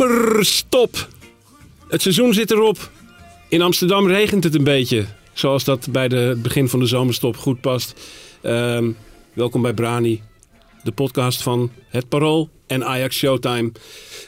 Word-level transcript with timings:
Zomerstop. 0.00 1.08
Het 1.88 2.02
seizoen 2.02 2.34
zit 2.34 2.50
erop. 2.50 2.90
In 3.48 3.62
Amsterdam 3.62 4.06
regent 4.06 4.44
het 4.44 4.54
een 4.54 4.64
beetje. 4.64 5.04
Zoals 5.32 5.64
dat 5.64 5.88
bij 5.90 6.04
het 6.04 6.42
begin 6.42 6.68
van 6.68 6.80
de 6.80 6.86
zomerstop 6.86 7.36
goed 7.36 7.60
past. 7.60 7.94
Ehm, 8.42 8.90
welkom 9.32 9.62
bij 9.62 9.74
Brani. 9.74 10.22
De 10.82 10.92
podcast 10.92 11.42
van 11.42 11.70
Het 11.88 12.08
Parool 12.08 12.48
en 12.66 12.84
Ajax 12.84 13.16
Showtime. 13.16 13.72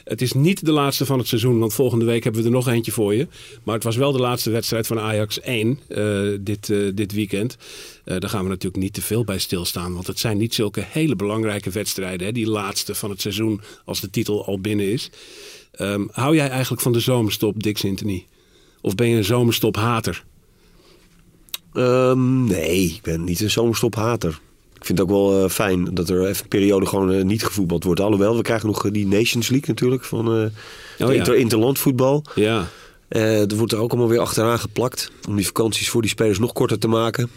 Het 0.03 0.21
is 0.21 0.33
niet 0.33 0.65
de 0.65 0.71
laatste 0.71 1.05
van 1.05 1.17
het 1.17 1.27
seizoen, 1.27 1.59
want 1.59 1.73
volgende 1.73 2.05
week 2.05 2.23
hebben 2.23 2.41
we 2.41 2.47
er 2.47 2.53
nog 2.53 2.67
eentje 2.67 2.91
voor 2.91 3.13
je. 3.13 3.27
Maar 3.63 3.75
het 3.75 3.83
was 3.83 3.95
wel 3.95 4.11
de 4.11 4.19
laatste 4.19 4.49
wedstrijd 4.49 4.87
van 4.87 4.99
Ajax 4.99 5.41
1 5.41 5.79
eh, 5.87 6.21
dit, 6.39 6.69
eh, 6.69 6.77
dit 6.93 7.13
weekend. 7.13 7.57
Eh, 8.03 8.17
daar 8.19 8.29
gaan 8.29 8.43
we 8.43 8.49
natuurlijk 8.49 8.83
niet 8.83 8.93
te 8.93 9.01
veel 9.01 9.23
bij 9.23 9.39
stilstaan. 9.39 9.93
Want 9.93 10.07
het 10.07 10.19
zijn 10.19 10.37
niet 10.37 10.53
zulke 10.53 10.83
hele 10.87 11.15
belangrijke 11.15 11.69
wedstrijden. 11.69 12.27
Hè, 12.27 12.33
die 12.33 12.49
laatste 12.49 12.95
van 12.95 13.09
het 13.09 13.21
seizoen 13.21 13.61
als 13.85 14.01
de 14.01 14.09
titel 14.09 14.45
al 14.45 14.59
binnen 14.59 14.91
is. 14.91 15.09
Ehm, 15.73 16.03
hou 16.11 16.35
jij 16.35 16.49
eigenlijk 16.49 16.81
van 16.81 16.91
de 16.91 16.99
zomerstop, 16.99 17.63
Dick 17.63 17.77
Sintony? 17.77 18.25
Of 18.81 18.95
ben 18.95 19.07
je 19.07 19.17
een 19.17 19.23
zomerstop-hater? 19.23 20.23
Ehm, 21.73 22.43
nee, 22.43 22.83
ik 22.83 23.01
ben 23.01 23.23
niet 23.23 23.39
een 23.39 23.51
zomerstophater. 23.51 24.39
Ik 24.73 24.85
vind 24.85 24.97
het 24.97 25.07
ook 25.07 25.13
wel 25.13 25.43
eh, 25.43 25.49
fijn 25.49 25.93
dat 25.93 26.09
er 26.09 26.27
even 26.27 26.43
een 26.43 26.49
periode 26.49 26.85
gewoon 26.85 27.11
eh, 27.11 27.23
niet 27.23 27.43
gevoetbald 27.43 27.83
wordt. 27.83 27.99
Alhoewel, 27.99 28.35
we 28.35 28.41
krijgen 28.41 28.67
nog 28.67 28.85
eh, 28.85 28.91
die 28.91 29.07
Nations 29.07 29.49
League 29.49 29.67
natuurlijk 29.67 30.03
van 30.03 30.27
Oh 30.27 30.49
ja. 30.97 31.11
inter 31.11 31.35
interlandvoetbal. 31.35 32.23
Ja, 32.35 32.67
er 33.07 33.55
wordt 33.55 33.71
er 33.71 33.79
ook 33.79 33.91
allemaal 33.91 34.09
weer 34.09 34.19
achteraan 34.19 34.59
geplakt 34.59 35.11
om 35.27 35.35
die 35.35 35.45
vakanties 35.45 35.89
voor 35.89 36.01
die 36.01 36.09
spelers 36.09 36.39
nog 36.39 36.53
korter 36.53 36.79
te 36.79 36.87
maken. 36.87 37.29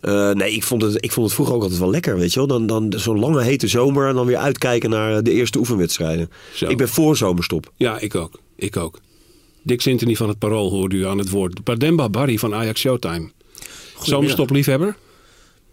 Eh, 0.00 0.30
nee, 0.30 0.52
ik 0.52 0.62
vond, 0.62 0.82
het, 0.82 1.04
ik 1.04 1.12
vond 1.12 1.26
het 1.26 1.34
vroeger 1.34 1.54
ook 1.54 1.62
altijd 1.62 1.80
wel 1.80 1.90
lekker, 1.90 2.16
weet 2.16 2.32
je 2.32 2.38
wel. 2.38 2.48
Dan, 2.48 2.66
dan 2.66 2.92
zo'n 2.96 3.18
lange 3.18 3.42
hete 3.42 3.68
zomer 3.68 4.08
en 4.08 4.14
dan 4.14 4.26
weer 4.26 4.36
uitkijken 4.36 4.90
naar 4.90 5.22
de 5.22 5.30
eerste 5.30 5.58
oefenwedstrijden. 5.58 6.30
Zo. 6.54 6.68
Ik 6.68 6.76
ben 6.76 6.88
voor 6.88 7.16
zomerstop. 7.16 7.72
ja 7.76 7.98
ik 7.98 8.14
ook. 8.14 8.40
Ik 8.56 8.76
ook. 8.76 8.98
Dick 9.62 9.80
Sintony 9.80 10.16
van 10.16 10.28
het 10.28 10.38
Parool 10.38 10.70
hoorde 10.70 10.96
u 10.96 11.06
aan 11.06 11.18
het 11.18 11.30
woord. 11.30 11.62
Pademba 11.62 12.08
Barry 12.08 12.38
van 12.38 12.54
Ajax 12.54 12.80
Showtime. 12.80 13.30
Zomerstopliefhebber? 14.02 14.96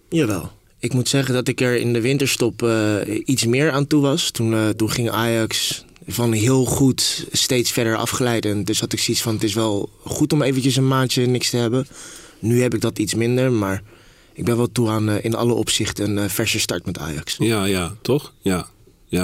Jawel. 0.10 0.52
Ik 0.80 0.94
moet 0.94 1.10
zeggen 1.10 1.34
dat 1.34 1.48
ik 1.48 1.62
er 1.62 1.76
in 1.76 1.94
de 1.94 2.02
winterstop 2.02 2.64
eh, 2.64 2.96
iets 3.26 3.46
meer 3.46 3.72
aan 3.72 3.88
toe 3.88 4.02
was. 4.02 4.32
Toen, 4.32 4.54
eh, 4.54 4.70
toen 4.70 4.92
ging 4.92 5.10
Ajax 5.10 5.86
van 6.08 6.32
heel 6.32 6.66
goed 6.66 7.28
steeds 7.32 7.72
verder 7.72 7.96
afgeleid. 7.96 8.46
En 8.46 8.64
dus 8.64 8.80
had 8.80 8.94
ik 8.94 9.00
zoiets 9.00 9.24
van, 9.24 9.34
het 9.34 9.44
is 9.44 9.54
wel 9.54 9.90
goed 10.04 10.34
om 10.34 10.42
eventjes 10.42 10.76
een 10.76 10.88
maandje 10.88 11.26
niks 11.26 11.50
te 11.50 11.58
hebben. 11.58 11.88
Nu 12.40 12.62
heb 12.62 12.74
ik 12.74 12.82
dat 12.82 13.00
iets 13.00 13.14
minder, 13.14 13.52
maar 13.52 13.84
ik 14.34 14.46
ben 14.46 14.58
wel 14.58 14.72
toe 14.72 14.90
aan 14.90 15.10
eh, 15.10 15.26
in 15.26 15.36
alle 15.36 15.54
opzichten 15.54 16.10
een 16.10 16.18
eh, 16.18 16.30
verse 16.30 16.60
start 16.60 16.86
met 16.86 17.00
Ajax. 17.00 17.36
Ja, 17.40 17.66
ja, 17.66 17.96
toch? 18.02 18.34
Ja, 18.40 18.68
ja. 19.06 19.24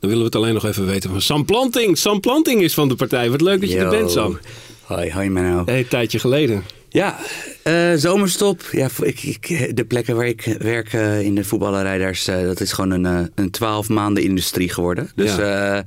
Dan 0.00 0.10
willen 0.10 0.18
we 0.18 0.24
het 0.24 0.36
alleen 0.36 0.54
nog 0.54 0.66
even 0.66 0.86
weten 0.86 1.10
van 1.10 1.20
Sam 1.20 1.44
Planting. 1.44 1.98
Sam 1.98 2.20
Planting 2.20 2.62
is 2.62 2.74
van 2.74 2.88
de 2.88 2.94
partij. 2.94 3.30
Wat 3.30 3.40
leuk 3.40 3.60
dat 3.60 3.70
je 3.70 3.78
er 3.78 3.88
bent, 3.88 4.10
Sam. 4.10 4.38
Hoi, 4.82 5.12
hoi 5.12 5.30
Menno. 5.30 5.62
Een 5.66 5.88
tijdje 5.88 6.18
geleden. 6.18 6.62
Ja, 6.88 7.18
eh, 7.62 7.92
zomerstop. 7.94 8.62
Ja, 8.72 8.88
ik, 9.00 9.22
ik, 9.22 9.76
de 9.76 9.84
plekken 9.84 10.16
waar 10.16 10.26
ik 10.26 10.56
werk 10.58 10.92
in 11.22 11.34
de 11.34 11.44
voetballerij, 11.44 11.98
daar 11.98 12.10
is, 12.10 12.24
dat 12.24 12.60
is 12.60 12.72
gewoon 12.72 12.90
een, 12.90 13.30
een 13.34 13.50
12 13.50 13.88
maanden 13.88 14.22
industrie 14.22 14.68
geworden. 14.68 15.10
Dus 15.14 15.38
eh, 15.38 15.78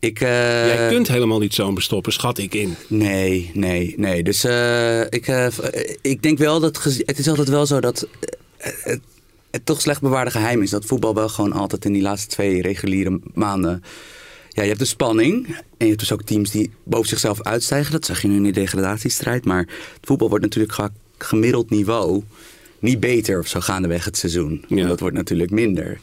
ik... 0.00 0.20
eh, 0.20 0.66
Jij 0.66 0.88
kunt 0.88 1.08
helemaal 1.08 1.38
niet 1.38 1.54
zomerstoppen, 1.54 2.12
schat 2.12 2.38
ik 2.38 2.54
in. 2.54 2.76
Nee, 2.88 3.50
nee, 3.54 3.94
nee. 3.96 4.22
Dus 4.22 4.44
eh, 4.44 5.00
ik, 5.00 5.26
eh, 5.26 5.46
ik 6.00 6.22
denk 6.22 6.38
wel 6.38 6.60
dat... 6.60 6.82
Het 6.84 7.18
is 7.18 7.28
altijd 7.28 7.48
wel 7.48 7.66
zo 7.66 7.80
dat... 7.80 8.06
het, 8.58 9.00
het 9.50 9.66
toch 9.66 9.80
slecht 9.80 10.00
bewaarde 10.00 10.30
geheim 10.30 10.62
is 10.62 10.70
dat 10.70 10.84
voetbal 10.84 11.14
wel 11.14 11.28
gewoon 11.28 11.52
altijd 11.52 11.84
in 11.84 11.92
die 11.92 12.02
laatste 12.02 12.28
twee 12.28 12.62
reguliere 12.62 13.20
maanden... 13.34 13.82
Ja, 14.52 14.62
je 14.62 14.68
hebt 14.68 14.80
de 14.80 14.86
spanning. 14.86 15.46
En 15.46 15.62
je 15.78 15.86
hebt 15.86 15.98
dus 15.98 16.12
ook 16.12 16.22
teams 16.22 16.50
die 16.50 16.70
boven 16.84 17.08
zichzelf 17.08 17.42
uitstijgen. 17.42 17.92
Dat 17.92 18.04
zag 18.04 18.22
je 18.22 18.28
nu 18.28 18.36
in 18.36 18.42
de 18.42 18.50
degradatiestrijd. 18.50 19.44
Maar 19.44 19.58
het 19.60 19.98
voetbal 20.02 20.28
wordt 20.28 20.44
natuurlijk 20.44 20.72
qua 20.72 20.90
gemiddeld 21.18 21.70
niveau 21.70 22.22
niet 22.78 23.00
beter 23.00 23.38
of 23.38 23.46
zo 23.46 23.60
gaandeweg 23.60 24.04
het 24.04 24.16
seizoen. 24.16 24.64
Ja. 24.68 24.76
En 24.76 24.88
dat 24.88 25.00
wordt 25.00 25.16
natuurlijk 25.16 25.50
minder 25.50 26.00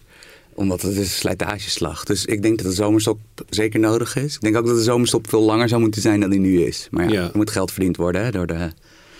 omdat 0.58 0.82
het 0.82 0.92
is 0.92 0.98
een 0.98 1.06
slijtageslag. 1.06 2.04
Dus 2.04 2.26
ik 2.26 2.42
denk 2.42 2.58
dat 2.58 2.68
de 2.68 2.74
zomerstop 2.74 3.20
zeker 3.50 3.80
nodig 3.80 4.16
is. 4.16 4.36
Ik 4.36 4.42
denk 4.42 4.58
ook 4.58 4.66
dat 4.68 4.76
de 4.76 4.84
zomerstop 4.84 5.30
veel 5.30 5.42
langer 5.42 5.70
zou 5.70 5.82
moeten 5.82 6.02
zijn 6.02 6.20
dan 6.20 6.30
die 6.30 6.40
nu 6.40 6.64
is. 6.64 6.88
Maar 6.92 7.04
ja, 7.06 7.12
Ja. 7.14 7.22
er 7.24 7.30
moet 7.34 7.52
geld 7.52 7.72
verdiend 7.72 7.98
worden 7.98 8.24
hè, 8.24 8.32
door 8.32 8.48
de... 8.48 8.72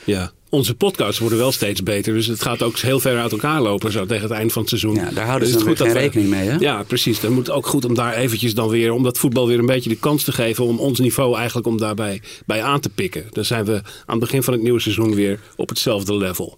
Ja. 0.04 0.32
Onze 0.50 0.76
podcasts 0.76 1.20
worden 1.20 1.38
wel 1.38 1.52
steeds 1.52 1.84
beter. 1.84 2.14
Dus 2.14 2.26
het 2.28 2.42
gaat 2.42 2.62
ook 2.64 2.78
heel 2.78 3.00
ver 3.00 3.18
uit 3.18 3.32
elkaar 3.32 3.62
lopen 3.62 3.92
zo 3.92 4.06
tegen 4.06 4.24
het 4.24 4.32
eind 4.32 4.52
van 4.52 4.62
het 4.62 4.70
seizoen. 4.70 4.96
Ja, 4.96 5.10
daar 5.12 5.26
houden 5.26 5.48
Dus 5.52 5.58
ze 5.58 5.76
geen 5.76 5.88
we- 5.88 6.00
rekening 6.00 6.30
mee, 6.30 6.48
hè? 6.50 6.56
Ja, 6.60 6.84
precies. 6.84 7.20
Dan 7.20 7.32
moet 7.34 7.48
het 7.48 7.56
ook 7.56 7.66
goed 7.68 7.86
om 7.86 7.94
daar 7.96 8.14
eventjes 8.16 8.54
dan 8.54 8.70
weer... 8.70 8.92
om 8.92 9.04
dat 9.04 9.18
voetbal 9.18 9.48
weer 9.48 9.60
een 9.60 9.66
beetje 9.66 9.90
de 9.90 9.96
kans 10.00 10.24
te 10.24 10.32
geven... 10.32 10.64
om 10.66 10.80
ons 10.80 11.00
niveau 11.00 11.36
eigenlijk 11.38 11.68
om 11.68 11.78
daarbij 11.78 12.22
bij 12.46 12.64
aan 12.64 12.80
te 12.80 12.90
pikken. 12.90 13.26
Dan 13.32 13.46
zijn 13.46 13.66
we 13.66 13.74
aan 13.74 13.84
het 14.06 14.20
begin 14.20 14.44
van 14.44 14.54
het 14.54 14.62
nieuwe 14.62 14.80
seizoen 14.80 15.16
weer 15.16 15.40
op 15.56 15.70
hetzelfde 15.70 16.16
level. 16.16 16.58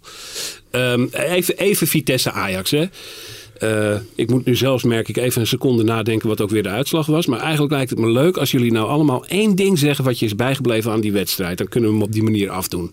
Ehm, 0.71 1.07
even, 1.11 1.57
even 1.57 1.87
Vitesse 1.87 2.31
Ajax, 2.31 2.71
hè. 2.71 2.85
Eh, 3.59 3.95
ik 4.15 4.29
moet 4.29 4.45
nu 4.45 4.55
zelfs, 4.55 4.83
merk 4.83 5.07
ik, 5.07 5.17
even 5.17 5.41
een 5.41 5.47
seconde 5.47 5.83
nadenken 5.83 6.27
wat 6.27 6.41
ook 6.41 6.49
weer 6.49 6.63
de 6.63 6.69
uitslag 6.69 7.05
was. 7.05 7.25
Maar 7.25 7.39
eigenlijk 7.39 7.71
lijkt 7.71 7.89
het 7.89 7.99
me 7.99 8.11
leuk 8.11 8.37
als 8.37 8.51
jullie 8.51 8.71
nou 8.71 8.87
allemaal 8.87 9.25
één 9.25 9.55
ding 9.55 9.79
zeggen 9.79 10.05
wat 10.05 10.19
je 10.19 10.25
is 10.25 10.35
bijgebleven 10.35 10.91
aan 10.91 11.01
die 11.01 11.11
wedstrijd. 11.11 11.57
Dan 11.57 11.67
kunnen 11.67 11.89
we 11.89 11.95
hem 11.95 12.05
op 12.05 12.11
die 12.11 12.23
manier 12.23 12.49
afdoen. 12.49 12.91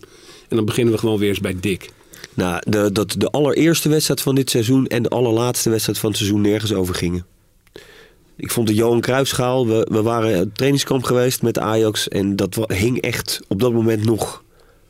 En 0.49 0.55
dan 0.55 0.65
beginnen 0.65 0.93
we 0.93 0.99
gewoon 0.99 1.19
weer 1.19 1.29
eens 1.29 1.39
bij 1.39 1.55
Dick. 1.59 1.89
Nou, 2.33 2.61
de, 2.67 2.91
dat 2.91 3.15
de 3.17 3.29
allereerste 3.29 3.89
wedstrijd 3.89 4.21
van 4.21 4.35
dit 4.35 4.49
seizoen 4.49 4.87
en 4.87 5.03
de 5.03 5.09
allerlaatste 5.09 5.69
wedstrijd 5.69 5.99
van 5.99 6.09
het 6.09 6.17
seizoen 6.17 6.41
nergens 6.41 6.73
over 6.73 6.95
gingen. 6.95 7.25
Ik 8.37 8.51
vond 8.51 8.67
de 8.67 8.73
Johan 8.73 9.01
Cruijffschaal, 9.01 9.67
we, 9.67 9.87
we 9.91 10.01
waren 10.01 10.51
trainingskamp 10.53 11.03
geweest 11.03 11.41
met 11.41 11.59
Ajax 11.59 12.07
en 12.07 12.35
dat 12.35 12.59
hing 12.67 13.01
echt 13.01 13.39
op 13.47 13.59
dat 13.59 13.73
moment 13.73 14.05
nog 14.05 14.43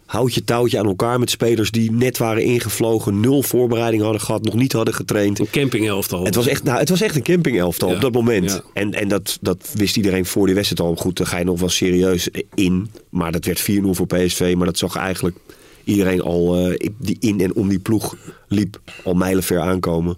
houtje 0.07 0.44
touwtje 0.44 0.79
aan 0.79 0.85
elkaar 0.85 1.19
met 1.19 1.29
spelers 1.29 1.72
die 1.72 1.91
net 1.91 2.18
waren 2.18 2.44
ingevlogen, 2.44 3.19
nul 3.19 3.41
voorbereiding 3.44 4.03
hadden 4.03 4.22
gehad, 4.22 4.44
nog 4.44 4.53
niet 4.53 4.73
hadden 4.73 4.94
getraind. 4.94 5.40
Een 5.40 5.50
campingelftal. 5.50 6.25
Het 6.25 6.35
was 6.35 6.47
echt, 6.47 6.63
nou, 6.63 6.79
het 6.79 6.90
was 6.90 7.01
echt 7.01 7.16
een 7.16 7.23
campingelftal 7.23 7.90
Ja, 7.90 7.95
op 7.95 8.01
dat 8.01 8.12
moment. 8.13 8.51
ja. 8.51 8.62
En, 8.73 8.94
en 8.94 9.07
dat, 9.07 9.38
dat 9.41 9.69
wist 9.73 9.97
iedereen 9.97 10.25
voor 10.25 10.46
die 10.46 10.56
wedstrijd 10.56 10.90
al. 10.90 10.96
Goed, 10.96 11.17
daar 11.17 11.28
ga 11.28 11.38
je 11.38 11.46
nog 11.46 11.59
wel 11.59 11.69
serieus 11.69 12.29
in. 12.56 12.91
Maar 13.09 13.31
dat 13.31 13.46
werd 13.46 13.62
4-0 13.62 13.63
voor 13.84 14.07
PSV. 14.07 14.53
Maar 14.57 14.66
dat 14.66 14.78
zag 14.78 14.96
eigenlijk 14.96 15.38
iedereen 15.84 16.22
al 16.22 16.57
eh, 16.69 16.90
die 17.00 17.17
in 17.19 17.41
en 17.41 17.56
om 17.56 17.69
die 17.69 17.79
ploeg 17.79 18.16
liep. 18.47 18.79
Al 19.03 19.13
mijlenver 19.13 19.59
aankomen. 19.59 20.17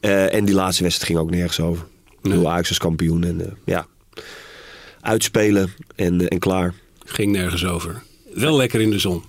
Eh, 0.00 0.34
en 0.34 0.44
die 0.44 0.54
laatste 0.54 0.82
wedstrijd 0.82 1.10
ging 1.10 1.24
ook 1.24 1.30
nergens 1.30 1.60
over. 1.60 1.86
Ik 2.10 2.30
bedoel, 2.30 2.50
Ajax 2.50 2.68
als 2.68 2.78
kampioen. 2.78 3.24
En 3.24 3.40
eh, 3.40 3.52
ja, 3.64 3.86
uitspelen 5.00 5.72
en, 5.96 6.28
en 6.28 6.38
klaar. 6.38 6.74
Ging 7.04 7.32
nergens 7.32 7.64
over. 7.64 8.02
Wel 8.34 8.56
lekker 8.56 8.80
in 8.80 8.90
de 8.90 8.98
zon. 8.98 9.22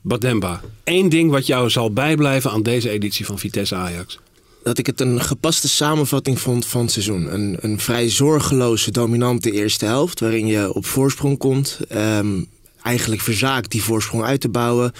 Bademba. 0.00 0.60
Eén 0.84 1.08
ding 1.08 1.30
wat 1.30 1.46
jou 1.46 1.70
zal 1.70 1.92
bijblijven 1.92 2.50
aan 2.50 2.62
deze 2.62 2.90
editie 2.90 3.26
van 3.26 3.38
Vitesse 3.38 3.74
Ajax. 3.74 4.18
dat 4.62 4.78
ik 4.78 4.86
het 4.86 5.00
een 5.00 5.20
gepaste 5.20 5.68
samenvatting 5.68 6.40
vond 6.40 6.66
van 6.66 6.80
het 6.80 6.90
seizoen. 6.90 7.34
Een, 7.34 7.56
een 7.60 7.80
vrij 7.80 8.08
zorgeloze, 8.08 8.90
dominante 8.90 9.50
eerste 9.50 9.84
helft... 9.84 10.20
waarin 10.20 10.46
je 10.46 10.74
op 10.74 10.86
voorsprong 10.86 11.38
komt. 11.38 11.78
Ehm, 11.88 12.42
eigenlijk 12.82 13.22
verzaakt 13.22 13.70
die 13.70 13.82
voorsprong 13.82 14.24
uit 14.24 14.40
te 14.40 14.48
bouwen. 14.48 14.92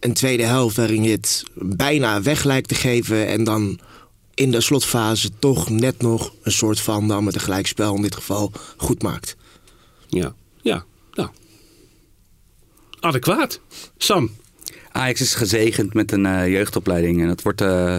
Een 0.00 0.12
tweede 0.12 0.42
helft 0.42 0.76
waarin 0.76 1.02
je 1.02 1.10
het 1.10 1.44
bijna 1.54 2.22
weg 2.22 2.44
lijkt 2.44 2.68
te 2.68 2.74
geven... 2.74 3.26
en 3.26 3.44
dan 3.44 3.78
in 4.34 4.50
de 4.50 4.60
slotfase 4.60 5.30
toch 5.38 5.70
net 5.70 6.02
nog 6.02 6.32
een 6.42 6.52
soort 6.52 6.80
van... 6.80 7.08
dan 7.08 7.24
met 7.24 7.34
een 7.34 7.40
gelijkspel 7.40 7.94
in 7.94 8.02
dit 8.02 8.14
geval 8.14 8.52
goed 8.76 9.02
maakt. 9.02 9.36
Ja, 10.08 10.34
ja, 10.62 10.74
nou. 10.74 10.82
Adequaat. 13.00 13.60
Sam. 13.96 14.30
Ajax 14.92 15.20
is 15.20 15.34
gezegend 15.34 15.94
met 15.94 16.12
een 16.12 16.26
eh, 16.26 16.48
jeugdopleiding. 16.48 17.20
En 17.20 17.26
dat 17.26 17.42
wordt, 17.42 17.60
eh, 17.60 17.96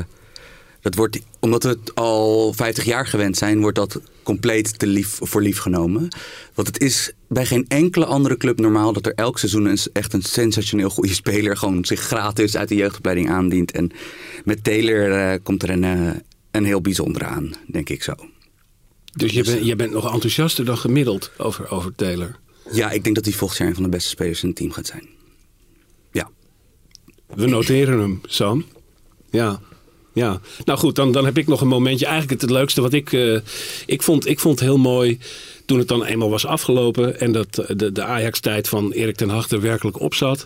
dat 0.81 0.95
wordt, 0.95 1.19
omdat 1.39 1.63
we 1.63 1.69
het 1.69 1.95
al 1.95 2.53
50 2.53 2.83
jaar 2.85 3.07
gewend 3.07 3.37
zijn, 3.37 3.61
wordt 3.61 3.75
dat 3.75 4.01
compleet 4.23 4.79
te 4.79 4.87
lief, 4.87 5.19
voor 5.21 5.41
lief 5.41 5.59
genomen. 5.59 6.07
Want 6.53 6.67
het 6.67 6.79
is 6.81 7.11
bij 7.27 7.45
geen 7.45 7.65
enkele 7.67 8.05
andere 8.05 8.37
club 8.37 8.59
normaal 8.59 8.93
dat 8.93 9.05
er 9.05 9.13
elk 9.15 9.39
seizoen 9.39 9.65
een, 9.65 9.77
echt 9.93 10.13
een 10.13 10.21
sensationeel 10.21 10.89
goede 10.89 11.13
speler 11.13 11.57
gewoon 11.57 11.85
zich 11.85 11.99
gratis 11.99 12.57
uit 12.57 12.69
de 12.69 12.75
jeugdopleiding 12.75 13.29
aandient. 13.29 13.71
En 13.71 13.91
met 14.43 14.63
Taylor 14.63 15.11
eh, 15.11 15.39
komt 15.43 15.63
er 15.63 15.69
een, 15.69 16.23
een 16.51 16.65
heel 16.65 16.81
bijzonder 16.81 17.25
aan, 17.25 17.53
denk 17.67 17.89
ik 17.89 18.03
zo. 18.03 18.13
Dus 19.13 19.31
je, 19.31 19.43
bent 19.43 19.65
je 19.65 19.75
bent 19.75 19.91
nog 19.91 20.13
enthousiaster 20.13 20.65
dan 20.65 20.77
gemiddeld 20.77 21.31
over, 21.37 21.69
over 21.69 21.95
Taylor. 21.95 22.35
Ja, 22.71 22.91
ik 22.91 23.03
denk 23.03 23.15
dat 23.15 23.25
hij 23.25 23.33
volgend 23.33 23.59
jaar 23.59 23.67
een 23.67 23.73
van 23.73 23.83
de 23.83 23.89
beste 23.89 24.09
spelers 24.09 24.41
in 24.41 24.47
het 24.47 24.57
team 24.57 24.71
gaat 24.71 24.87
zijn. 24.87 25.07
Ja. 26.11 26.29
We 27.27 27.47
noteren 27.47 27.99
hem, 27.99 28.21
Sam. 28.25 28.65
Ja. 29.29 29.59
Ja, 30.13 30.41
nou 30.65 30.79
goed, 30.79 30.95
dan, 30.95 31.11
dan 31.11 31.25
heb 31.25 31.37
ik 31.37 31.47
nog 31.47 31.61
een 31.61 31.67
momentje. 31.67 32.05
Eigenlijk 32.05 32.41
het, 32.41 32.49
het 32.49 32.59
leukste 32.59 32.81
wat 32.81 32.93
ik, 32.93 33.13
eh, 33.13 33.37
ik 33.85 34.01
vond. 34.01 34.27
Ik 34.27 34.39
vond 34.39 34.59
heel 34.59 34.77
mooi 34.77 35.19
toen 35.65 35.77
het 35.77 35.87
dan 35.87 36.03
eenmaal 36.03 36.29
was 36.29 36.45
afgelopen. 36.45 37.19
En 37.19 37.31
dat 37.31 37.57
eh, 37.57 37.75
de, 37.77 37.91
de 37.91 38.03
Ajax-tijd 38.03 38.67
van 38.67 38.91
Erik 38.91 39.15
ten 39.15 39.29
Hag 39.29 39.49
er 39.49 39.61
werkelijk 39.61 39.99
op 39.99 40.13
zat. 40.13 40.45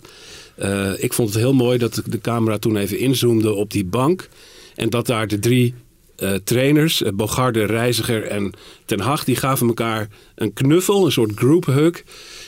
Eh, 0.55 1.03
ik 1.03 1.13
vond 1.13 1.29
het 1.29 1.37
heel 1.37 1.53
mooi 1.53 1.77
dat 1.77 2.01
de 2.05 2.21
camera 2.21 2.57
toen 2.57 2.77
even 2.77 2.97
inzoomde 2.97 3.53
op 3.53 3.71
die 3.71 3.85
bank. 3.85 4.29
En 4.75 4.89
dat 4.89 5.05
daar 5.05 5.27
de 5.27 5.39
drie 5.39 5.73
eh, 6.15 6.33
trainers, 6.44 7.01
uh, 7.01 7.10
Bogarde, 7.13 7.65
Reiziger 7.65 8.24
en 8.24 8.54
Ten 8.86 9.00
Hag, 9.00 9.24
die 9.24 9.36
gaven 9.36 9.68
elkaar 9.68 10.07
een 10.36 10.54
knuffel, 10.54 11.06
een 11.06 11.12
soort 11.12 11.31
group 11.36 11.65
hug. 11.65 12.04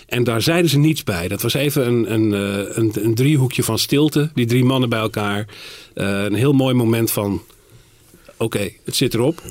En 0.05 0.23
daar 0.23 0.41
zeiden 0.41 0.69
ze 0.69 0.77
niets 0.77 1.03
bij. 1.03 1.27
Dat 1.27 1.41
was 1.41 1.53
even 1.53 1.87
een, 1.87 2.13
een, 2.13 2.33
eh, 2.33 2.77
een, 2.77 2.91
een 2.93 3.15
driehoekje 3.15 3.63
van 3.63 3.79
stilte. 3.79 4.29
Die 4.33 4.45
drie 4.45 4.63
mannen 4.63 4.89
bij 4.89 4.99
elkaar. 4.99 5.47
Eh, 5.93 6.23
een 6.23 6.33
heel 6.33 6.53
mooi 6.53 6.73
moment 6.73 7.11
van, 7.11 7.41
oké, 8.37 8.69
het 8.83 8.95
zit 8.95 9.13
erop. 9.13 9.41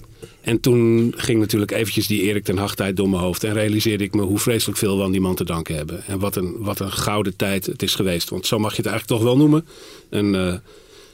En 0.41 0.61
toen 0.61 1.13
ging 1.17 1.41
natuurlijk 1.41 1.71
eventjes 1.71 2.07
die 2.07 2.23
Erik 2.23 2.45
ten 2.45 2.59
Hag 2.59 2.75
tijd 2.75 2.97
door 2.97 3.09
mijn 3.09 3.23
hoofd. 3.23 3.45
En 3.45 3.53
realiseerde 3.53 4.05
ik 4.05 4.15
me 4.15 4.23
hoe 4.23 4.39
vreselijk 4.39 4.79
veel 4.79 4.97
we 4.97 5.05
aan 5.05 5.13
die 5.13 5.21
man 5.21 5.35
te 5.35 5.45
danken 5.45 5.77
hebben. 5.77 6.05
En 6.07 6.19
wat 6.19 6.37
een, 6.37 6.55
wat 6.59 6.81
een 6.81 6.93
gouden 6.93 7.37
tijd 7.37 7.67
het 7.67 7.83
is 7.83 7.95
geweest. 7.95 8.31
Want 8.31 8.47
zo 8.47 8.59
mag 8.59 8.71
je 8.71 8.83
het 8.83 8.91
eigenlijk 8.91 9.21
toch 9.21 9.29
wel 9.29 9.39
noemen. 9.39 9.67
Een, 10.11 10.35
eh, 10.35 10.55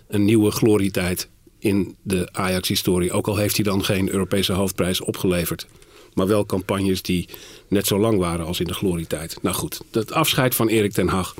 een 0.08 0.24
nieuwe 0.24 0.50
glorietijd 0.50 1.28
in 1.60 1.96
de 2.02 2.28
Ajax-historie. 2.32 3.12
Ook 3.12 3.26
al 3.28 3.36
heeft 3.36 3.56
hij 3.56 3.64
dan 3.64 3.84
geen 3.84 4.10
Europese 4.10 4.52
hoofdprijs 4.52 5.00
opgeleverd. 5.00 5.66
Maar 6.14 6.26
wel 6.26 6.46
campagnes 6.46 7.02
die 7.02 7.28
net 7.68 7.86
zo 7.86 7.98
lang 7.98 8.18
waren 8.18 8.46
als 8.46 8.60
in 8.60 8.66
de 8.66 8.74
glorietijd. 8.74 9.36
Nou 9.42 9.54
goed, 9.56 9.80
het 9.92 10.12
afscheid 10.12 10.54
van 10.54 10.68
Erik 10.68 10.92
ten 10.92 11.08
Hag. 11.08 11.34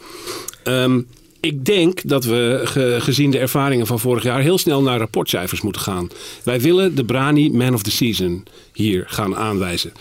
Ehm, 0.62 1.00
ik 1.40 1.64
denk 1.64 2.08
dat 2.08 2.24
we, 2.24 2.60
ge- 2.64 2.96
gezien 3.00 3.30
de 3.30 3.38
ervaringen 3.38 3.86
van 3.86 4.00
vorig 4.00 4.22
jaar, 4.22 4.40
heel 4.40 4.58
snel 4.58 4.82
naar 4.82 4.98
rapportcijfers 4.98 5.60
moeten 5.60 5.82
gaan. 5.82 6.10
Wij 6.42 6.60
willen 6.60 6.94
de 6.94 7.04
Brani 7.04 7.50
Man 7.50 7.74
of 7.74 7.82
the 7.82 7.90
Season 7.90 8.44
hier 8.72 9.04
gaan 9.08 9.36
aanwijzen 9.36 9.92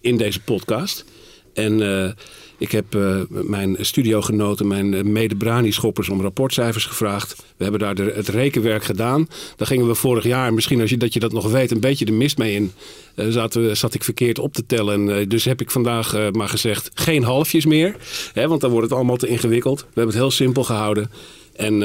in 0.00 0.16
deze 0.16 0.40
podcast. 0.40 1.04
En 1.54 1.82
eh, 2.04 2.10
ik 2.58 2.70
heb 2.72 2.94
eh, 2.94 3.20
mijn 3.28 3.76
studiogenoten, 3.80 4.66
mijn 4.66 4.94
eh, 4.94 5.02
mede-Brani-schoppers 5.02 6.08
om 6.08 6.20
rapportcijfers 6.20 6.84
gevraagd. 6.84 7.36
We 7.56 7.62
hebben 7.62 7.80
daar 7.80 7.94
de- 7.94 8.12
het 8.14 8.28
rekenwerk 8.28 8.84
gedaan. 8.84 9.28
Daar 9.56 9.66
gingen 9.66 9.86
we 9.86 9.94
vorig 9.94 10.24
jaar, 10.24 10.54
misschien 10.54 10.80
als 10.80 10.90
je, 10.90 10.96
dat 10.96 11.12
je 11.12 11.20
dat 11.20 11.32
nog 11.32 11.50
weet, 11.50 11.70
een 11.70 11.80
beetje 11.80 12.04
de 12.04 12.12
mist 12.12 12.38
mee 12.38 12.54
in. 12.54 12.72
We- 13.14 13.70
zat 13.72 13.94
ik 13.94 14.04
verkeerd 14.04 14.38
op 14.38 14.52
te 14.52 14.66
tellen. 14.66 15.10
En, 15.10 15.28
dus 15.28 15.44
heb 15.44 15.60
ik 15.60 15.70
vandaag 15.70 16.30
maar 16.32 16.48
gezegd, 16.48 16.90
geen 16.94 17.22
halfjes 17.24 17.66
meer. 17.66 17.96
Hè, 18.32 18.48
want 18.48 18.60
dan 18.60 18.70
wordt 18.70 18.86
het 18.88 18.96
allemaal 18.96 19.16
te 19.16 19.26
ingewikkeld. 19.28 19.80
We 19.80 19.86
hebben 19.86 20.06
het 20.14 20.22
heel 20.22 20.30
simpel 20.30 20.64
gehouden. 20.64 21.10
En 21.56 21.82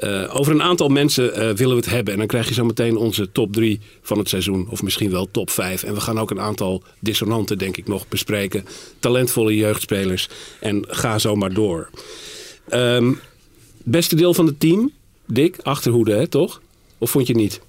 eh, 0.00 0.36
over 0.36 0.52
een 0.52 0.62
aantal 0.62 0.88
mensen 0.88 1.34
eh, 1.34 1.40
willen 1.40 1.76
we 1.76 1.82
het 1.82 1.90
hebben. 1.90 2.12
En 2.12 2.18
dan 2.18 2.28
krijg 2.28 2.48
je 2.48 2.54
zo 2.54 2.64
meteen 2.64 2.96
onze 2.96 3.32
top 3.32 3.52
3 3.52 3.80
van 4.02 4.18
het 4.18 4.28
seizoen. 4.28 4.66
Of 4.68 4.82
misschien 4.82 5.10
wel 5.10 5.30
top 5.30 5.50
5. 5.50 5.82
En 5.82 5.94
we 5.94 6.00
gaan 6.00 6.18
ook 6.18 6.30
een 6.30 6.40
aantal 6.40 6.82
dissonanten, 7.00 7.58
denk 7.58 7.76
ik, 7.76 7.86
nog 7.86 8.08
bespreken. 8.08 8.64
Talentvolle 8.98 9.56
jeugdspelers. 9.56 10.28
En 10.60 10.84
ga 10.88 11.18
zo 11.18 11.36
maar 11.36 11.52
door. 11.52 11.90
Ehm, 12.68 13.12
beste 13.84 14.16
deel 14.16 14.34
van 14.34 14.46
het 14.46 14.60
team, 14.60 14.92
Dick, 15.26 15.58
achterhoede, 15.62 16.12
hè, 16.12 16.26
toch? 16.26 16.60
Of 16.98 17.10
vond 17.10 17.26
je 17.26 17.34
niet? 17.34 17.60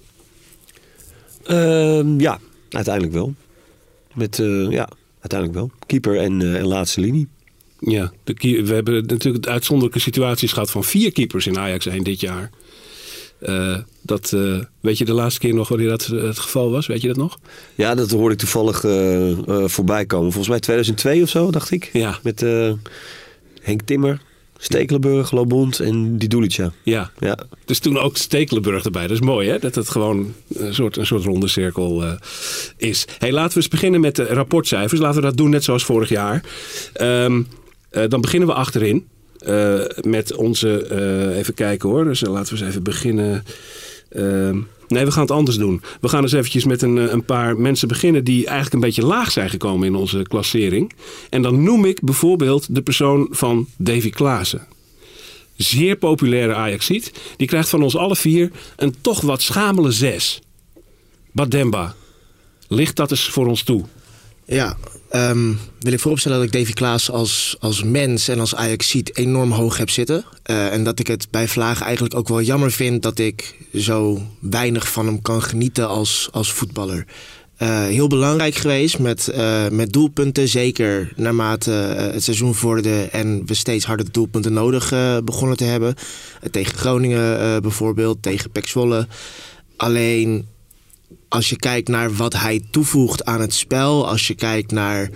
Ehm, 1.44 2.20
ja, 2.20 2.38
uiteindelijk 2.70 3.14
wel. 3.14 3.34
Met, 4.14 4.38
eh, 4.38 4.70
ja, 4.70 4.88
uiteindelijk 5.20 5.58
wel. 5.58 5.70
Keeper 5.86 6.16
en, 6.16 6.56
en 6.56 6.66
laatste 6.66 7.00
linie. 7.00 7.28
Ja, 7.86 8.12
de, 8.24 8.62
we 8.64 8.74
hebben 8.74 9.06
natuurlijk 9.06 9.46
uitzonderlijke 9.46 10.00
situaties 10.00 10.52
gehad 10.52 10.70
van 10.70 10.84
vier 10.84 11.12
keepers 11.12 11.46
in 11.46 11.58
Ajax 11.58 11.86
1 11.86 12.04
dit 12.04 12.20
jaar. 12.20 12.50
Eh, 13.38 13.78
dat, 14.02 14.32
eh, 14.32 14.58
weet 14.80 14.98
je 14.98 15.04
de 15.04 15.12
laatste 15.12 15.40
keer 15.40 15.54
nog 15.54 15.68
wanneer 15.68 15.88
dat 15.88 16.08
eh, 16.12 16.22
het 16.22 16.38
geval 16.38 16.70
was? 16.70 16.86
Weet 16.86 17.00
je 17.00 17.08
dat 17.08 17.16
nog? 17.16 17.38
Ja, 17.74 17.94
dat 17.94 18.10
hoorde 18.10 18.34
ik 18.34 18.40
toevallig 18.40 18.84
eh, 18.84 19.32
voorbij 19.64 20.06
komen. 20.06 20.32
Volgens 20.32 20.48
mij 20.48 20.60
2002 20.60 21.22
of 21.22 21.28
zo, 21.28 21.50
dacht 21.50 21.70
ik. 21.70 21.90
Ja. 21.92 22.18
Met 22.22 22.44
Henk 23.60 23.82
Timmer, 23.84 24.20
Stekelenburg, 24.56 25.30
Lobond 25.30 25.80
en 25.80 26.18
Didulica. 26.18 26.72
Ja. 26.82 27.10
Ja, 27.18 27.38
Dus 27.64 27.78
toen 27.78 27.98
ook 27.98 28.16
Stekelenburg 28.16 28.84
erbij. 28.84 29.02
Dat 29.02 29.10
is 29.10 29.20
mooi 29.20 29.48
hè, 29.48 29.58
dat 29.58 29.74
het 29.74 29.88
gewoon 29.88 30.34
een 30.54 30.74
soort, 30.74 30.96
een 30.96 31.06
soort 31.06 31.24
ronde 31.24 31.48
cirkel 31.48 32.18
is. 32.76 33.06
Hey, 33.18 33.32
laten 33.32 33.50
we 33.50 33.56
eens 33.56 33.68
beginnen 33.68 34.00
met 34.00 34.16
de 34.16 34.24
rapportcijfers. 34.24 35.00
Laten 35.00 35.20
we 35.20 35.26
dat 35.26 35.36
doen 35.36 35.50
net 35.50 35.64
zoals 35.64 35.84
vorig 35.84 36.08
jaar. 36.08 36.44
Ehm, 36.92 37.42
eh, 37.92 38.08
dan 38.08 38.20
beginnen 38.20 38.48
we 38.48 38.54
achterin. 38.54 39.10
eh, 39.38 39.80
met 40.00 40.34
onze, 40.34 40.86
eh, 40.86 41.38
even 41.38 41.54
kijken 41.54 41.88
hoor. 41.88 42.04
Dus 42.04 42.20
laten 42.20 42.54
we 42.54 42.60
eens 42.60 42.68
even 42.68 42.82
beginnen. 42.82 43.44
Ehm, 44.08 44.60
nee, 44.88 45.04
we 45.04 45.10
gaan 45.10 45.22
het 45.22 45.30
anders 45.30 45.56
doen. 45.56 45.82
We 46.00 46.08
gaan 46.08 46.22
eens 46.22 46.32
eventjes 46.32 46.64
met 46.64 46.82
een, 46.82 46.96
een 46.96 47.24
paar 47.24 47.56
mensen 47.56 47.88
beginnen 47.88 48.24
die 48.24 48.46
eigenlijk 48.46 48.74
een 48.74 48.80
beetje 48.80 49.04
laag 49.06 49.30
zijn 49.30 49.50
gekomen 49.50 49.86
in 49.86 49.94
onze 49.94 50.22
klassering. 50.22 50.92
En 51.30 51.42
dan 51.42 51.62
noem 51.62 51.84
ik 51.84 52.00
bijvoorbeeld 52.02 52.74
de 52.74 52.82
persoon 52.82 53.26
van 53.30 53.66
Davy 53.76 54.10
Klaassen 54.10 54.66
zeer 55.56 55.96
populaire 55.96 56.54
Ajaxiet. 56.54 57.12
Die 57.36 57.46
krijgt 57.46 57.68
van 57.68 57.82
ons 57.82 57.96
alle 57.96 58.16
vier 58.16 58.50
een 58.76 58.94
toch 59.00 59.20
wat 59.20 59.42
schamele 59.42 59.90
zes. 59.90 60.40
Bademba, 61.32 61.94
ligt 62.68 62.96
dat 62.96 63.10
eens 63.10 63.28
voor 63.28 63.46
ons 63.46 63.62
toe? 63.62 63.84
Ja, 64.44 64.76
ehm, 65.08 65.52
wil 65.80 65.92
ik 65.92 66.00
vooropstellen 66.00 66.38
dat 66.38 66.46
ik 66.46 66.52
Davy 66.52 66.72
Klaas 66.72 67.10
als, 67.10 67.56
als 67.60 67.82
mens 67.82 68.28
en 68.28 68.40
als 68.40 68.54
Ajaxiet 68.54 69.16
enorm 69.16 69.50
hoog 69.50 69.76
heb 69.76 69.90
zitten. 69.90 70.24
Eh, 70.42 70.72
en 70.72 70.84
dat 70.84 70.98
ik 70.98 71.06
het 71.06 71.26
bij 71.30 71.48
Vlaag 71.48 71.80
eigenlijk 71.82 72.14
ook 72.14 72.28
wel 72.28 72.42
jammer 72.42 72.72
vind 72.72 73.02
dat 73.02 73.18
ik 73.18 73.54
zo 73.74 74.22
weinig 74.40 74.88
van 74.88 75.06
hem 75.06 75.22
kan 75.22 75.42
genieten 75.42 75.88
als, 75.88 76.28
als 76.32 76.52
voetballer. 76.52 77.06
Eh, 77.56 77.84
heel 77.84 78.06
belangrijk 78.06 78.54
geweest 78.54 78.98
met, 78.98 79.28
eh, 79.28 79.68
met 79.68 79.92
doelpunten, 79.92 80.48
zeker 80.48 81.12
naarmate 81.16 81.70
het 81.70 82.22
seizoen 82.22 82.54
vorderde 82.54 83.02
en 83.02 83.42
we 83.46 83.54
steeds 83.54 83.84
harder 83.84 84.12
doelpunten 84.12 84.52
nodig 84.52 84.88
begonnen 85.24 85.56
te 85.56 85.64
hebben. 85.64 85.94
Tegen 86.50 86.78
Groningen 86.78 87.62
bijvoorbeeld, 87.62 88.22
tegen 88.22 88.50
Pek 88.50 88.66
Zwolle. 88.66 89.06
Alleen 89.76 90.46
als 91.32 91.48
je 91.48 91.56
kijkt 91.56 91.88
naar 91.88 92.14
wat 92.14 92.32
hij 92.32 92.62
toevoegt 92.70 93.24
aan 93.24 93.40
het 93.40 93.54
spel, 93.54 94.08
als 94.08 94.26
je 94.26 94.34
kijkt 94.34 94.70
naar 94.70 95.10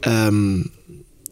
ehm, 0.00 0.62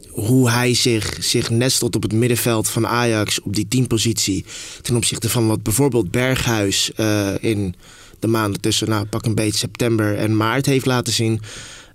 hoe 0.08 0.50
hij 0.50 0.74
zich, 0.74 1.16
zich 1.20 1.50
nestelt 1.50 1.96
op 1.96 2.02
het 2.02 2.12
middenveld 2.12 2.68
van 2.68 2.86
Ajax 2.86 3.40
op 3.40 3.54
die 3.54 3.68
teampositie 3.68 4.44
ten 4.82 4.96
opzichte 4.96 5.28
van 5.28 5.46
wat 5.46 5.62
bijvoorbeeld 5.62 6.10
Berghuis 6.10 6.92
eh, 6.92 7.34
in 7.40 7.74
de 8.18 8.26
maanden 8.26 8.60
tussen, 8.60 8.88
nou 8.88 9.06
pak 9.06 9.24
een 9.24 9.34
beetje 9.34 9.58
september 9.58 10.16
en 10.16 10.36
maart 10.36 10.66
heeft 10.66 10.86
laten 10.86 11.12
zien, 11.12 11.40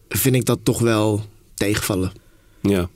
vind 0.09 0.35
ik 0.35 0.45
dat 0.45 0.59
toch 0.63 0.79
wel 0.79 1.25
tegenvallen. 1.53 2.11
Ja, 2.61 2.89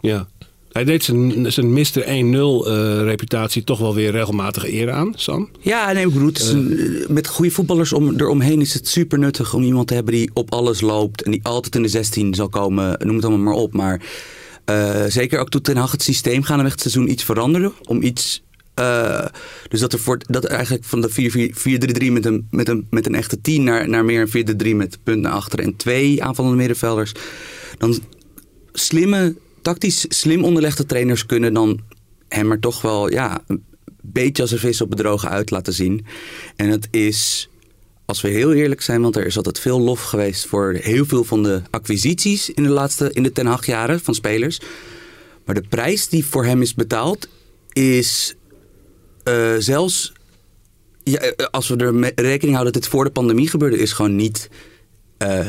ja. 0.00 0.28
Hij 0.72 0.84
deed 0.84 1.04
zijn, 1.04 1.52
zijn 1.52 1.72
Mr. 1.72 2.02
1-0 2.04 2.66
eh, 2.66 3.02
reputatie 3.02 3.64
toch 3.64 3.78
wel 3.78 3.94
weer 3.94 4.10
regelmatig 4.10 4.66
eer 4.70 4.90
aan, 4.90 5.12
Sam. 5.16 5.48
Ja, 5.60 5.92
nee, 5.92 6.06
ik 6.06 6.12
bedoel, 6.12 6.30
is 6.32 6.48
een- 6.48 7.04
met 7.08 7.26
goede 7.26 7.50
voetballers 7.50 7.92
om, 7.92 8.14
eromheen 8.20 8.60
is 8.60 8.74
het 8.74 8.88
super 8.88 9.18
nuttig 9.18 9.54
om 9.54 9.62
iemand 9.62 9.86
te 9.88 9.94
hebben 9.94 10.14
die 10.14 10.30
op 10.34 10.52
alles 10.52 10.80
loopt 10.80 11.22
en 11.22 11.30
die 11.30 11.40
altijd 11.42 11.74
in 11.74 11.82
de 11.82 11.88
16 11.88 12.34
zal 12.34 12.48
komen, 12.48 12.96
noem 13.06 13.16
het 13.16 13.24
allemaal 13.24 13.44
maar 13.52 13.62
op. 13.62 13.72
Maar 13.72 14.02
eh, 14.64 15.04
zeker 15.08 15.38
ook 15.38 15.48
toen 15.48 15.60
Ten 15.60 15.76
Hag 15.76 15.90
het 15.92 16.02
systeem 16.02 16.42
gaan 16.42 16.62
we 16.64 16.68
het 16.70 16.80
seizoen 16.80 17.10
iets 17.10 17.24
veranderen. 17.24 17.72
Om 17.84 18.02
iets, 18.02 18.42
eh, 18.74 19.24
dus 19.68 19.80
dat 19.80 19.92
er 19.92 19.98
voor, 19.98 20.18
dat 20.28 20.44
er 20.44 20.50
eigenlijk 20.50 20.84
van 20.84 21.00
de 21.00 21.08
4-3-3 21.10 22.12
met 22.12 22.24
een, 22.26 22.46
met, 22.50 22.68
een, 22.68 22.86
met 22.90 23.06
een 23.06 23.14
echte 23.14 23.40
10 23.40 23.64
naar, 23.64 23.88
naar 23.88 24.04
meer 24.04 24.20
een 24.32 24.56
4-3 24.72 24.74
met 24.76 24.98
punt 25.02 25.20
naar 25.22 25.32
achteren 25.32 25.64
en 25.64 25.76
twee 25.76 26.22
aanvallende 26.22 26.56
middenvelders. 26.56 27.12
Dan 27.78 27.98
slimme, 28.72 29.34
tactisch 29.62 30.04
slim 30.08 30.44
onderlegde 30.44 30.86
trainers 30.86 31.26
kunnen 31.26 31.54
dan 31.54 31.80
hem 32.28 32.50
er 32.50 32.60
toch 32.60 32.82
wel 32.82 33.10
ja, 33.10 33.44
een 33.46 33.64
beetje 34.02 34.42
als 34.42 34.50
een 34.50 34.58
vis 34.58 34.80
op 34.80 34.90
bedrogen 34.90 35.28
uit 35.28 35.50
laten 35.50 35.72
zien. 35.72 36.06
En 36.56 36.68
het 36.68 36.88
is, 36.90 37.48
als 38.04 38.20
we 38.20 38.28
heel 38.28 38.52
eerlijk 38.52 38.82
zijn, 38.82 39.02
want 39.02 39.16
er 39.16 39.26
is 39.26 39.36
altijd 39.36 39.58
veel 39.58 39.80
lof 39.80 40.02
geweest 40.02 40.46
voor 40.46 40.72
heel 40.80 41.04
veel 41.04 41.24
van 41.24 41.42
de 41.42 41.62
acquisities 41.70 42.50
in 42.50 42.62
de 42.62 42.68
laatste, 42.68 43.12
in 43.12 43.22
de 43.22 43.32
ten 43.32 43.46
acht 43.46 43.66
jaren 43.66 44.00
van 44.00 44.14
spelers. 44.14 44.60
Maar 45.44 45.54
de 45.54 45.68
prijs 45.68 46.08
die 46.08 46.24
voor 46.26 46.44
hem 46.44 46.62
is 46.62 46.74
betaald 46.74 47.28
is 47.72 48.34
eh, 49.24 49.54
zelfs, 49.58 50.12
ja, 51.02 51.18
eh, 51.18 51.46
als 51.50 51.68
we 51.68 51.76
er 51.76 52.12
rekening 52.14 52.54
houden 52.54 52.72
dat 52.72 52.82
dit 52.82 52.90
voor 52.90 53.04
de 53.04 53.10
pandemie 53.10 53.48
gebeurde, 53.48 53.78
is 53.78 53.92
gewoon 53.92 54.16
niet 54.16 54.50
eh, 55.18 55.46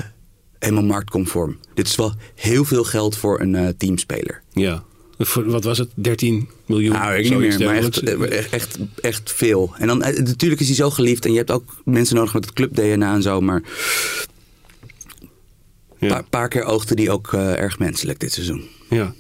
helemaal 0.64 0.84
marktconform. 0.84 1.58
Dit 1.74 1.88
is 1.88 1.96
wel 1.96 2.14
heel 2.36 2.66
veel 2.66 2.84
geld 2.84 3.18
voor 3.18 3.40
een 3.42 3.56
eh, 3.56 3.68
teamspeler. 3.78 4.42
Ja. 4.52 4.84
Voor- 5.18 5.50
Wat 5.50 5.64
was 5.64 5.78
het? 5.78 5.90
13 5.94 6.50
miljoen? 6.66 6.94
Nou, 6.94 7.14
ik 7.16 7.30
niet 7.30 7.38
meer, 7.40 7.60
maar 7.66 7.76
echt, 7.76 8.06
dergelijks. 8.06 8.36
echt, 8.36 8.52
echt, 8.52 8.78
echt 9.02 9.32
veel. 9.32 9.74
En 9.78 9.88
dan, 9.88 10.04
eh, 10.04 10.18
natuurlijk 10.24 10.62
is 10.62 10.68
hij 10.68 10.76
zo 10.76 10.90
geliefd 10.90 11.26
en 11.26 11.32
je 11.32 11.38
hebt 11.38 11.52
ook 11.52 11.76
mensen 11.86 12.16
nodig 12.16 12.34
met 12.34 12.46
het 12.46 12.54
club-DNA 12.54 13.14
en 13.14 13.22
zo, 13.22 13.42
maar 13.42 13.62
een 16.00 16.08
Ja. 16.08 16.14
paar, 16.14 16.24
paar 16.24 16.48
keer 16.50 16.64
oogde 16.64 16.96
die 16.96 17.12
ook 17.12 17.34
eh, 17.34 17.60
erg 17.60 17.80
menselijk 17.80 18.20
dit 18.20 18.32
seizoen. 18.34 18.64
Ja. 18.90 19.14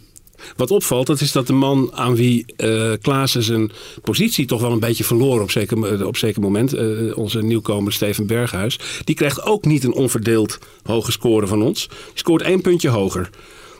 Wat 0.55 0.71
opvalt, 0.71 1.07
dat 1.07 1.21
is 1.21 1.31
dat 1.31 1.47
de 1.47 1.53
man 1.53 1.89
aan 1.93 2.15
wie 2.15 2.45
eh 2.55 2.91
Klaassen 3.01 3.43
zijn 3.43 3.71
positie 4.01 4.45
toch 4.45 4.61
wel 4.61 4.71
een 4.71 4.79
beetje 4.79 5.03
verloor 5.03 5.41
op 5.41 5.51
zeker, 5.51 6.07
op 6.07 6.17
zeker 6.17 6.41
moment, 6.41 6.73
eh, 6.73 7.17
onze 7.17 7.41
nieuwkomer 7.41 7.93
Steven 7.93 8.27
Berghuis, 8.27 8.79
die 9.03 9.15
krijgt 9.15 9.43
ook 9.43 9.65
niet 9.65 9.83
een 9.83 9.93
onverdeeld 9.93 10.59
hoge 10.83 11.11
score 11.11 11.47
van 11.47 11.61
ons. 11.61 11.89
Scoort 12.13 12.41
één 12.41 12.61
puntje 12.61 12.89
hoger. 12.89 13.29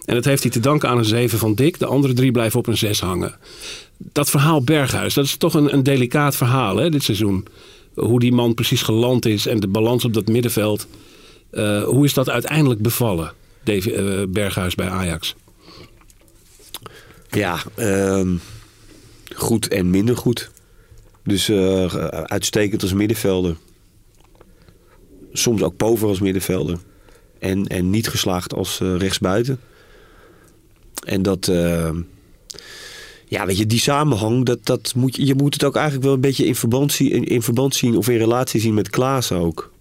En 0.06 0.16
dat 0.16 0.26
heeft 0.26 0.44
hij 0.44 0.52
te 0.52 0.60
danken 0.60 0.90
aan 0.90 0.98
een 0.98 1.06
7 1.06 1.40
van 1.40 1.56
Dick. 1.56 1.80
De 1.80 1.86
andere 1.86 2.14
drie 2.14 2.32
blijven 2.32 2.60
op 2.60 2.68
een 2.68 2.78
6 2.78 3.00
hangen. 3.00 3.36
Dat 3.98 4.30
verhaal 4.30 4.64
Berghuis, 4.64 5.14
dat 5.14 5.26
is 5.26 5.38
toch 5.38 5.54
een, 5.54 5.74
een 5.74 5.84
delicaat 5.84 6.36
verhaal 6.36 6.78
hè, 6.78 6.90
dit 6.90 7.04
seizoen. 7.04 7.46
Hoe 7.96 8.20
die 8.20 8.32
man 8.32 8.54
precies 8.54 8.82
geland 8.82 9.26
is 9.26 9.46
en 9.46 9.60
de 9.60 9.68
balans 9.68 10.06
op 10.06 10.14
dat 10.14 10.28
middenveld. 10.28 10.88
Eh, 11.50 11.84
hoe 11.84 12.06
is 12.06 12.14
dat 12.14 12.30
uiteindelijk 12.30 12.82
bevallen, 12.82 13.34
Davy, 13.64 13.90
eh, 13.90 14.22
Berghuis 14.30 14.76
bij 14.76 14.90
Ajax? 14.90 15.36
Ja, 17.34 17.64
ehm, 17.76 18.36
goed 19.36 19.68
en 19.68 19.90
minder 19.90 20.18
goed. 20.18 20.52
Dus 21.24 21.50
eh, 21.50 21.86
uitstekend 22.24 22.82
als 22.82 22.94
middenvelder. 22.94 23.56
Soms 25.32 25.62
ook 25.62 25.78
pover 25.78 26.08
als 26.08 26.20
middenvelder. 26.20 26.78
En, 27.40 27.68
en 27.68 27.90
niet 27.90 28.08
geslaagd 28.08 28.54
als 28.54 28.80
eh, 28.80 28.96
rechtsbuiten. 28.98 29.60
En 31.06 31.22
dat... 31.22 31.48
ehm, 31.48 32.02
ja, 33.28 33.46
weet 33.46 33.58
je, 33.58 33.66
die 33.66 33.80
samenhang, 33.80 34.46
dat, 34.46 34.66
dat 34.66 34.94
moet, 34.96 35.16
je 35.16 35.36
moet 35.36 35.54
het 35.54 35.64
ook 35.64 35.76
eigenlijk 35.76 36.06
wel 36.06 36.14
een 36.14 36.22
beetje 36.22 36.46
in 36.46 36.56
verband, 36.56 36.92
zien, 36.92 37.24
in, 37.26 37.42
verband 37.42 37.76
zien 37.76 37.98
of 37.98 38.10
in 38.10 38.18
relatie 38.18 38.62
zien 38.62 38.74
met 38.74 38.90
Klaassen 38.90 39.38
ook. 39.38 39.72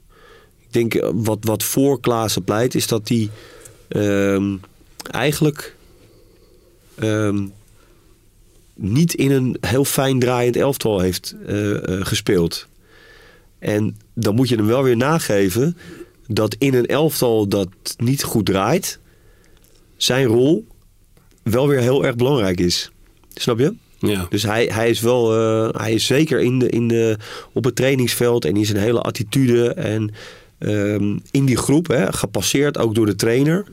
Ik 0.61 0.73
denk, 0.73 0.95
eh, 0.95 1.11
wat, 1.15 1.39
wat 1.41 1.63
voor 1.63 2.01
Klaassen 2.01 2.45
pleit, 2.45 2.75
is 2.75 2.87
dat 2.87 3.09
hij 3.09 3.31
ehm, 3.89 4.57
eigenlijk 5.11 5.77
ehm, 6.95 7.47
niet 8.75 9.15
in 9.15 9.31
een 9.31 9.57
heel 9.61 9.85
fijn 9.85 10.19
draaiend 10.19 10.57
elftal 10.57 11.01
heeft 11.01 11.35
eh, 11.47 11.75
eh, 11.75 12.07
gespeeld. 12.07 12.67
En 13.59 13.97
dan 14.15 14.35
moet 14.35 14.49
je 14.49 14.57
hem 14.57 14.67
wel 14.67 14.83
weer 14.83 14.97
nageven 14.97 15.77
dat 16.27 16.57
in 16.59 16.75
een 16.75 16.87
elftal 16.87 17.49
dat 17.49 17.69
niet 17.97 18.23
goed 18.23 18.47
draait, 18.47 18.99
zijn 19.97 20.27
rol 20.27 20.67
wel 21.43 21.69
weer 21.69 21.81
heel 21.81 22.05
erg 22.05 22.17
belangrijk 22.17 22.61
is. 22.61 22.91
Snap 23.35 23.59
je? 23.59 23.75
Ja. 23.99 24.27
Dus 24.31 24.43
hij, 24.43 24.65
hij 24.73 24.91
is 24.91 25.01
wel, 25.01 25.35
eh, 25.35 25.81
hij 25.81 25.93
is 25.93 26.07
zeker 26.07 26.41
in 26.41 26.59
de, 26.59 26.69
in 26.69 26.89
de, 26.89 27.17
op 27.53 27.65
het 27.65 27.77
trainingsveld 27.77 28.45
en 28.45 28.57
in 28.57 28.67
zijn 28.67 28.79
hele 28.79 29.01
attitude 29.01 29.73
en 29.75 30.11
ehm, 30.59 31.19
in 31.31 31.45
die 31.45 31.57
groep, 31.57 31.87
hè, 31.87 32.13
gepasseerd 32.13 32.79
ook 32.79 32.95
door 32.95 33.07
de 33.07 33.17
trainer. 33.17 33.65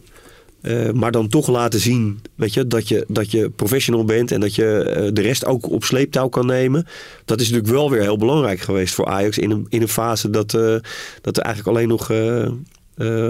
Eh, 0.61 0.91
maar 0.91 1.11
dan 1.11 1.27
toch 1.27 1.47
laten 1.47 1.79
zien 1.79 2.21
weet 2.35 2.53
je, 2.53 2.67
dat, 2.67 2.87
je, 2.87 3.05
dat 3.07 3.31
je 3.31 3.49
professional 3.49 4.03
bent 4.03 4.31
en 4.31 4.39
dat 4.39 4.55
je 4.55 4.83
eh, 4.83 5.09
de 5.13 5.21
rest 5.21 5.45
ook 5.45 5.69
op 5.69 5.83
sleeptouw 5.83 6.27
kan 6.27 6.45
nemen. 6.45 6.87
Dat 7.25 7.39
is 7.39 7.49
natuurlijk 7.49 7.73
wel 7.73 7.89
weer 7.89 8.01
heel 8.01 8.17
belangrijk 8.17 8.59
geweest 8.59 8.93
voor 8.93 9.05
Ajax 9.05 9.37
in 9.37 9.51
een, 9.51 9.65
in 9.69 9.81
een 9.81 9.87
fase 9.87 10.29
dat, 10.29 10.53
eh, 10.53 10.75
dat 11.21 11.37
er 11.37 11.43
eigenlijk 11.43 11.77
alleen 11.77 11.87
nog 11.87 12.11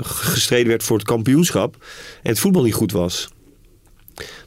gestreden 0.03 0.67
werd 0.67 0.83
voor 0.83 0.97
het 0.97 1.05
kampioenschap 1.07 1.75
en 2.23 2.29
het 2.29 2.39
voetbal 2.39 2.63
niet 2.63 2.73
goed 2.73 2.91
was. 2.91 3.29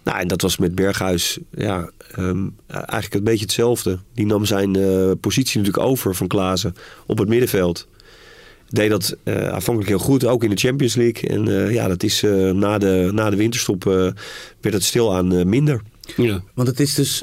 Nou, 0.02 0.18
en 0.18 0.28
dat 0.28 0.42
was 0.42 0.56
met 0.56 0.74
Berghuis 0.74 1.38
ja, 1.50 1.90
ehm, 2.14 2.48
eigenlijk 2.66 3.14
een 3.14 3.24
beetje 3.24 3.44
hetzelfde. 3.44 3.98
Die 4.14 4.26
nam 4.26 4.44
zijn 4.44 4.72
positie 5.20 5.58
natuurlijk 5.58 5.86
over 5.86 6.14
van 6.14 6.26
Klaassen 6.26 6.74
op 7.06 7.18
het 7.18 7.28
middenveld. 7.28 7.88
Deed 8.72 8.90
dat 8.90 9.16
eh, 9.24 9.48
aanvankelijk 9.48 9.88
heel 9.88 9.98
goed, 9.98 10.24
ook 10.26 10.44
in 10.44 10.50
de 10.50 10.56
Champions 10.56 10.94
League. 10.94 11.30
En 11.30 11.48
eh, 11.48 11.72
ja, 11.72 11.88
dat 11.88 12.02
is 12.02 12.22
eh, 12.22 12.50
na, 12.50 12.78
de, 12.78 13.10
na 13.12 13.30
de 13.30 13.36
winterstop 13.36 13.86
eh, 13.86 13.92
werd 14.60 14.74
het 14.74 14.82
stilaan 14.84 15.34
eh, 15.34 15.44
minder. 15.44 15.80
ja. 16.16 16.42
Want 16.54 16.68
het 16.68 16.80
is 16.80 16.94
dus 16.94 17.22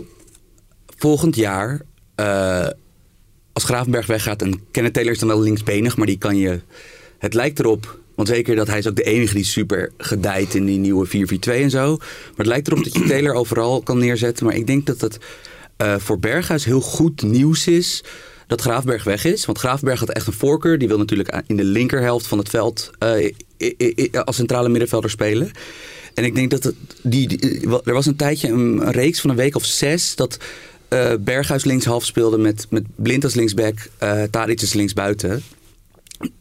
volgend 0.98 1.36
jaar, 1.36 1.82
eh, 2.16 2.68
als 3.54 3.64
Gravenberg 3.64 4.06
weggaat, 4.06 4.42
en 4.42 4.62
Kenneth 4.72 4.94
Taylor 4.94 5.12
is 5.12 5.20
dan 5.20 5.28
wel 5.28 5.42
linksbenig, 5.42 5.98
maar 5.98 6.08
die 6.08 6.18
kan 6.18 6.38
je, 6.38 6.60
het 7.20 7.34
lijkt 7.34 7.60
erop, 7.60 8.00
want 8.16 8.28
zeker 8.28 8.56
dat 8.56 8.68
hij 8.68 8.78
is 8.78 8.88
ook 8.88 8.96
de 8.96 9.04
enige 9.04 9.34
die 9.34 9.44
super 9.44 9.92
gedijt 9.98 10.56
in 10.56 10.66
die 10.66 10.80
nieuwe 10.80 11.08
4-4-2 11.08 11.12
en 11.52 11.70
zo. 11.70 11.98
Maar 11.98 12.08
het 12.36 12.46
lijkt 12.46 12.68
erop 12.68 12.84
dat 12.84 12.94
je 12.94 13.04
Taylor 13.08 13.34
overal 13.34 13.82
kan 13.82 13.98
neerzetten, 13.98 14.46
maar 14.46 14.56
ik 14.56 14.68
denk 14.68 14.86
dat 14.86 15.02
het 15.02 15.18
eh, 15.78 15.96
voor 15.98 16.20
Berghuis 16.20 16.66
heel 16.66 16.82
goed 16.82 17.22
nieuws 17.22 17.68
is 17.68 18.04
dat 18.50 18.62
Graafberg 18.62 19.04
weg 19.04 19.26
is. 19.26 19.46
Want 19.46 19.58
Graafberg 19.58 20.00
had 20.00 20.10
echt 20.10 20.28
een 20.28 20.34
voorkeur. 20.34 20.78
Die 20.78 20.88
wil 20.88 20.98
natuurlijk 20.98 21.42
in 21.48 21.58
de 21.58 21.64
linkerhelft 21.64 22.28
van 22.28 22.38
het 22.38 22.50
veld 22.50 22.92
eh, 23.00 23.34
als 24.26 24.36
centrale 24.36 24.70
middenvelder 24.70 25.10
spelen. 25.10 25.52
En 26.14 26.24
ik 26.24 26.36
denk 26.36 26.52
dat 26.52 26.64
het, 26.64 26.76
die, 27.04 27.28
die- 27.28 27.60
er 27.84 27.94
was 27.94 28.06
een 28.06 28.16
tijdje 28.16 28.48
een, 28.48 28.60
een 28.60 28.92
reeks 28.92 29.22
van 29.22 29.30
een 29.30 29.36
week 29.36 29.56
of 29.56 29.66
zes 29.66 30.16
dat 30.16 30.38
eh, 30.88 31.14
Berghuis 31.20 31.64
linkshalf 31.64 32.06
speelde 32.06 32.38
met, 32.38 32.66
met 32.70 32.84
Blind 32.96 33.24
als 33.24 33.34
linksback, 33.36 33.78
Tadic 34.32 34.62
als 34.62 34.74
linksbuiten. 34.74 35.44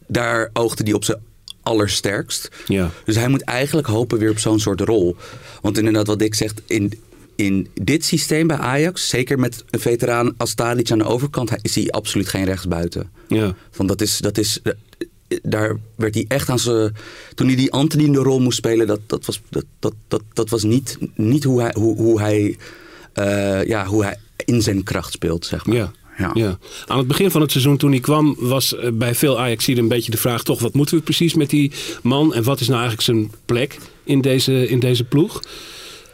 Daar 0.07 0.49
oogde 0.53 0.83
hij 0.83 0.93
op 0.93 1.03
zijn 1.03 1.17
allersterkst. 1.63 2.49
Ja. 2.67 2.91
Dus 3.05 3.15
hij 3.15 3.27
moet 3.27 3.41
eigenlijk 3.41 3.87
hopen 3.87 4.17
weer 4.19 4.29
op 4.29 4.39
zo'n 4.39 4.59
soort 4.59 4.81
rol. 4.81 5.15
Want 5.61 5.77
inderdaad, 5.77 6.07
wat 6.07 6.19
Dick 6.19 6.35
zegt, 6.35 6.61
in, 6.67 6.93
in 7.39 7.67
dit 7.73 8.05
systeem 8.05 8.47
bij 8.47 8.57
Ajax, 8.57 9.09
zeker 9.09 9.39
met 9.39 9.63
een 9.69 9.79
veteraan 9.79 10.33
als 10.37 10.53
Tadic 10.53 10.91
aan 10.91 10.97
de 10.97 11.03
overkant, 11.03 11.51
is 11.61 11.75
hij 11.75 11.89
absoluut 11.89 12.29
geen 12.29 12.45
rechtsbuiten. 12.45 13.09
Ja. 13.27 13.55
Van 13.71 13.87
dat 13.87 14.01
is, 14.01 14.17
dat 14.17 14.37
is, 14.37 14.59
daar 15.41 15.77
werd 15.95 16.13
hij 16.13 16.25
echt 16.27 16.49
aan 16.49 16.59
zijn. 16.59 16.95
Toen 17.35 17.47
hij 17.47 17.55
die 17.55 17.71
Anthony 17.71 18.11
de 18.11 18.19
rol 18.19 18.39
moest 18.39 18.57
spelen, 18.57 18.87
dat, 18.87 18.99
dat 19.05 19.25
was, 19.25 19.41
dat, 19.49 19.65
dat, 19.79 19.93
dat, 20.07 20.21
dat 20.33 20.49
was 20.49 20.63
niet, 20.63 20.97
niet 21.15 21.43
hoe 21.43 21.61
hij, 21.61 21.73
hoe, 21.77 21.95
hoe, 21.95 22.19
hij, 22.19 22.57
eh, 23.13 23.63
ja, 23.63 23.85
hoe 23.85 24.03
hij 24.03 24.17
in 24.45 24.61
zijn 24.61 24.83
kracht 24.83 25.13
speelt, 25.13 25.45
zeg 25.45 25.65
maar. 25.65 25.75
Ja. 25.75 25.91
Ja. 26.17 26.31
Ja. 26.33 26.57
Aan 26.85 26.97
het 26.97 27.07
begin 27.07 27.31
van 27.31 27.41
het 27.41 27.51
seizoen 27.51 27.77
toen 27.77 27.91
hij 27.91 27.99
kwam 27.99 28.35
was 28.39 28.75
eh, 28.75 28.91
bij 28.91 29.15
veel 29.15 29.39
Ajaxiden 29.39 29.83
een 29.83 29.89
beetje 29.89 30.11
de 30.11 30.17
vraag 30.17 30.43
toch 30.43 30.59
wat 30.59 30.73
moeten 30.73 30.97
we 30.97 31.03
precies 31.03 31.33
met 31.33 31.49
die 31.49 31.71
man 32.01 32.33
en 32.33 32.43
wat 32.43 32.59
is 32.59 32.67
nou 32.67 32.79
eigenlijk 32.79 33.09
zijn 33.09 33.31
plek 33.45 33.77
in 34.03 34.21
deze, 34.21 34.67
in 34.67 34.79
deze 34.79 35.03
ploeg. 35.03 35.41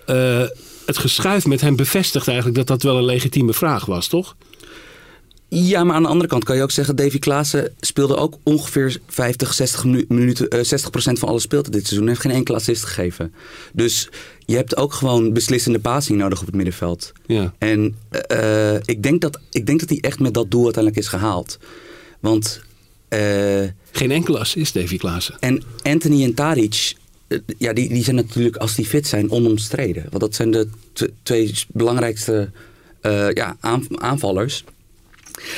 Eh, 0.06 0.44
het 0.86 0.98
geschuif 0.98 1.46
met 1.46 1.62
hem 1.62 1.76
bevestigt 1.76 2.28
eigenlijk 2.28 2.58
dat 2.58 2.68
dat 2.68 2.84
wel 2.84 2.98
een 2.98 3.06
legitieme 3.06 3.54
vraag 3.54 3.86
was, 3.86 4.08
toch? 4.08 4.36
Ja, 5.50 5.84
maar 5.84 5.96
aan 5.96 6.02
de 6.04 6.08
andere 6.08 6.30
kant 6.30 6.44
kan 6.44 6.56
je 6.56 6.62
ook 6.64 6.72
zeggen... 6.72 6.96
Davy 6.96 7.20
Klaassen 7.20 7.74
speelde 7.80 8.16
ook 8.16 8.38
ongeveer 8.44 8.98
50, 9.08 9.54
60, 9.54 9.84
minu- 9.84 10.06
minuten, 10.08 10.48
eh, 10.50 10.60
60% 10.64 11.20
dit 11.72 11.82
seizoen. 11.88 12.00
Hij 12.00 12.08
heeft 12.08 12.22
geen 12.22 12.32
enkele 12.32 12.58
assist 12.58 12.84
gegeven. 12.84 13.34
Dus 13.74 14.10
je 14.46 14.56
hebt 14.56 14.78
ook 14.78 14.94
gewoon 14.94 15.34
beslissende 15.34 15.80
passing 15.80 16.18
nodig 16.20 16.40
op 16.40 16.46
het 16.46 16.56
middenveld. 16.56 17.12
Ja. 17.26 17.54
En 17.58 17.96
eh, 18.12 18.76
ik, 18.76 19.04
denk 19.04 19.22
dat, 19.22 19.40
ik 19.52 19.66
denk 19.66 19.80
dat 19.80 19.90
hij 19.90 19.98
echt 20.02 20.20
met 20.20 20.34
dat 20.34 20.52
doel 20.52 20.64
uiteindelijk 20.64 21.04
is 21.04 21.10
gehaald. 21.10 21.58
Want... 22.20 22.62
eh, 23.08 23.20
Geen 23.92 24.12
enkele 24.12 24.40
assist, 24.40 24.74
Davy 24.74 24.98
Klaassen. 24.98 25.36
en 25.40 25.64
Anthony 25.84 26.24
en 26.24 26.34
Tadic, 26.34 26.94
eh, 26.96 27.00
ja, 27.58 27.74
die, 27.74 27.90
die 27.90 28.04
zijn 28.04 28.16
natuurlijk, 28.16 28.56
als 28.56 28.76
die 28.76 28.86
fit 28.86 29.08
zijn, 29.08 29.32
onomstreden. 29.32 30.06
Want 30.10 30.20
dat 30.20 30.36
zijn 30.36 30.52
de 30.52 30.68
tw- 30.94 31.04
twee 31.24 31.54
belangrijkste 31.68 32.52
eh, 33.02 33.32
ja, 33.32 33.58
aan- 33.60 34.02
aanvallers. 34.02 34.64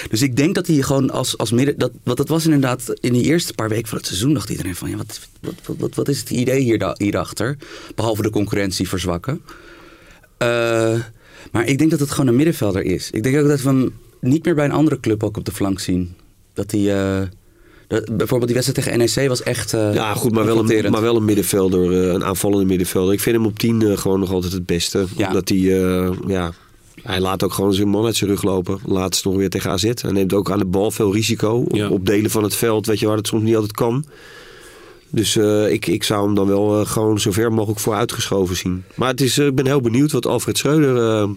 Dus 0.09 0.21
ik 0.21 0.35
denk 0.35 0.55
dat 0.55 0.67
hij 0.67 0.81
gewoon 0.81 1.09
als, 1.09 1.37
als 1.37 1.51
midden... 1.51 1.77
Dat, 1.77 1.91
want 2.03 2.17
dat 2.17 2.27
was 2.27 2.45
inderdaad 2.45 2.93
in 2.99 3.13
die 3.13 3.23
eerste 3.23 3.53
paar 3.53 3.69
weken 3.69 3.87
van 3.87 3.97
het 3.97 4.07
seizoen... 4.07 4.33
dacht 4.33 4.49
iedereen 4.49 4.75
van, 4.75 4.89
ja, 4.89 4.97
wat, 4.97 5.19
wat, 5.39 5.77
wat, 5.77 5.95
wat, 5.95 6.07
is 6.07 6.19
het 6.19 6.29
idee 6.29 6.61
hier, 6.61 6.95
hierachter? 6.97 7.57
Behalve 7.95 8.21
de 8.21 8.29
concurrentie 8.29 8.87
verzwakken. 8.89 9.41
Eh, 10.37 10.99
maar 11.51 11.65
ik 11.65 11.77
denk 11.77 11.91
dat 11.91 11.99
het 11.99 12.11
gewoon 12.11 12.27
een 12.27 12.35
middenvelder 12.35 12.83
is. 12.83 13.11
Ik 13.11 13.23
denk 13.23 13.37
ook 13.37 13.47
dat 13.47 13.61
we 13.61 13.67
hem 13.69 13.93
niet 14.21 14.45
meer 14.45 14.55
bij 14.55 14.65
een 14.65 14.71
andere 14.71 14.99
club 14.99 15.23
ook 15.23 15.37
op 15.37 15.45
de 15.45 15.51
flank 15.51 15.79
zien. 15.79 16.15
Dat 16.53 16.71
hij... 16.71 16.95
eh, 17.21 17.27
dat- 17.87 18.05
bijvoorbeeld 18.17 18.51
die 18.51 18.61
wedstrijd 18.61 18.87
tegen 18.87 18.97
NEC 19.15 19.27
was 19.29 19.43
echt 19.43 19.73
eh 19.73 19.93
Ja, 19.93 20.13
goed, 20.13 20.31
maar 20.31 20.45
wel, 20.45 20.69
een, 20.71 20.91
maar 20.91 21.01
wel 21.01 21.15
een 21.15 21.25
middenvelder, 21.25 22.03
eh, 22.03 22.13
een 22.13 22.23
aanvallende 22.23 22.65
middenvelder. 22.65 23.13
Ik 23.13 23.19
vind 23.19 23.35
hem 23.35 23.45
op 23.45 23.59
10 23.59 23.81
eh, 23.81 23.97
gewoon 23.97 24.19
nog 24.19 24.31
altijd 24.31 24.53
het 24.53 24.65
beste. 24.65 25.05
Ja. 25.17 25.27
Omdat 25.27 25.49
hij, 25.49 25.57
eh, 25.57 26.11
ja, 26.27 26.51
hij 27.03 27.19
laat 27.19 27.43
ook 27.43 27.53
gewoon 27.53 27.73
zijn 27.73 27.87
man 27.87 28.05
uit 28.05 28.15
zijn 28.15 28.29
rug 28.29 28.43
lopen. 28.43 28.79
Laatst 28.85 29.25
nog 29.25 29.35
weer 29.35 29.49
tegen 29.49 29.71
AZ. 29.71 29.83
Hij 30.01 30.11
neemt 30.11 30.33
ook 30.33 30.51
aan 30.51 30.59
de 30.59 30.65
bal 30.65 30.91
veel 30.91 31.13
risico. 31.13 31.53
Op, 31.55 31.75
Ja. 31.75 31.89
op 31.89 32.05
delen 32.05 32.31
van 32.31 32.43
het 32.43 32.55
veld, 32.55 32.85
weet 32.85 32.99
je, 32.99 33.07
waar 33.07 33.17
het 33.17 33.27
soms 33.27 33.43
niet 33.43 33.53
altijd 33.55 33.73
kan. 33.73 34.05
Dus 35.09 35.35
eh, 35.35 35.71
ik, 35.71 35.87
ik 35.87 36.03
zou 36.03 36.25
hem 36.25 36.35
dan 36.35 36.47
wel 36.47 36.79
eh, 36.79 36.87
gewoon 36.87 37.19
zo 37.19 37.31
ver 37.31 37.53
mogelijk 37.53 37.79
vooruitgeschoven 37.79 38.55
zien. 38.55 38.83
Maar 38.95 39.09
het 39.09 39.21
is, 39.21 39.37
eh, 39.37 39.45
ik 39.45 39.55
ben 39.55 39.65
heel 39.65 39.81
benieuwd 39.81 40.11
wat 40.11 40.25
Alfred 40.25 40.57
Schreuder 40.57 41.29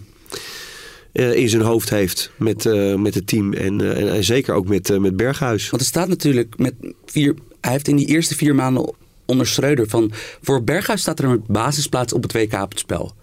eh, 1.11 1.33
in 1.33 1.49
zijn 1.49 1.61
hoofd 1.61 1.89
heeft 1.89 2.31
met, 2.37 2.65
eh, 2.65 2.95
met 2.95 3.15
het 3.15 3.27
team. 3.27 3.53
En, 3.53 3.81
eh, 3.81 4.01
en, 4.01 4.11
en 4.11 4.23
zeker 4.23 4.53
ook 4.53 4.67
met, 4.67 4.99
met 4.99 5.15
Berghuis. 5.15 5.69
Want 5.69 5.81
er 5.81 5.87
staat 5.87 6.07
natuurlijk 6.07 6.57
met 6.57 6.73
vier... 7.05 7.35
Hij 7.61 7.71
heeft 7.71 7.87
in 7.87 7.95
die 7.95 8.07
eerste 8.07 8.35
vier 8.35 8.55
maanden 8.55 8.93
onder 9.25 9.47
Schreuder 9.47 9.87
van... 9.87 10.11
Voor 10.41 10.63
Berghuis 10.63 11.01
staat 11.01 11.19
er 11.19 11.25
een 11.25 11.43
basisplaats 11.47 12.13
op 12.13 12.23
het 12.23 12.33
WK 12.33 12.53
op 12.53 12.69
het 12.69 12.79
spel. 12.79 13.13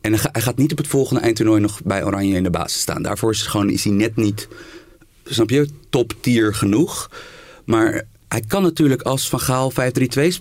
En 0.00 0.12
hij 0.12 0.42
gaat 0.42 0.56
niet 0.56 0.72
op 0.72 0.78
het 0.78 0.86
volgende 0.86 1.20
eindtoernooi 1.20 1.60
nog 1.60 1.82
bij 1.84 2.04
Oranje 2.04 2.36
in 2.36 2.42
de 2.42 2.50
basis 2.50 2.80
staan. 2.80 3.02
Daarvoor 3.02 3.30
is, 3.30 3.38
het 3.38 3.48
gewoon, 3.48 3.70
is 3.70 3.84
hij 3.84 3.92
net 3.92 4.16
niet, 4.16 4.48
snap 5.24 5.50
je, 5.50 5.68
top 5.90 6.14
tier 6.20 6.54
genoeg. 6.54 7.10
Maar 7.64 8.02
hij 8.28 8.42
kan 8.48 8.62
natuurlijk 8.62 9.02
als 9.02 9.28
Van 9.28 9.40
Gaal 9.40 9.72
5-3-2 9.72 9.74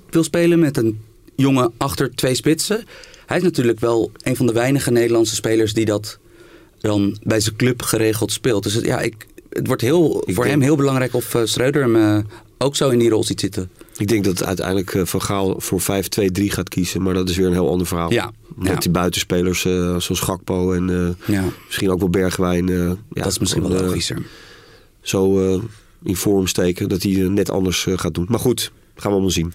wil 0.10 0.24
spelen 0.24 0.60
met 0.60 0.78
een 0.78 1.02
jongen 1.36 1.72
achter 1.78 2.16
twee 2.16 2.36
spitsen. 2.36 2.84
Hij 3.26 3.38
is 3.38 3.44
natuurlijk 3.44 3.80
wel 3.80 4.12
een 4.22 4.36
van 4.36 4.46
de 4.46 4.54
weinige 4.54 4.92
Nederlandse 4.92 5.36
spelers 5.36 5.74
die 5.74 5.86
dat 5.86 6.20
dan 6.82 7.18
bij 7.24 7.40
zijn 7.40 7.56
club 7.56 7.82
geregeld 7.82 8.32
speelt. 8.32 8.64
Dus 8.64 8.74
het, 8.74 8.86
ja, 8.86 9.00
ik, 9.00 9.28
het 9.50 9.68
wordt 9.68 9.82
heel, 9.82 10.10
voor 10.12 10.26
denk- 10.44 10.48
hem 10.48 10.62
heel 10.62 10.76
belangrijk 10.76 11.14
of 11.14 11.36
eh, 11.36 11.42
Schreuder 11.44 11.82
hem 11.82 11.96
eh, 11.96 12.18
ook 12.58 12.76
zo 12.76 12.90
in 12.90 13.00
die 13.00 13.10
rol 13.10 13.24
ziet 13.24 13.40
zitten. 13.40 13.70
Ik 13.98 14.08
denk 14.08 14.24
dat 14.24 14.44
uiteindelijk 14.44 14.94
eh, 14.94 15.06
Van 15.06 15.22
Gaal 15.22 15.56
voor 15.60 15.82
5-2-3 15.82 15.86
gaat 16.46 16.70
kiezen. 16.70 17.02
Maar 17.02 17.14
dat 17.14 17.30
is 17.30 17.38
weer 17.38 17.46
een 17.48 17.54
heel 17.54 17.70
ander 17.70 17.88
verhaal. 17.88 18.12
Ja, 18.12 18.32
Met 18.56 18.68
ja. 18.68 18.76
die 18.76 18.92
buitenspelers 18.92 19.66
eh, 19.66 19.72
zoals 19.72 20.20
Gakpo 20.20 20.74
en 20.74 21.16
Ja, 21.28 21.44
misschien 21.66 21.92
ook 21.92 22.00
wel 22.00 22.10
Bergwijn. 22.10 22.66
dat 23.10 23.28
is 23.28 23.40
misschien 23.40 23.62
wel 23.68 23.82
logischer. 23.82 24.22
Zo 25.02 25.40
in 26.04 26.16
vorm 26.16 26.48
steken 26.48 26.90
dat 26.90 27.04
hij 27.04 27.12
net 27.12 27.50
anders 27.50 27.88
gaat 27.96 28.14
doen. 28.14 28.26
Maar 28.30 28.40
goed, 28.40 28.72
gaan 28.96 29.04
we 29.04 29.10
allemaal 29.10 29.30
zien. 29.30 29.54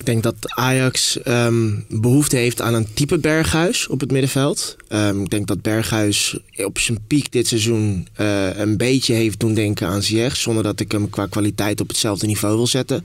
Ik 0.00 0.06
denk 0.06 0.22
dat 0.22 0.34
Ajax 0.54 1.22
ehm, 1.22 1.70
behoefte 1.88 2.36
heeft 2.36 2.60
aan 2.60 2.74
een 2.74 2.92
type 2.94 3.18
Berghuis 3.18 3.86
op 3.86 4.00
het 4.00 4.10
middenveld. 4.10 4.76
Ehm, 4.88 5.20
ik 5.22 5.30
denk 5.30 5.46
dat 5.46 5.62
Berghuis 5.62 6.38
op 6.56 6.78
zijn 6.78 6.98
piek 7.06 7.32
dit 7.32 7.46
seizoen 7.46 8.08
eh, 8.12 8.58
een 8.58 8.76
beetje 8.76 9.14
heeft 9.14 9.40
doen 9.40 9.54
denken 9.54 9.86
aan 9.86 10.02
Ziyech. 10.02 10.36
Zonder 10.36 10.62
dat 10.62 10.80
ik 10.80 10.92
hem 10.92 11.10
qua 11.10 11.26
kwaliteit 11.26 11.80
op 11.80 11.88
hetzelfde 11.88 12.26
niveau 12.26 12.56
wil 12.56 12.66
zetten. 12.66 13.04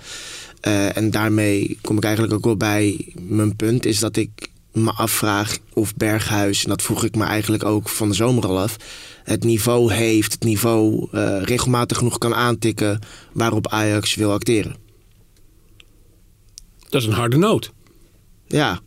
Eh, 0.61 0.97
en 0.97 1.11
daarmee 1.11 1.77
kom 1.81 1.97
ik 1.97 2.03
eigenlijk 2.03 2.33
ook 2.33 2.45
wel 2.45 2.57
bij 2.57 3.13
mijn 3.19 3.55
punt. 3.55 3.85
Is 3.85 3.99
dat 3.99 4.15
ik 4.15 4.49
me 4.71 4.91
afvraag 4.91 5.57
of 5.73 5.95
Berghuis, 5.95 6.63
en 6.63 6.69
dat 6.69 6.81
vroeg 6.81 7.03
ik 7.03 7.15
me 7.15 7.23
eigenlijk 7.23 7.65
ook 7.65 7.89
van 7.89 8.09
de 8.09 8.15
zomer 8.15 8.47
al 8.47 8.59
af... 8.59 8.75
het 9.23 9.43
niveau 9.43 9.93
heeft, 9.93 10.33
het 10.33 10.43
niveau 10.43 11.07
eh, 11.11 11.41
regelmatig 11.41 11.97
genoeg 11.97 12.17
kan 12.17 12.35
aantikken... 12.35 12.99
waarop 13.33 13.67
Ajax 13.67 14.15
wil 14.15 14.31
acteren. 14.31 14.84
Dat 16.95 17.03
is 17.03 17.09
een 17.09 17.15
harde 17.15 17.37
noot. 17.37 17.71
Ja. 18.47 18.79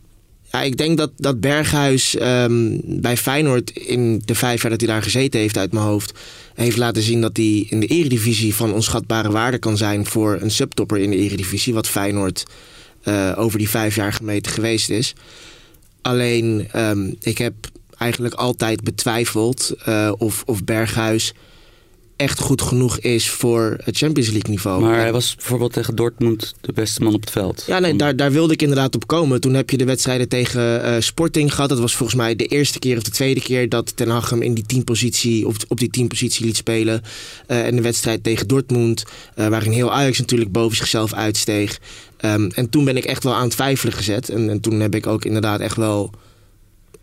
ja, 0.51 0.61
ik 0.61 0.77
denk 0.77 0.97
dat, 0.97 1.11
dat 1.15 1.39
Berghuis 1.39 2.15
ehm, 2.15 2.77
bij 2.83 3.17
Feyenoord 3.17 3.69
in 3.69 4.21
de 4.25 4.35
vijf 4.35 4.61
jaar 4.61 4.71
dat 4.71 4.79
hij 4.79 4.89
daar 4.89 5.03
gezeten 5.03 5.39
heeft 5.39 5.57
uit 5.57 5.71
mijn 5.71 5.85
hoofd... 5.85 6.19
heeft 6.53 6.77
laten 6.77 7.01
zien 7.01 7.21
dat 7.21 7.37
hij 7.37 7.65
in 7.69 7.79
de 7.79 7.85
eredivisie 7.85 8.55
van 8.55 8.73
onschatbare 8.73 9.31
waarde 9.31 9.57
kan 9.57 9.77
zijn... 9.77 10.05
voor 10.05 10.37
een 10.41 10.51
subtopper 10.51 10.97
in 10.97 11.09
de 11.09 11.15
eredivisie, 11.15 11.73
wat 11.73 11.87
Feyenoord 11.87 12.43
eh, 13.03 13.33
over 13.35 13.57
die 13.57 13.69
vijf 13.69 13.95
jaar 13.95 14.13
gemeten 14.13 14.51
geweest 14.51 14.89
is. 14.89 15.13
Alleen, 16.01 16.67
ehm, 16.71 17.13
ik 17.19 17.37
heb 17.37 17.53
eigenlijk 17.97 18.33
altijd 18.33 18.83
betwijfeld 18.83 19.75
eh, 19.85 20.11
of, 20.17 20.43
of 20.45 20.63
Berghuis 20.63 21.33
echt 22.19 22.39
goed 22.39 22.61
genoeg 22.61 22.99
is 22.99 23.29
voor 23.29 23.77
het 23.83 23.97
Champions 23.97 24.29
League 24.29 24.49
niveau. 24.49 24.81
Maar 24.81 24.99
hij 24.99 25.11
was 25.11 25.35
bijvoorbeeld 25.35 25.73
tegen 25.73 25.95
Dortmund 25.95 26.53
de 26.61 26.73
beste 26.73 27.03
man 27.03 27.13
op 27.13 27.21
het 27.21 27.31
veld. 27.31 27.63
Ja, 27.67 27.79
nee, 27.79 27.95
daar, 27.95 28.15
daar 28.15 28.31
wilde 28.31 28.53
ik 28.53 28.61
inderdaad 28.61 28.95
op 28.95 29.07
komen. 29.07 29.41
Toen 29.41 29.53
heb 29.53 29.69
je 29.69 29.77
de 29.77 29.85
wedstrijden 29.85 30.27
tegen 30.27 30.83
eh, 30.83 30.95
Sporting 30.99 31.53
gehad. 31.53 31.69
Dat 31.69 31.79
was 31.79 31.95
volgens 31.95 32.17
mij 32.17 32.35
de 32.35 32.45
eerste 32.45 32.79
keer 32.79 32.97
of 32.97 33.03
de 33.03 33.11
tweede 33.11 33.41
keer 33.41 33.69
dat 33.69 33.95
Ten 33.95 34.09
Hag 34.09 34.29
hem 34.29 34.41
in 34.41 34.53
die 34.53 34.65
teampositie, 34.65 35.47
op, 35.47 35.55
op 35.67 35.79
die 35.79 35.89
teampositie 35.89 36.45
liet 36.45 36.55
spelen. 36.55 37.01
Eh, 37.47 37.65
en 37.65 37.75
de 37.75 37.81
wedstrijd 37.81 38.23
tegen 38.23 38.47
Dortmund, 38.47 39.03
eh, 39.35 39.47
waarin 39.47 39.71
heel 39.71 39.93
Ajax 39.93 40.19
natuurlijk 40.19 40.51
boven 40.51 40.77
zichzelf 40.77 41.13
uitsteeg. 41.13 41.79
Ehm, 42.17 42.49
en 42.53 42.69
toen 42.69 42.85
ben 42.85 42.97
ik 42.97 43.05
echt 43.05 43.23
wel 43.23 43.35
aan 43.35 43.43
het 43.43 43.51
twijfelen 43.51 43.93
gezet. 43.93 44.29
En, 44.29 44.49
en 44.49 44.59
toen 44.59 44.79
heb 44.79 44.95
ik 44.95 45.07
ook 45.07 45.25
inderdaad 45.25 45.59
echt 45.59 45.75
wel 45.75 46.11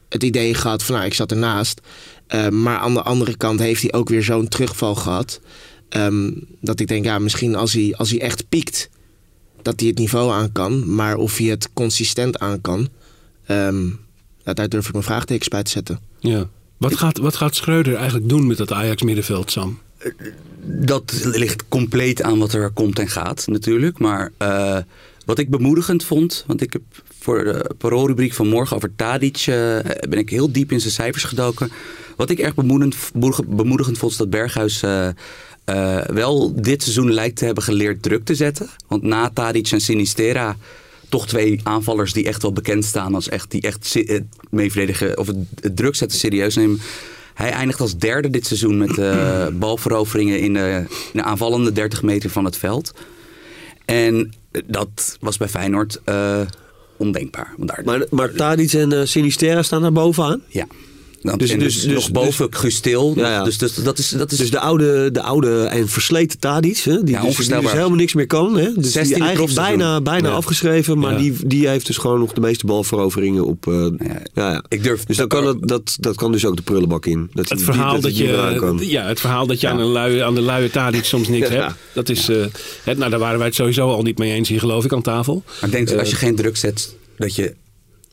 het 0.08 0.22
idee 0.22 0.54
gehad 0.54 0.82
van, 0.82 0.94
nou, 0.94 1.06
ik 1.06 1.14
zat 1.14 1.30
ernaast. 1.30 1.80
Eh, 2.26 2.48
maar 2.48 2.78
aan 2.78 2.94
de 2.94 3.02
andere 3.02 3.36
kant 3.36 3.60
heeft 3.60 3.82
hij 3.82 3.92
ook 3.92 4.08
weer 4.08 4.22
zo'n 4.22 4.48
terugval 4.48 4.94
gehad. 4.94 5.40
ehm, 5.88 6.30
dat 6.60 6.80
ik 6.80 6.88
denk, 6.88 7.04
ja, 7.04 7.18
misschien 7.18 7.54
als 7.54 7.72
hij, 7.72 7.94
als 7.96 8.10
hij 8.10 8.20
echt 8.20 8.48
piekt, 8.48 8.88
dat 9.62 9.80
hij 9.80 9.88
het 9.88 9.98
niveau 9.98 10.32
aan 10.32 10.52
kan. 10.52 10.94
Maar 10.94 11.16
of 11.16 11.36
hij 11.36 11.46
het 11.46 11.68
consistent 11.72 12.38
aan 12.38 12.60
kan, 12.60 12.88
ehm, 13.46 13.86
ja, 14.44 14.52
daar 14.52 14.68
durf 14.68 14.86
ik 14.86 14.92
mijn 14.92 15.04
vraagtekens 15.04 15.48
bij 15.48 15.62
te 15.62 15.70
zetten. 15.70 16.00
Ja. 16.18 16.48
Wat 16.76 16.96
gaat, 16.96 17.18
wat 17.18 17.36
gaat 17.36 17.54
Schreuder 17.54 17.94
eigenlijk 17.94 18.28
doen 18.28 18.46
met 18.46 18.56
dat 18.56 18.72
Ajax 18.72 19.02
middenveld, 19.02 19.50
Sam? 19.50 19.78
Dat 20.62 21.20
ligt 21.24 21.64
compleet 21.68 22.22
aan 22.22 22.38
wat 22.38 22.52
er 22.52 22.70
komt 22.70 22.98
en 22.98 23.08
gaat 23.08 23.46
natuurlijk. 23.46 23.98
Maar 23.98 24.32
eh, 24.36 24.78
wat 25.24 25.38
ik 25.38 25.50
bemoedigend 25.50 26.04
vond, 26.04 26.44
want 26.46 26.60
ik 26.60 26.72
heb 26.72 26.82
voor 27.20 27.44
de 27.44 27.74
paroolrubriek 27.78 28.32
van 28.32 28.48
morgen 28.48 28.76
over 28.76 28.94
Tadic... 28.96 29.36
eh, 29.36 29.78
ben 30.08 30.18
ik 30.18 30.30
heel 30.30 30.52
diep 30.52 30.72
in 30.72 30.80
zijn 30.80 30.92
cijfers 30.92 31.24
gedoken. 31.24 31.70
Wat 32.16 32.30
ik 32.30 32.38
erg 32.38 32.54
bemoedigend, 32.54 33.10
bemoedigend 33.46 33.98
vond 33.98 34.12
is 34.12 34.18
dat 34.18 34.30
Berghuis... 34.30 34.82
eh, 34.82 35.08
eh, 35.64 36.04
wel 36.06 36.52
dit 36.62 36.82
seizoen 36.82 37.12
lijkt 37.12 37.36
te 37.36 37.44
hebben 37.44 37.62
geleerd 37.62 38.02
druk 38.02 38.24
te 38.24 38.34
zetten. 38.34 38.68
Want 38.88 39.02
na 39.02 39.30
Tadic 39.30 39.70
en 39.70 39.80
Sinistera 39.80 40.56
toch 41.08 41.26
twee 41.26 41.60
aanvallers 41.62 42.12
die 42.12 42.26
echt 42.26 42.42
wel 42.42 42.52
bekend 42.52 42.84
staan 42.84 43.14
als 43.14 43.28
echt 43.28 43.50
die 43.50 43.60
echt 43.62 43.94
het 43.94 44.24
meeverdedigen 44.50 45.18
of 45.18 45.26
het, 45.26 45.36
het 45.60 45.76
druk 45.76 45.94
zetten 45.94 46.18
serieus 46.18 46.54
nemen. 46.56 46.80
Hij 47.34 47.50
eindigt 47.50 47.80
als 47.80 47.96
derde 47.96 48.30
dit 48.30 48.46
seizoen 48.46 48.78
met 48.78 48.98
eh, 48.98 49.46
balveroveringen 49.64 50.40
in 50.40 50.54
de, 50.54 50.84
in 50.88 51.18
de 51.18 51.22
aanvallende 51.22 51.72
30 51.72 52.02
meter 52.02 52.30
van 52.30 52.44
het 52.44 52.56
veld. 52.56 52.94
En 53.84 54.32
dat 54.66 55.16
was 55.20 55.36
bij 55.36 55.48
Feyenoord 55.48 56.00
ondenkbaar. 56.96 57.54
Daar, 57.56 57.82
Maar, 57.84 58.06
maar 58.10 58.32
Tadic 58.32 58.72
en 58.72 59.08
Sinisterra 59.08 59.62
staan 59.62 59.82
daar 59.82 59.92
bovenaan. 59.92 60.42
ja. 60.48 60.66
Dan, 61.26 61.38
Dus- 61.38 61.50
dus- 61.50 61.58
dus, 61.58 61.82
dus- 61.82 61.92
nog 61.94 62.10
boven 62.10 62.46
Gustil. 62.50 63.12
Ja, 63.16 63.30
ja. 63.30 63.42
Dus, 63.44 63.58
dus 63.58 63.74
dat 63.74 63.98
is, 63.98 64.08
dat 64.08 64.32
is 64.32 64.38
Dus 64.38 64.50
de 64.50 64.60
oude, 64.60 65.10
de 65.10 65.22
oude 65.22 65.62
en 65.62 65.88
versleten 65.88 66.38
Tadic, 66.38 66.76
hè, 66.78 66.92
die, 67.04 67.20
dus, 67.20 67.36
die 67.36 67.60
dus 67.60 67.70
helemaal 67.72 67.90
niks 67.90 68.14
meer 68.14 68.26
kan. 68.26 68.56
Hè, 68.58 68.72
dus 68.74 68.92
16e 68.92 69.14
die 69.14 69.22
eigenlijk 69.24 69.54
bijna, 69.54 70.00
bijna 70.00 70.28
Ja. 70.28 70.34
afgeschreven, 70.34 70.98
maar 70.98 71.12
Ja. 71.12 71.18
die, 71.18 71.34
die 71.46 71.68
heeft 71.68 71.86
dus 71.86 71.96
gewoon 71.96 72.18
nog 72.18 72.32
de 72.32 72.40
meeste 72.40 72.66
balveroveringen 72.66 73.44
op. 73.46 73.66
eh, 73.66 73.86
ja. 73.98 74.22
Ja, 74.34 74.64
Ik 74.68 74.82
durf- 74.82 75.04
dus 75.04 75.16
dan 75.16 75.28
kan 75.28 75.46
het, 75.46 75.68
dat, 75.68 75.96
dat 76.00 76.16
kan 76.16 76.32
dus 76.32 76.44
ook 76.44 76.56
de 76.56 76.62
prullenbak 76.62 77.06
in. 77.06 77.30
Dat 77.32 77.48
Het 77.48 77.58
die- 77.58 77.66
verhaal 77.66 77.92
die- 77.92 78.02
dat, 78.02 78.16
je, 78.16 78.86
ja, 78.88 79.06
het 79.06 79.20
verhaal 79.20 79.46
dat 79.46 79.60
je 79.60 79.68
aan, 79.68 79.78
een 79.78 79.86
lui, 79.86 80.18
aan 80.18 80.34
de 80.34 80.40
luie 80.42 80.70
Tadic 80.70 81.04
soms 81.04 81.28
niks 81.28 81.48
Ja. 81.50 81.54
hebt. 81.54 81.74
Dat 81.92 82.08
is, 82.08 82.28
eh, 82.28 82.36
het, 82.82 82.98
nou, 82.98 83.10
daar 83.10 83.20
waren 83.20 83.38
wij 83.38 83.46
het 83.46 83.56
sowieso 83.56 83.88
al 83.90 84.02
niet 84.02 84.18
mee 84.18 84.32
eens 84.32 84.48
hier, 84.48 84.58
geloof 84.60 84.84
ik, 84.84 84.92
aan 84.92 85.02
tafel. 85.02 85.42
Maar 85.46 85.64
ik 85.64 85.70
denk 85.70 85.88
dat 85.88 85.98
als 85.98 86.10
je 86.10 86.16
geen 86.16 86.36
druk 86.36 86.56
zet, 86.56 86.94
dat 87.16 87.34
je... 87.34 87.54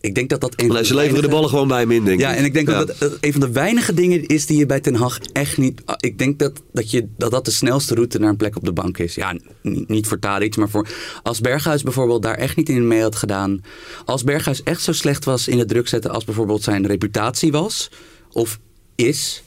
Ik 0.04 0.16
denk 0.16 0.30
dat 0.30 0.42
dat 0.42 0.54
een 0.62 0.68
Nee, 0.68 0.86
ze 0.86 0.96
leveren 0.96 1.22
de 1.24 1.28
ballen 1.30 1.50
gewoon 1.50 1.68
bij 1.68 1.80
hem 1.80 1.92
in, 1.92 2.04
denk 2.04 2.20
ik. 2.20 2.26
Ja, 2.26 2.36
en 2.36 2.46
ik 2.46 2.54
denk 2.54 2.70
Ja. 2.70 2.86
dat 2.86 2.96
dat 3.00 3.18
een 3.22 3.32
van 3.32 3.42
de 3.42 3.52
weinige 3.52 3.94
dingen 3.94 4.26
is 4.26 4.46
die 4.46 4.58
je 4.58 4.66
bij 4.66 4.80
Ten 4.80 4.96
Hag 4.96 5.20
echt 5.20 5.58
niet... 5.58 5.82
ah, 5.86 5.96
Ik 6.00 6.18
denk 6.18 6.39
dat 6.39 6.62
dat, 6.74 6.92
je, 6.92 7.08
dat 7.18 7.32
dat 7.32 7.46
de 7.46 7.52
snelste 7.52 7.94
route 7.96 8.20
naar 8.20 8.30
een 8.30 8.38
plek 8.38 8.56
op 8.56 8.63
de 8.66 8.72
bank 8.74 8.98
is. 8.98 9.16
Ja, 9.16 9.38
niet 9.62 10.08
voor 10.08 10.20
Tadic, 10.20 10.56
maar 10.58 10.70
voor... 10.70 10.88
Als 11.24 11.42
Berghuis 11.42 11.84
bijvoorbeeld 11.84 12.22
daar 12.22 12.36
echt 12.38 12.56
niet 12.56 12.70
in 12.70 12.88
mee 12.88 13.02
had 13.02 13.16
gedaan... 13.16 13.63
Als 14.06 14.24
Berghuis 14.24 14.63
echt 14.63 14.82
zo 14.82 14.92
slecht 14.92 15.26
was 15.26 15.48
in 15.48 15.60
het 15.60 15.68
druk 15.68 15.88
zetten 15.88 16.12
als 16.12 16.24
bijvoorbeeld 16.24 16.63
zijn 16.63 16.88
reputatie 16.88 17.52
was... 17.52 17.89
Of 18.32 18.60
is... 18.96 19.44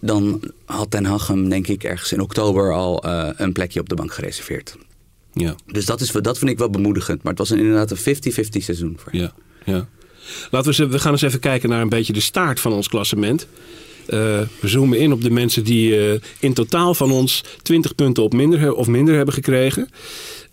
Dan 0.00 0.40
had 0.64 0.90
Ten 0.90 1.04
Hag 1.04 1.26
hem 1.26 1.48
denk 1.48 1.66
ik 1.66 1.84
ergens 1.84 2.12
in 2.12 2.20
oktober 2.20 2.72
al 2.72 3.02
eh, 3.04 3.28
een 3.36 3.52
plekje 3.52 3.80
op 3.80 3.88
de 3.88 3.94
bank 3.94 4.12
gereserveerd. 4.14 4.76
Ja, 5.32 5.54
Dus 5.66 5.84
dat, 5.84 6.00
is, 6.00 6.10
dat 6.10 6.38
vind 6.38 6.50
ik 6.50 6.58
wel 6.58 6.70
bemoedigend. 6.70 7.22
Maar 7.22 7.32
het 7.32 7.40
was 7.40 7.50
een- 7.50 7.58
inderdaad 7.58 7.90
een 7.90 8.16
50-50 8.16 8.62
seizoen 8.62 8.96
voor 8.98 9.12
hem. 9.12 9.20
ja, 9.20 9.32
ja. 9.64 9.88
Laten 10.50 10.72
we, 10.76 10.86
we 10.88 10.98
gaan 10.98 11.12
eens 11.12 11.22
even 11.22 11.40
kijken 11.40 11.68
naar 11.68 11.80
een 11.80 11.88
beetje 11.88 12.12
de 12.12 12.20
staart 12.20 12.60
van 12.60 12.72
ons 12.72 12.88
klassement. 12.88 13.46
Eh, 14.06 14.18
we 14.60 14.68
zoomen 14.68 14.98
in 14.98 15.12
op 15.12 15.22
de 15.22 15.30
mensen 15.30 15.64
die 15.64 16.10
eh, 16.10 16.20
in 16.38 16.52
totaal 16.52 16.94
van 16.94 17.10
ons 17.10 17.44
20 17.62 17.94
punten 17.94 18.22
op 18.22 18.32
minder, 18.32 18.74
of 18.74 18.86
minder 18.86 19.14
hebben 19.14 19.34
gekregen. 19.34 19.88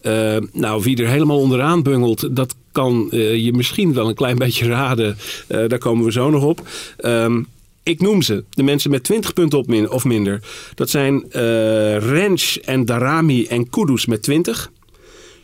Eh, 0.02 0.38
nou, 0.52 0.84
wie 0.84 0.98
er 0.98 1.08
helemaal 1.08 1.39
onderaan 1.39 1.84
bungelt, 1.84 2.36
dat 2.36 2.56
kan 2.72 3.08
je 3.12 3.54
misschien 3.54 3.93
wel 3.93 4.08
een 4.10 4.15
klein 4.15 4.38
beetje 4.45 4.67
raden. 4.67 5.17
Daar 5.48 5.78
komen 5.78 6.06
we 6.06 6.12
zo 6.12 6.30
nog 6.30 6.43
op. 6.43 6.67
Ehm, 6.98 7.41
ik 7.84 8.02
noem 8.02 8.22
ze, 8.22 8.43
de 8.50 8.63
mensen 8.63 8.91
met 8.91 9.04
20 9.04 9.34
punten 9.34 9.60
op 9.60 9.67
min, 9.67 9.89
of 9.89 10.06
minder. 10.06 10.41
Dat 10.76 10.89
zijn 10.89 11.32
eh 11.32 11.98
Rens 11.98 12.60
en 12.60 12.86
Darami 12.86 13.45
en 13.45 13.69
Kudus 13.69 14.06
met 14.06 14.22
20. 14.22 14.72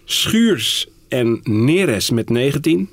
Schuurs 0.05 0.87
en 1.07 1.39
Neres 1.43 2.09
met 2.09 2.29
19. 2.29 2.89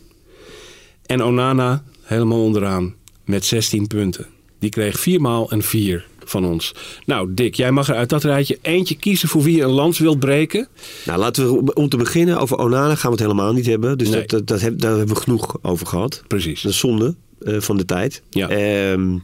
En 1.07 1.23
Onana 1.23 1.83
helemaal 2.03 2.43
onderaan 2.45 2.95
met 3.25 3.45
16 3.45 3.87
punten. 3.87 4.27
Die 4.59 4.71
kreeg 4.71 4.99
viermaal 4.99 5.53
een 5.53 5.63
4 5.63 6.07
van 6.25 6.45
ons. 6.45 6.75
Nou, 7.07 7.35
Dick, 7.35 7.55
jij 7.55 7.71
mag 7.73 7.89
er 7.89 7.95
uit 7.95 8.09
dat 8.09 8.25
rijtje 8.25 8.59
eentje 8.63 8.97
kiezen 8.97 9.29
voor 9.29 9.43
wie 9.43 9.57
je 9.57 9.63
een 9.63 9.71
lans 9.71 9.99
wilt 9.99 10.19
breken. 10.19 10.69
Nou, 11.05 11.19
laten 11.19 11.65
we 11.65 11.75
om- 11.75 11.89
te 11.89 11.97
beginnen 11.97 12.39
over 12.39 12.59
Onana 12.59 12.95
gaan 12.95 13.11
we 13.11 13.17
het 13.17 13.27
helemaal 13.27 13.53
niet 13.53 13.67
hebben. 13.67 13.99
Dus 13.99 14.09
Nee. 14.09 14.21
dat, 14.21 14.29
dat, 14.31 14.47
dat 14.47 14.61
heb, 14.61 14.79
daar 14.81 14.97
hebben 14.97 15.15
we 15.15 15.21
genoeg 15.23 15.57
over 15.63 15.87
gehad. 15.87 16.23
Precies. 16.27 16.63
Dat 16.63 16.73
is 16.73 16.79
zonde 16.79 17.15
eh, 17.41 17.61
van 17.61 17.77
de 17.77 17.85
tijd. 17.85 18.23
Ja. 18.31 18.49
Ehm, 18.49 19.19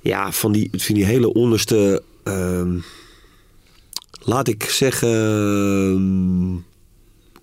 ja, 0.00 0.32
van 0.32 0.52
die, 0.52 0.70
van 0.72 0.94
die 0.94 1.04
hele 1.04 1.32
onderste... 1.32 2.02
ehm, 2.24 2.76
laat 4.24 4.48
ik 4.48 4.62
zeggen... 4.62 5.08
ehm, 5.08 6.56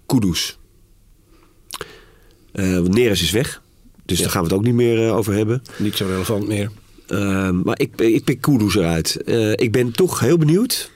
Kudus. 0.05 0.57
Eh, 2.55 2.73
want 2.73 2.93
Neres 2.93 3.21
is 3.21 3.31
weg. 3.31 3.61
Dus 4.05 4.17
Ja. 4.17 4.23
daar 4.23 4.31
gaan 4.33 4.41
we 4.43 4.47
het 4.47 4.57
ook 4.57 4.63
niet 4.65 4.73
meer 4.73 5.05
eh, 5.07 5.15
over 5.15 5.33
hebben. 5.33 5.61
Niet 5.77 5.95
zo 5.95 6.05
relevant 6.05 6.47
meer. 6.47 6.71
Ehm, 7.07 7.61
maar 7.61 7.79
ik, 7.79 8.01
ik 8.01 8.23
pik 8.23 8.41
Kudus 8.41 8.75
eruit. 8.75 9.15
Eh, 9.23 9.51
ik 9.51 9.71
ben 9.71 9.91
toch 9.91 10.19
heel 10.19 10.37
benieuwd 10.37 10.91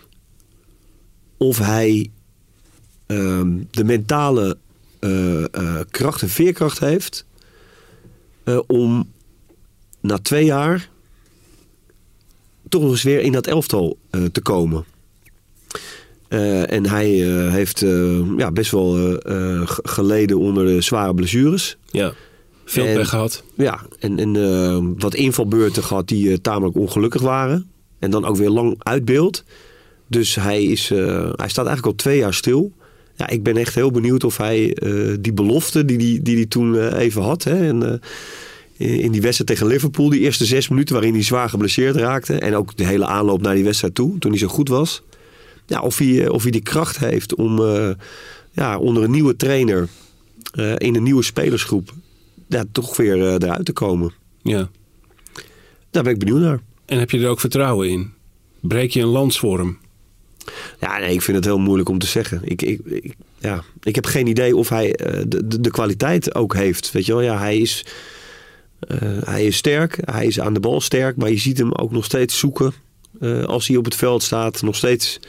of 1.38 1.58
hij 1.58 2.12
ehm, 3.06 3.58
de 3.72 3.84
mentale 3.84 4.58
eh, 5.00 5.54
eh, 5.54 5.80
kracht 5.90 6.22
en 6.22 6.30
veerkracht 6.30 6.80
heeft 6.80 7.26
eh, 8.44 8.60
om 8.68 9.12
na 10.02 10.18
twee 10.18 10.46
jaar 10.46 10.90
toch 12.70 12.82
nog 12.82 12.92
eens 12.92 13.04
weer 13.04 13.20
in 13.20 13.32
dat 13.32 13.48
elftal 13.48 13.98
eh, 14.10 14.26
te 14.26 14.42
komen. 14.42 14.86
Eh, 16.30 16.72
en 16.72 16.86
hij 16.86 17.30
eh, 17.30 17.52
heeft 17.52 17.82
eh, 17.82 18.20
ja, 18.38 18.52
best 18.52 18.72
wel 18.72 19.18
geleden 19.84 20.38
onder 20.38 20.66
de 20.66 20.82
zware 20.82 21.14
blessures. 21.14 21.78
Ja. 21.92 22.14
Veel 22.66 22.86
En- 22.86 22.96
pech 22.96 23.10
gehad. 23.10 23.44
Ja, 23.56 23.80
en, 24.00 24.20
en 24.20 25.00
wat 25.00 25.16
invalbeurten 25.16 25.84
gehad 25.84 26.08
die 26.08 26.42
tamelijk 26.42 26.78
ongelukkig 26.78 27.22
waren. 27.22 27.70
En 28.00 28.12
dan 28.12 28.26
ook 28.26 28.36
weer 28.36 28.50
lang 28.50 28.76
uit 28.80 29.06
beeld. 29.06 29.44
Dus 30.08 30.36
hij, 30.36 30.64
is, 30.64 30.90
hij 30.90 31.50
staat 31.50 31.66
eigenlijk 31.66 31.86
al 31.86 31.96
twee 31.96 32.18
jaar 32.18 32.34
stil. 32.34 32.72
Ja, 33.16 33.30
ik 33.30 33.44
ben 33.44 33.58
echt 33.58 33.76
heel 33.76 33.92
benieuwd 33.92 34.24
of 34.24 34.38
hij 34.38 34.78
die 35.20 35.34
belofte 35.34 35.86
die 35.86 35.98
hij 35.98 36.06
die, 36.06 36.22
die, 36.22 36.36
die 36.36 36.48
toen 36.48 36.94
even 36.94 37.22
had. 37.22 37.44
Hè, 37.44 37.68
en, 37.68 38.02
in 38.78 39.12
die 39.12 39.22
wedstrijd 39.22 39.46
tegen 39.50 39.68
Liverpool, 39.68 40.10
die 40.10 40.20
eerste 40.20 40.46
zes 40.46 40.68
minuten 40.68 40.96
waarin 40.96 41.14
hij 41.14 41.24
zwaar 41.24 41.50
geblesseerd 41.50 41.96
raakte. 41.96 42.34
En 42.34 42.56
ook 42.56 42.78
de 42.78 42.86
hele 42.86 43.06
aanloop 43.06 43.42
naar 43.42 43.56
die 43.56 43.64
wedstrijd 43.64 43.96
toe, 43.96 44.18
toen 44.18 44.32
hij 44.32 44.40
zo 44.40 44.48
goed 44.48 44.70
was. 44.70 45.04
Ja, 45.70 45.82
of, 45.82 45.98
hij, 45.98 46.26
eh, 46.26 46.32
of 46.32 46.42
hij 46.42 46.52
die 46.52 46.62
kracht 46.62 47.00
heeft 47.00 47.36
om 47.36 47.66
eh, 47.66 47.90
ja, 48.52 48.78
onder 48.78 49.04
een 49.04 49.12
nieuwe 49.12 49.36
trainer 49.36 49.88
eh, 50.52 50.74
in 50.78 50.96
een 50.96 51.04
nieuwe 51.04 51.24
spelersgroep 51.24 51.94
ja, 52.48 52.64
toch 52.72 52.98
weer 52.98 53.16
eruit 53.16 53.66
te 53.66 53.74
komen. 53.74 54.14
Ja. 54.42 54.70
Daar 55.90 56.04
ben 56.04 56.14
ik 56.14 56.20
benieuwd 56.20 56.40
naar. 56.40 56.60
En 56.86 57.00
heb 57.00 57.12
je 57.12 57.20
er 57.20 57.30
ook 57.30 57.40
vertrouwen 57.40 57.90
in? 57.90 58.12
Breek 58.60 58.92
je 58.92 59.02
een 59.02 59.32
hem? 59.42 59.78
Ja, 60.80 60.98
nee, 60.98 61.14
ik 61.14 61.22
vind 61.22 61.38
het 61.38 61.46
heel 61.46 61.58
moeilijk 61.58 61.90
om 61.90 62.00
te 62.00 62.08
zeggen. 62.08 62.42
Ik, 62.44 62.62
ik, 62.62 62.80
ik, 62.86 63.16
ja, 63.38 63.64
ik 63.84 63.96
heb 63.96 64.06
geen 64.06 64.28
idee 64.28 64.56
of 64.56 64.70
hij 64.70 64.92
de, 65.28 65.48
de, 65.48 65.60
de 65.62 65.72
kwaliteit 65.72 66.36
ook 66.36 66.54
heeft. 66.54 66.92
Weet 66.92 67.06
je 67.06 67.14
wel, 67.14 67.22
ja, 67.22 67.38
hij 67.38 67.58
is, 67.58 67.86
hij 69.24 69.46
is 69.46 69.58
sterk, 69.58 69.98
hij 70.02 70.26
is 70.26 70.40
aan 70.40 70.54
de 70.54 70.60
bal 70.60 70.82
sterk, 70.82 71.16
maar 71.16 71.30
je 71.30 71.38
ziet 71.38 71.58
hem 71.58 71.74
ook 71.74 71.92
nog 71.92 72.06
steeds 72.06 72.40
zoeken 72.40 72.74
als 73.46 73.68
hij 73.68 73.78
op 73.78 73.86
het 73.86 73.96
veld 73.96 74.24
staat. 74.24 74.62
Nog 74.62 74.76
steeds 74.76 75.20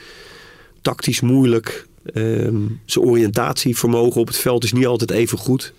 tactisch 0.82 1.20
moeilijk. 1.20 1.86
Ehm, 2.14 2.56
zijn 2.84 3.04
oriëntatievermogen 3.04 4.20
op 4.20 4.26
het 4.26 4.36
veld 4.36 4.64
is 4.64 4.72
niet 4.72 4.86
altijd 4.86 5.10
even 5.10 5.38
goed. 5.38 5.72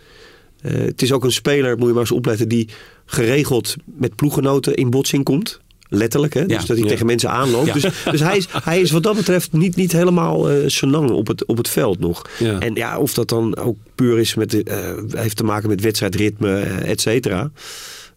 Eh, 0.62 0.74
het 0.74 1.02
is 1.02 1.12
ook 1.12 1.24
een 1.24 1.32
speler, 1.32 1.78
moet 1.78 1.88
je 1.88 1.92
maar 1.92 2.02
eens 2.02 2.12
opletten, 2.12 2.50
die 2.50 2.68
geregeld 3.06 3.76
met 3.86 4.16
ploeggenoten 4.16 4.76
in 4.76 4.90
botsing 4.90 5.24
komt. 5.24 5.60
Letterlijk, 5.94 6.34
hè? 6.34 6.40
Ja. 6.40 6.46
dus 6.48 6.58
dat 6.66 6.68
hij 6.68 6.86
Ja. 6.86 6.88
tegen 6.88 7.06
mensen 7.06 7.30
aanloopt. 7.30 7.66
Ja. 7.68 7.74
Dus, 7.74 7.86
dus 8.12 8.20
hij, 8.20 8.38
is, 8.38 8.48
hij 8.64 8.82
is 8.82 8.92
wat 8.92 9.04
dat 9.04 9.16
betreft 9.16 9.52
niet, 9.52 9.76
niet 9.76 9.92
helemaal 9.92 10.50
eh 10.50 10.58
senang 10.68 11.10
op 11.10 11.28
het, 11.28 11.46
op 11.46 11.58
het 11.58 11.70
veld 11.70 12.00
nog. 12.00 12.30
En 12.60 12.76
ja, 12.76 12.98
of 12.98 13.14
dat 13.14 13.30
dan 13.30 13.58
ook 13.58 13.78
puur 13.96 14.20
is 14.20 14.36
met, 14.36 14.64
eh, 14.64 14.94
heeft 15.10 15.36
te 15.38 15.44
maken 15.44 15.70
met 15.70 15.82
wedstrijdritme, 15.82 16.60
et 16.62 17.02
cetera. 17.02 17.52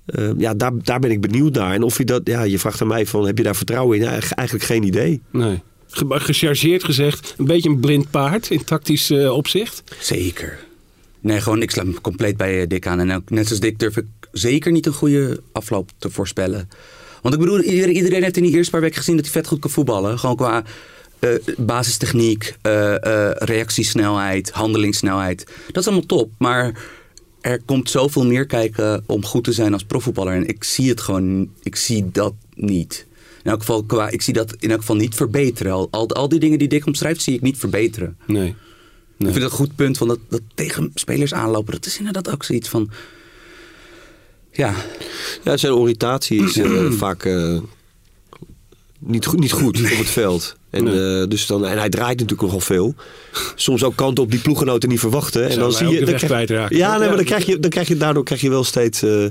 Eh, 0.07 0.31
ja, 0.39 0.55
daar, 0.55 0.73
daar 0.83 1.01
ben 1.01 1.11
ik 1.11 1.21
benieuwd 1.21 1.55
naar. 1.55 1.75
En 1.75 1.83
of 1.83 1.99
je 1.99 2.05
dat, 2.05 2.21
ja, 2.25 2.43
je 2.43 2.59
vraagt 2.59 2.81
aan 2.81 2.87
mij 2.87 3.07
van, 3.07 3.27
heb 3.27 3.39
je 3.39 3.45
daar 3.45 3.57
vertrouwen 3.57 3.97
in? 3.99 4.03
Ja, 4.05 4.11
eigenlijk 4.11 4.65
geen 4.65 4.83
idee. 4.83 5.23
Nee. 5.33 5.63
Ge- 5.97 6.21
Gechargeerd 6.21 6.85
gezegd, 6.85 7.35
een 7.39 7.45
beetje 7.45 7.69
een 7.69 7.81
blind 7.81 8.11
paard 8.11 8.51
in 8.51 8.65
tactisch 8.65 9.11
eh, 9.11 9.33
opzicht. 9.33 9.83
Zeker. 10.01 10.59
Nee, 11.21 11.41
gewoon, 11.41 11.63
ik 11.63 11.71
sluit 11.71 11.89
me 11.89 12.01
compleet 12.01 12.37
bij 12.37 12.61
eh, 12.61 12.69
Dick 12.69 12.87
aan. 12.87 13.01
En 13.01 13.13
ook, 13.15 13.31
net 13.31 13.47
zoals 13.47 13.61
Dick 13.61 13.79
durf 13.79 13.97
ik 13.97 14.05
zeker 14.33 14.73
niet 14.73 14.87
een 14.87 14.93
goede 14.93 15.41
afloop 15.53 15.91
te 15.99 16.11
voorspellen. 16.11 16.69
Want 17.23 17.35
ik 17.35 17.41
bedoel, 17.41 17.61
iedereen, 17.61 18.23
heeft 18.23 18.37
in 18.37 18.43
die 18.43 18.53
eerste 18.55 18.71
paar 18.71 18.81
weken 18.81 18.97
gezien 18.97 19.17
dat 19.17 19.25
hij 19.25 19.35
vet 19.35 19.47
goed 19.47 19.59
kan 19.61 19.71
voetballen. 19.71 20.19
Gewoon 20.19 20.37
qua 20.37 20.63
eh, 21.19 21.31
basistechniek, 21.57 22.55
reactiesnelheid, 23.39 24.51
handelingssnelheid. 24.51 25.47
Dat 25.67 25.77
is 25.83 25.87
allemaal 25.87 26.07
top. 26.07 26.31
Maar 26.39 26.79
er 27.41 27.61
komt 27.65 27.91
zoveel 27.91 28.25
meer 28.27 28.47
kijken 28.47 29.03
om 29.07 29.25
goed 29.25 29.45
te 29.45 29.53
zijn 29.53 29.73
als 29.73 29.85
profvoetballer. 29.85 30.35
En 30.35 30.49
ik 30.49 30.65
zie 30.65 30.89
het 30.89 31.01
gewoon, 31.01 31.51
ik 31.63 31.77
zie 31.77 32.09
dat 32.13 32.35
niet. 32.55 33.07
In 33.45 33.51
elk 33.51 33.61
geval, 33.61 33.85
qua, 33.85 34.09
ik 34.11 34.23
zie 34.23 34.33
dat 34.35 34.55
in 34.59 34.71
elk 34.71 34.81
geval 34.81 34.97
niet 34.97 35.15
verbeteren. 35.15 35.73
Al, 35.73 35.89
al, 35.91 36.09
al 36.09 36.29
die 36.29 36.39
dingen 36.39 36.59
die 36.59 36.69
Dick 36.69 36.87
omschrijft, 36.87 37.23
zie 37.23 37.35
ik 37.35 37.41
niet 37.41 37.59
verbeteren. 37.59 38.17
Nee. 38.27 38.49
Ik 39.19 39.31
vind 39.31 39.35
het 39.35 39.43
een 39.45 39.51
goed 39.51 39.77
punt 39.77 39.99
van 39.99 40.09
dat, 40.09 40.19
dat 40.29 40.41
tegen 40.55 40.91
spelers 40.95 41.35
aanlopen. 41.35 41.73
Dat 41.73 41.87
is 41.87 41.99
inderdaad 41.99 42.31
ook 42.33 42.45
zoiets 42.45 42.69
van. 42.69 42.91
Ja, 44.53 44.75
Ja, 45.45 45.57
zijn 45.57 45.73
oriëntatie 45.73 46.43
is 46.45 46.57
eh, 46.57 46.91
vaak 47.05 47.25
eh, 47.25 47.59
niet, 48.99 49.27
goed, 49.27 49.41
niet 49.41 49.53
goed 49.53 49.81
op 49.93 49.99
het 49.99 50.09
veld. 50.09 50.57
En, 50.71 50.85
Nee. 50.85 51.21
eh, 51.23 51.29
dus 51.29 51.47
dan, 51.47 51.67
en 51.67 51.79
hij 51.79 51.89
draait 51.89 52.19
natuurlijk 52.21 52.43
nogal 52.43 52.61
veel. 52.61 52.95
Soms 53.55 53.83
ook 53.85 53.97
kanten 53.97 54.25
op 54.25 54.31
die 54.31 54.41
ploeggenoten 54.41 54.89
niet 54.89 55.01
verwachten. 55.01 55.49
En 55.49 55.59
dan 55.59 55.73
zie 55.73 55.89
je. 55.89 56.05
Dan 56.05 56.15
krijg, 56.15 56.49
ja, 56.71 56.99
nee, 56.99 57.07
maar 57.09 57.17
dan 57.17 57.25
krijg 57.25 57.47
je, 57.47 57.59
dan 57.61 57.71
krijg 57.71 57.89
je, 57.89 57.97
daardoor 57.97 58.25
krijg 58.25 58.41
je 58.41 58.51
wel 58.51 58.65
steeds 58.65 59.03
eh, 59.03 59.23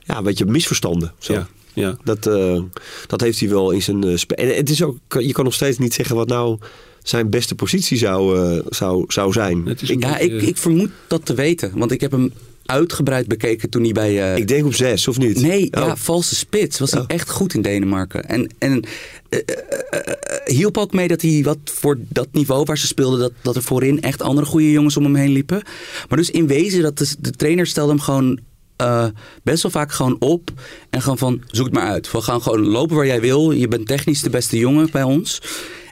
ja, 0.00 0.16
een 0.16 0.24
beetje 0.24 0.46
misverstanden. 0.46 1.12
Zo. 1.18 1.32
Ja. 1.32 1.48
Ja. 1.74 1.96
Dat, 2.04 2.26
eh, 2.26 2.60
dat 3.06 3.20
heeft 3.20 3.40
hij 3.40 3.48
wel 3.48 3.70
in 3.70 3.82
zijn 3.82 4.18
spe- 4.18 4.34
En 4.34 4.56
het 4.56 4.70
is 4.70 4.82
ook, 4.82 4.96
je 5.08 5.32
kan 5.32 5.44
nog 5.44 5.54
steeds 5.54 5.78
niet 5.78 5.94
zeggen 5.94 6.16
wat 6.16 6.28
nou 6.28 6.58
zijn 7.02 7.30
beste 7.30 7.54
positie 7.54 7.98
zou, 7.98 8.38
eh, 8.38 8.66
zou, 8.68 9.04
zou 9.08 9.32
zijn. 9.32 9.66
Het 9.66 9.82
is 9.82 9.90
Ik, 9.90 9.94
een 10.02 10.08
ja 10.08 10.18
ik, 10.18 10.42
ik 10.42 10.56
vermoed 10.56 10.90
dat 11.08 11.24
te 11.26 11.34
weten. 11.34 11.72
Want 11.78 11.90
ik 11.92 12.00
heb 12.00 12.10
hem 12.10 12.32
uitgebreid 12.66 13.26
bekeken 13.26 13.70
toen 13.70 13.82
hij 13.82 13.92
bij. 13.92 14.32
eh, 14.32 14.36
ik 14.36 14.48
denk 14.48 14.64
op 14.66 14.74
zes, 14.74 15.08
of 15.08 15.18
niet? 15.18 15.40
Nee, 15.40 15.62
Oh. 15.62 15.80
ja, 15.86 15.96
valse 15.96 16.34
spits. 16.34 16.78
Was 16.78 16.90
hij 16.90 17.00
Oh. 17.00 17.06
echt 17.08 17.30
goed 17.30 17.54
in 17.54 17.62
Denemarken. 17.62 18.28
En, 18.28 18.48
en 18.58 18.82
eh, 19.28 19.38
eh, 19.38 19.56
eh, 19.90 20.56
hielp 20.56 20.78
ook 20.78 20.92
mee 20.92 21.08
dat 21.08 21.22
hij 21.22 21.40
wat 21.44 21.58
voor 21.64 21.98
dat 22.08 22.28
niveau 22.32 22.64
waar 22.64 22.78
ze 22.78 22.86
speelden, 22.86 23.18
dat, 23.18 23.32
dat 23.42 23.56
er 23.56 23.62
voorin 23.62 24.00
echt 24.02 24.22
andere 24.22 24.46
goede 24.46 24.70
jongens 24.70 24.96
om 24.96 25.04
hem 25.04 25.14
heen 25.14 25.32
liepen. 25.32 25.62
Maar 26.08 26.18
dus 26.18 26.30
in 26.30 26.46
wezen, 26.46 26.82
dat 26.82 26.98
de, 26.98 27.14
de 27.20 27.30
trainer 27.30 27.66
stelde 27.66 27.90
hem 27.92 28.00
gewoon 28.00 28.38
eh, 28.82 29.06
best 29.42 29.62
wel 29.62 29.72
vaak 29.72 29.92
gewoon 29.92 30.16
op. 30.18 30.50
En 30.90 31.02
gewoon 31.02 31.18
van, 31.18 31.42
zoek 31.46 31.64
het 31.64 31.74
maar 31.74 31.88
uit. 31.88 32.10
We 32.10 32.20
gaan 32.20 32.42
gewoon 32.42 32.66
lopen 32.66 32.96
waar 32.96 33.06
jij 33.06 33.20
wil. 33.20 33.50
Je 33.50 33.68
bent 33.68 33.86
technisch 33.86 34.22
de 34.22 34.30
beste 34.30 34.58
jongen 34.58 34.88
bij 34.92 35.02
ons. 35.02 35.42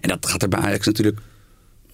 En 0.01 0.09
dat 0.09 0.27
gaat 0.27 0.43
er 0.43 0.49
bij 0.49 0.61
Ajax 0.61 0.87
natuurlijk 0.87 1.19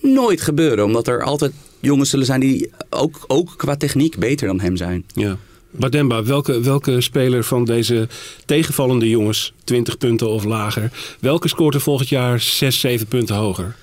nooit 0.00 0.40
gebeuren. 0.40 0.84
Omdat 0.84 1.08
er 1.08 1.22
altijd 1.22 1.52
jongens 1.80 2.10
zullen 2.10 2.26
zijn 2.26 2.40
die 2.40 2.70
ook, 2.90 3.24
ook 3.26 3.54
qua 3.56 3.76
techniek 3.76 4.18
beter 4.18 4.46
dan 4.46 4.60
hem 4.60 4.76
zijn. 4.76 5.04
Ja. 5.14 5.36
Bademba, 5.70 6.24
welke, 6.24 6.60
welke 6.60 7.00
speler 7.00 7.44
van 7.44 7.64
deze 7.64 8.08
tegenvallende 8.44 9.08
jongens, 9.08 9.52
20 9.64 9.98
punten 9.98 10.28
of 10.28 10.44
lager, 10.44 10.90
welke 11.20 11.48
scoort 11.48 11.74
er 11.74 11.80
volgend 11.80 12.08
jaar 12.08 12.40
6, 12.40 12.80
7 12.80 13.06
punten 13.06 13.36
hoger? 13.36 13.76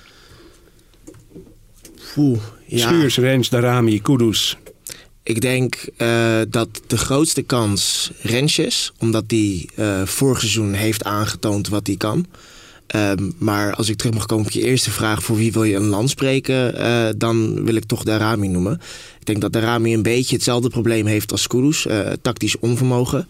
Oeh, 2.17 2.39
ja. 2.65 2.87
Schuurs, 2.87 3.17
Rens, 3.17 3.49
Darami, 3.49 4.01
Kudus. 4.01 4.57
Ik 5.23 5.41
denk 5.41 5.75
eh, 5.97 6.41
dat 6.49 6.81
de 6.87 6.97
grootste 6.97 7.41
kans 7.41 8.11
Rens 8.21 8.57
is. 8.57 8.91
Omdat 8.97 9.23
hij 9.27 9.69
eh, 9.75 10.05
vorig 10.05 10.39
seizoen 10.39 10.73
heeft 10.73 11.03
aangetoond 11.03 11.67
wat 11.67 11.87
hij 11.87 11.95
kan. 11.97 12.25
Ehm, 12.87 13.29
maar 13.37 13.73
als 13.73 13.89
ik 13.89 13.97
terug 13.97 14.13
mag 14.13 14.25
komen 14.25 14.45
op 14.45 14.51
je 14.51 14.61
eerste 14.61 14.91
vraag... 14.91 15.23
voor 15.23 15.35
wie 15.35 15.51
wil 15.51 15.63
je 15.63 15.75
een 15.75 15.87
land 15.87 16.09
spreken... 16.09 16.75
eh, 16.75 17.09
dan 17.17 17.65
wil 17.65 17.75
ik 17.75 17.85
toch 17.85 18.03
Darami 18.03 18.47
noemen. 18.47 18.81
Ik 19.19 19.25
denk 19.25 19.41
dat 19.41 19.53
Darami 19.53 19.93
een 19.93 20.01
beetje 20.01 20.35
hetzelfde 20.35 20.69
probleem 20.69 21.05
heeft 21.05 21.31
als 21.31 21.47
Kudus. 21.47 21.85
eh, 21.85 22.11
tactisch 22.21 22.59
onvermogen. 22.59 23.27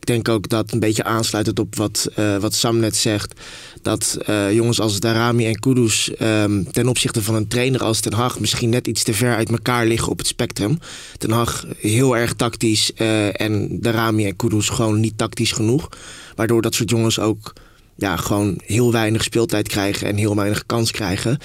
Ik 0.00 0.06
denk 0.06 0.28
ook 0.28 0.48
dat 0.48 0.72
een 0.72 0.80
beetje 0.80 1.04
aansluitend 1.04 1.58
op 1.58 1.76
wat, 1.76 2.08
eh, 2.14 2.36
wat 2.36 2.54
Sam 2.54 2.78
net 2.78 2.96
zegt... 2.96 3.40
dat 3.82 4.18
jongens 4.52 4.80
als 4.80 5.00
Darami 5.00 5.46
en 5.46 5.60
Kudus... 5.60 6.14
ehm, 6.14 6.62
ten 6.70 6.88
opzichte 6.88 7.22
van 7.22 7.34
een 7.34 7.48
trainer 7.48 7.82
als 7.82 8.00
Ten 8.00 8.12
Hag... 8.12 8.40
misschien 8.40 8.68
net 8.68 8.86
iets 8.86 9.02
te 9.02 9.14
ver 9.14 9.34
uit 9.34 9.50
elkaar 9.50 9.86
liggen 9.86 10.12
op 10.12 10.18
het 10.18 10.26
spectrum. 10.26 10.78
Ten 11.18 11.30
Hag 11.30 11.66
heel 11.78 12.16
erg 12.16 12.32
tactisch... 12.32 12.92
en 13.32 13.80
Darami 13.80 14.26
en 14.26 14.36
Kudus 14.36 14.68
gewoon 14.68 15.00
niet 15.00 15.18
tactisch 15.18 15.52
genoeg. 15.52 15.88
Waardoor 16.34 16.62
dat 16.62 16.74
soort 16.74 16.90
jongens 16.90 17.18
ook 17.18 17.52
ja, 17.96 18.16
gewoon 18.16 18.60
heel 18.64 18.92
weinig 18.92 19.22
speeltijd 19.22 19.68
krijgen... 19.68 20.06
en 20.08 20.16
heel 20.16 20.36
weinig 20.36 20.66
kans 20.66 20.90
krijgen... 20.90 21.38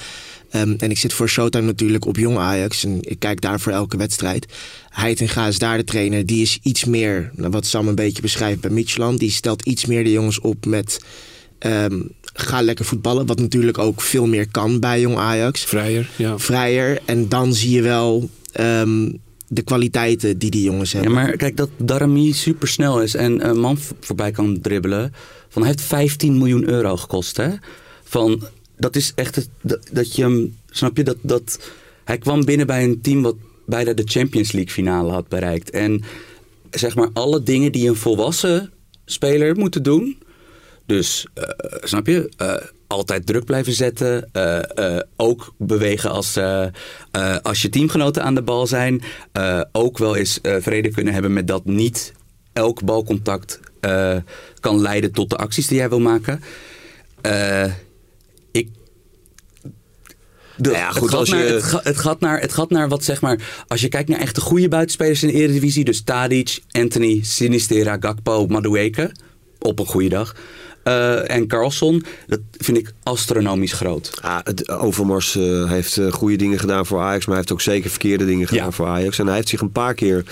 Ehm, 0.50 0.74
en 0.78 0.90
ik 0.92 0.98
zit 0.98 1.14
voor 1.14 1.30
Showtime 1.30 1.66
natuurlijk 1.66 2.06
op 2.06 2.18
Jong 2.18 2.38
Ajax. 2.38 2.84
En 2.84 2.98
ik 3.02 3.20
kijk 3.20 3.42
daar 3.42 3.60
voor 3.60 3.72
elke 3.72 3.98
wedstrijd. 3.98 4.46
Heitinga 4.90 5.48
is 5.48 5.58
daar 5.58 5.78
de 5.78 5.84
trainer. 5.84 6.26
Die 6.26 6.42
is 6.42 6.60
iets 6.64 6.86
meer, 6.86 7.32
nou, 7.36 7.52
wat 7.52 7.66
Sam 7.66 7.88
een 7.88 7.96
beetje 7.96 8.22
beschrijft 8.22 8.62
bij 8.62 8.70
Midtjylland. 8.72 9.20
Die 9.20 9.32
stelt 9.32 9.66
iets 9.66 9.86
meer 9.86 10.04
de 10.04 10.12
jongens 10.12 10.40
op 10.40 10.66
met... 10.66 11.00
ehm, 11.60 12.02
ga 12.34 12.62
lekker 12.62 12.86
voetballen. 12.86 13.26
Wat 13.26 13.40
natuurlijk 13.40 13.78
ook 13.78 14.02
veel 14.02 14.28
meer 14.28 14.48
kan 14.52 14.80
bij 14.80 15.00
Jong 15.00 15.18
Ajax. 15.18 15.64
Vrijer, 15.64 16.10
ja. 16.16 16.38
Vrijer. 16.40 17.00
En 17.06 17.30
dan 17.30 17.54
zie 17.54 17.72
je 17.72 17.82
wel 17.82 18.30
ehm, 18.52 19.12
de 19.48 19.62
kwaliteiten 19.62 20.38
die 20.38 20.52
die 20.52 20.64
jongens 20.64 20.92
Ja, 20.92 20.98
hebben. 20.98 21.16
maar 21.16 21.36
kijk, 21.38 21.58
dat 21.58 21.70
Darami 21.78 22.34
super 22.34 22.68
snel 22.68 23.02
is 23.02 23.16
en 23.16 23.50
een 23.50 23.60
man 23.60 23.78
voorbij 24.00 24.32
kan 24.32 24.60
dribbelen. 24.62 25.14
Van, 25.50 25.62
hij 25.62 25.72
heeft 25.72 25.84
15 25.84 26.38
miljoen 26.38 26.70
euro 26.70 26.98
gekost, 26.98 27.38
hè? 27.38 27.50
Van, 28.04 28.44
dat 28.78 28.96
is 28.96 29.12
echt 29.16 29.36
het, 29.36 29.50
dat, 29.92 30.16
je 30.16 30.22
hem, 30.22 30.58
snap 30.70 30.98
je, 30.98 31.04
dat, 31.04 31.18
dat 31.22 31.60
hij 32.04 32.18
kwam 32.18 32.46
binnen 32.46 32.68
bij 32.68 32.84
een 32.84 33.02
team 33.02 33.22
wat 33.22 33.36
bijna 33.66 33.94
de 33.94 34.04
Champions 34.06 34.52
League 34.52 34.74
finale 34.74 35.12
had 35.12 35.28
bereikt. 35.28 35.70
En 35.70 36.04
zeg 36.72 36.96
maar, 36.96 37.10
alle 37.14 37.44
dingen 37.44 37.72
die 37.72 37.90
een 37.90 37.96
volwassen 37.96 38.72
speler 39.06 39.56
moet 39.56 39.84
doen. 39.84 40.18
Dus, 40.86 41.26
eh, 41.34 41.44
snap 41.82 42.08
je, 42.08 42.30
eh, 42.38 42.56
altijd 42.88 43.26
druk 43.26 43.46
blijven 43.46 43.74
zetten. 43.74 44.30
eh, 44.32 45.00
ook 45.16 45.54
bewegen 45.58 46.12
als, 46.12 46.38
als 47.42 47.62
je 47.62 47.70
teamgenoten 47.70 48.24
aan 48.24 48.36
de 48.36 48.42
bal 48.42 48.68
zijn. 48.68 49.02
Ook 49.72 49.98
wel 49.98 50.16
eens 50.16 50.40
vrede 50.42 50.90
kunnen 50.90 51.14
hebben 51.14 51.34
met 51.34 51.48
dat 51.48 51.66
niet 51.66 52.14
elk 52.54 52.84
balcontact 52.84 53.60
eh, 53.80 54.18
kan 54.60 54.82
leiden 54.82 55.12
tot 55.12 55.30
de 55.30 55.36
acties 55.36 55.68
die 55.68 55.78
jij 55.78 55.89
wil 55.89 56.00
maken. 56.00 56.42
Eh, 57.22 57.63
ik 58.52 58.70
de, 60.56 60.70
Nou 60.70 60.76
ja, 60.76 60.92
goed, 60.92 61.02
het, 61.02 61.10
gaat 61.10 61.20
als 61.20 61.30
je- 61.30 61.36
naar, 61.36 61.46
het, 61.46 61.63
ga- 61.63 61.82
het, 61.84 62.20
naar, 62.20 62.39
het 62.39 62.54
gaat 62.54 62.70
naar 62.70 62.89
wat 62.89 63.04
zeg 63.04 63.22
maar. 63.22 63.63
Als 63.68 63.82
je 63.82 63.88
kijkt 63.88 64.10
naar 64.10 64.20
echte 64.20 64.42
goede 64.42 64.68
buitenspelers 64.68 65.24
in 65.24 65.28
de 65.30 65.34
Eredivisie. 65.36 65.84
Dus 65.84 66.02
Tadic, 66.04 66.60
Anthony, 66.72 67.20
Sinistera, 67.24 67.98
Gakpo, 68.00 68.46
Madueke. 68.48 69.12
Op 69.60 69.80
een 69.80 69.86
goede 69.86 70.10
dag. 70.10 70.36
Eh, 70.84 71.30
en 71.30 71.48
Carlson. 71.48 72.04
Dat 72.28 72.39
vind 72.58 72.78
ik 72.78 72.94
astronomisch 73.04 73.74
groot. 73.74 74.20
Het, 74.44 74.70
Overmars 74.70 75.36
eh, 75.36 75.70
heeft 75.70 75.98
eh, 75.98 76.12
goede 76.12 76.36
dingen 76.36 76.60
gedaan 76.60 76.86
voor 76.86 77.00
Ajax, 77.00 77.20
maar 77.26 77.36
hij 77.36 77.38
heeft 77.38 77.52
ook 77.52 77.62
zeker 77.62 77.89
verkeerde 77.89 78.26
dingen 78.26 78.48
gedaan 78.48 78.65
Ja. 78.65 78.72
voor 78.72 78.88
Ajax. 78.88 79.20
En 79.20 79.26
hij 79.26 79.36
heeft 79.36 79.50
zich 79.50 79.62
een 79.62 79.72
paar 79.72 79.94
keer 79.94 80.24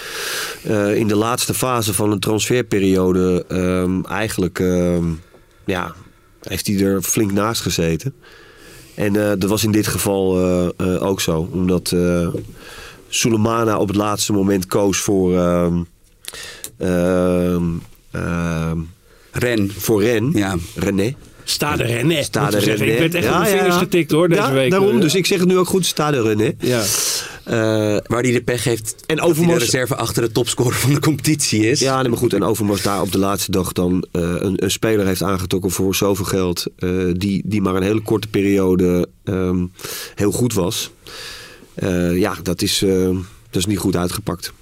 in 0.93 1.07
de 1.07 1.15
laatste 1.15 1.53
fase 1.53 1.93
van 1.93 2.11
een 2.11 2.19
transferperiode 2.19 3.45
ehm, 3.47 4.01
eigenlijk, 4.03 4.59
ehm, 4.59 5.05
ja, 5.65 5.93
heeft 6.41 6.67
hij 6.67 6.79
er 6.79 7.01
flink 7.01 7.31
naast 7.31 7.61
gezeten. 7.61 8.13
En 8.95 9.13
dat 9.13 9.43
was 9.43 9.63
in 9.63 9.71
dit 9.71 9.87
geval 9.87 10.37
ook 10.99 11.21
zo, 11.21 11.49
omdat 11.51 11.91
eh 11.91 12.27
Sulemana 13.09 13.79
op 13.79 13.87
het 13.87 13.97
laatste 13.97 14.33
moment 14.33 14.65
koos 14.65 14.97
voor, 14.97 15.37
ehm, 15.37 15.83
Ren. 19.39 19.71
voor 19.77 20.03
Ren, 20.03 20.31
Ja. 20.33 20.55
René. 20.75 21.15
Stade 21.43 21.83
René. 21.83 22.23
Stade. 22.23 22.59
René. 22.59 22.83
Ik 22.91 22.99
werd 22.99 23.13
echt 23.15 23.23
Ja, 23.25 23.37
op 23.39 23.43
de 23.43 23.49
vingers 23.49 23.73
ja. 23.73 23.79
getikt 23.79 24.11
hoor 24.11 24.29
deze 24.29 24.41
ja, 24.41 24.51
week. 24.53 24.71
Daarom, 24.71 24.95
Eh, 24.95 25.01
dus 25.01 25.15
ik 25.15 25.25
zeg 25.25 25.39
het 25.39 25.47
nu 25.47 25.57
ook 25.57 25.67
goed, 25.67 25.85
Stade 25.85 26.21
René. 26.21 26.51
Ja. 26.59 26.81
Eh, 27.43 27.55
Waar 28.07 28.21
hij 28.21 28.31
de 28.31 28.41
pech 28.43 28.63
heeft. 28.63 28.93
En 28.95 29.01
hij 29.05 29.15
de 29.15 29.21
Overmars- 29.21 29.63
reserve 29.63 29.95
achter 29.95 30.21
de 30.23 30.31
topscorer 30.31 30.75
van 30.75 30.93
de 30.93 30.99
competitie 30.99 31.69
is. 31.69 31.79
ja, 31.79 31.99
nee, 32.01 32.09
maar 32.09 32.17
goed. 32.17 32.33
En 32.33 32.43
Overmars 32.43 32.81
daar 32.81 33.01
op 33.01 33.11
de 33.11 33.17
laatste 33.17 33.51
dag 33.51 33.71
dan 33.71 34.07
eh, 34.11 34.21
een, 34.21 34.63
een 34.63 34.71
speler 34.71 35.05
heeft 35.05 35.23
aangetrokken 35.23 35.71
voor 35.71 35.95
zoveel 35.95 36.25
geld. 36.25 36.65
eh, 36.77 36.89
die, 37.13 37.41
die 37.45 37.61
maar 37.61 37.75
een 37.75 37.83
hele 37.83 38.01
korte 38.01 38.27
periode 38.27 39.07
ehm, 39.23 39.65
heel 40.15 40.31
goed 40.31 40.53
was. 40.53 40.91
Eh, 41.73 42.17
ja, 42.17 42.35
dat 42.43 42.61
is, 42.61 42.81
eh, 42.81 43.05
dat 43.49 43.61
is 43.61 43.65
niet 43.65 43.77
goed 43.79 43.95
uitgepakt. 43.95 44.53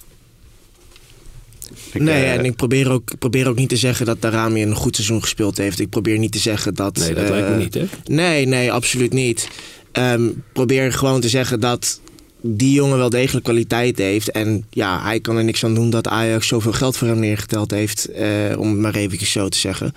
Ik, 1.95 2.01
nee, 2.01 2.23
eh, 2.23 2.34
en 2.34 2.45
ik 2.45 2.55
probeer, 2.55 2.91
ook, 2.91 3.12
ik 3.12 3.19
probeer 3.19 3.47
ook 3.47 3.55
niet 3.55 3.69
te 3.69 3.77
zeggen 3.77 4.05
dat 4.05 4.21
Darami 4.21 4.62
een 4.62 4.75
goed 4.75 4.95
seizoen 4.95 5.21
gespeeld 5.21 5.58
heeft. 5.58 5.79
Ik 5.79 5.89
probeer 5.89 6.17
niet 6.17 6.31
te 6.31 6.39
zeggen 6.39 6.73
dat... 6.73 6.97
Nee, 6.97 7.13
dat 7.13 7.23
eh, 7.23 7.29
lijkt 7.29 7.49
me 7.49 7.55
niet, 7.55 7.73
hè? 7.73 7.86
Nee, 8.05 8.45
nee, 8.45 8.71
absoluut 8.71 9.13
niet. 9.13 9.47
Ehm 9.91 10.29
probeer 10.53 10.93
gewoon 10.93 11.21
te 11.21 11.29
zeggen 11.29 11.60
dat 11.60 11.99
die 12.41 12.71
jongen 12.71 12.97
wel 12.97 13.10
degelijk 13.10 13.43
kwaliteit 13.43 13.97
heeft. 13.97 14.31
En 14.31 14.65
ja, 14.69 15.01
hij 15.03 15.19
kan 15.19 15.38
er 15.38 15.43
niks 15.43 15.63
aan 15.63 15.75
doen 15.75 15.89
dat 15.89 16.08
Ajax 16.08 16.47
zoveel 16.47 16.73
geld 16.73 16.97
voor 16.97 17.08
hem 17.08 17.19
neergeteld 17.19 17.71
heeft. 17.71 18.05
eh, 18.12 18.27
om 18.58 18.69
het 18.69 18.79
maar 18.79 18.95
even 18.95 19.25
zo 19.25 19.49
te 19.49 19.58
zeggen. 19.58 19.93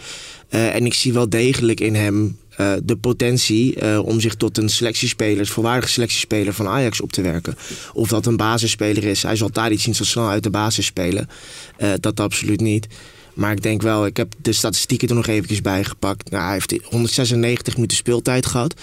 Eh, 0.49 0.75
en 0.75 0.87
ik 0.87 0.95
zie 0.95 1.13
wel 1.13 1.29
degelijk 1.29 1.81
in 1.81 1.95
hem 1.95 2.37
eh, 2.59 2.73
de 2.85 2.97
potentie 2.97 3.75
eh, 3.75 4.05
om 4.05 4.21
zich 4.21 4.35
tot 4.35 4.59
een 4.59 4.69
selectiespeler, 4.69 5.47
volwaardige 5.47 5.93
selectiespeler 5.93 6.53
van 6.53 6.67
Ajax 6.67 7.01
op 7.01 7.13
te 7.13 7.23
werken. 7.23 7.57
Of 7.93 8.09
dat 8.09 8.27
een 8.27 8.37
basisspeler 8.37 9.05
is. 9.05 9.23
Hij 9.23 9.37
zal 9.37 9.51
daar 9.53 9.73
iets 9.73 9.87
niet 9.87 9.97
zo 9.97 10.05
snel 10.05 10.29
uit 10.29 10.43
de 10.43 10.51
basis 10.51 10.87
spelen. 10.87 11.29
Eh, 11.77 11.93
dat 12.01 12.21
absoluut 12.21 12.61
niet. 12.61 12.87
Maar 13.35 13.53
ik 13.53 13.63
denk 13.63 13.83
wel, 13.83 14.07
ik 14.07 14.17
heb 14.17 14.33
de 14.43 14.53
statistieken 14.53 15.09
er 15.09 15.15
nog 15.15 15.27
eventjes 15.27 15.61
bij 15.61 15.85
gepakt. 15.85 16.31
Nou, 16.31 16.45
hij 16.45 16.53
heeft 16.53 16.75
196 16.85 17.75
minuten 17.75 17.97
speeltijd 17.97 18.47
gehad. 18.47 18.75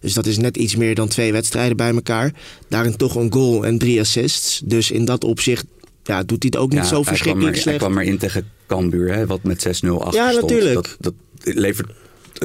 Dus 0.00 0.12
dat 0.12 0.26
is 0.26 0.38
net 0.38 0.56
iets 0.56 0.76
meer 0.76 0.94
dan 0.94 1.08
twee 1.08 1.32
wedstrijden 1.32 1.76
bij 1.76 1.94
elkaar. 1.94 2.32
Daarin 2.68 2.96
toch 2.96 3.14
een 3.14 3.32
goal 3.32 3.64
en 3.64 3.78
drie 3.78 4.00
assists. 4.00 4.62
Dus 4.64 4.90
in 4.90 5.04
dat 5.04 5.24
opzicht 5.24 5.64
ja, 6.04 6.22
doet 6.22 6.42
hij 6.42 6.52
het 6.52 6.56
ook 6.56 6.72
niet 6.72 6.86
zo 6.86 7.02
verschrikkelijk 7.02 7.48
er, 7.48 7.52
hij 7.52 7.62
slecht. 7.62 7.78
kwam 7.78 7.98
erin 7.98 8.18
tegen 8.18 8.50
Cambuur, 8.66 9.14
hè, 9.14 9.26
wat 9.26 9.42
met 9.42 9.82
6-0 9.84 9.88
achter 9.88 10.20
Ja, 10.20 10.30
natuurlijk. 10.30 10.74
Dat, 10.74 10.96
dat 10.98 11.14
levert 11.54 11.90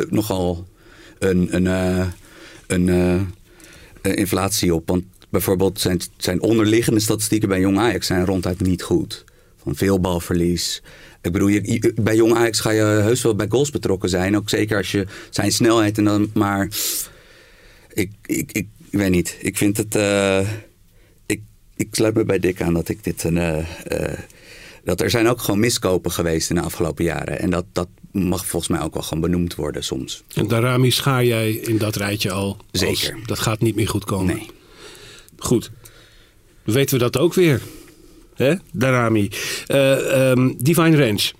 nogal 0.10 0.68
een, 1.20 1.56
een, 1.56 1.68
eh, 1.68 2.00
eh, 2.00 3.22
een 4.02 4.16
inflatie 4.16 4.74
op. 4.74 4.88
Want 4.88 5.04
bijvoorbeeld 5.30 5.80
zijn, 5.80 6.00
zijn 6.18 6.42
onderliggende 6.42 7.00
statistieken 7.00 7.50
bij 7.50 7.60
Jong 7.60 7.78
Ajax 7.78 8.08
zijn 8.08 8.26
ronduit 8.26 8.62
niet 8.62 8.84
goed. 8.84 9.24
Van 9.62 9.76
veel 9.76 10.00
balverlies. 10.00 10.82
Ik 11.22 11.32
bedoel, 11.32 11.48
je, 11.48 11.94
bij 12.02 12.16
Jong 12.16 12.34
Ajax 12.34 12.60
ga 12.60 12.70
je 12.70 12.82
heus 12.82 13.22
wel 13.22 13.36
bij 13.36 13.48
goals 13.50 13.70
betrokken 13.70 14.10
zijn. 14.10 14.38
Ook 14.38 14.50
zeker 14.50 14.78
als 14.78 14.92
je 14.92 15.06
zijn 15.30 15.52
snelheid 15.52 15.98
en 15.98 16.04
dan 16.04 16.32
maar... 16.34 16.68
Ik, 17.94 18.12
ik, 18.26 18.52
ik, 18.52 18.68
weet 18.92 19.10
niet. 19.10 19.38
Ik 19.40 19.58
vind 19.58 19.78
het... 19.78 19.96
eh, 19.96 20.48
ik, 21.26 21.42
ik 21.76 21.88
sluit 21.92 22.16
me 22.16 22.24
bij 22.24 22.40
Dick 22.40 22.62
aan 22.62 22.74
dat 22.74 22.90
ik 22.90 23.04
dit 23.04 23.24
een... 23.24 23.66
dat 24.84 25.02
er 25.02 25.10
zijn 25.10 25.28
ook 25.28 25.42
gewoon 25.42 25.60
miskopen 25.60 26.12
geweest 26.12 26.50
in 26.50 26.56
de 26.56 26.62
afgelopen 26.62 27.04
jaren. 27.04 27.40
En 27.40 27.50
dat, 27.50 27.66
dat 27.72 27.88
mag 28.12 28.46
volgens 28.46 28.72
mij 28.72 28.82
ook 28.82 28.94
wel 28.94 29.04
gewoon 29.04 29.22
benoemd 29.22 29.56
worden 29.56 29.84
soms. 29.84 30.24
En 30.34 30.48
Darami 30.48 30.92
schaar 30.92 31.26
jij 31.26 31.52
in 31.52 31.78
dat 31.78 31.96
rijtje 31.96 32.32
al. 32.32 32.58
als 32.72 32.82
Zeker. 32.82 33.18
dat 33.26 33.40
gaat 33.40 33.62
niet 33.62 33.76
meer 33.76 33.88
goed 33.88 34.06
komen. 34.06 34.36
Nee. 34.36 34.48
Goed. 35.38 35.72
Weten 36.64 36.98
we 36.98 37.04
dat 37.04 37.18
ook 37.18 37.34
weer. 37.34 37.62
Hè? 38.36 38.56
Darami. 38.72 39.30
Eh, 39.68 40.32
ehm, 40.32 40.54
Divine 40.58 40.98
Range. 40.98 41.32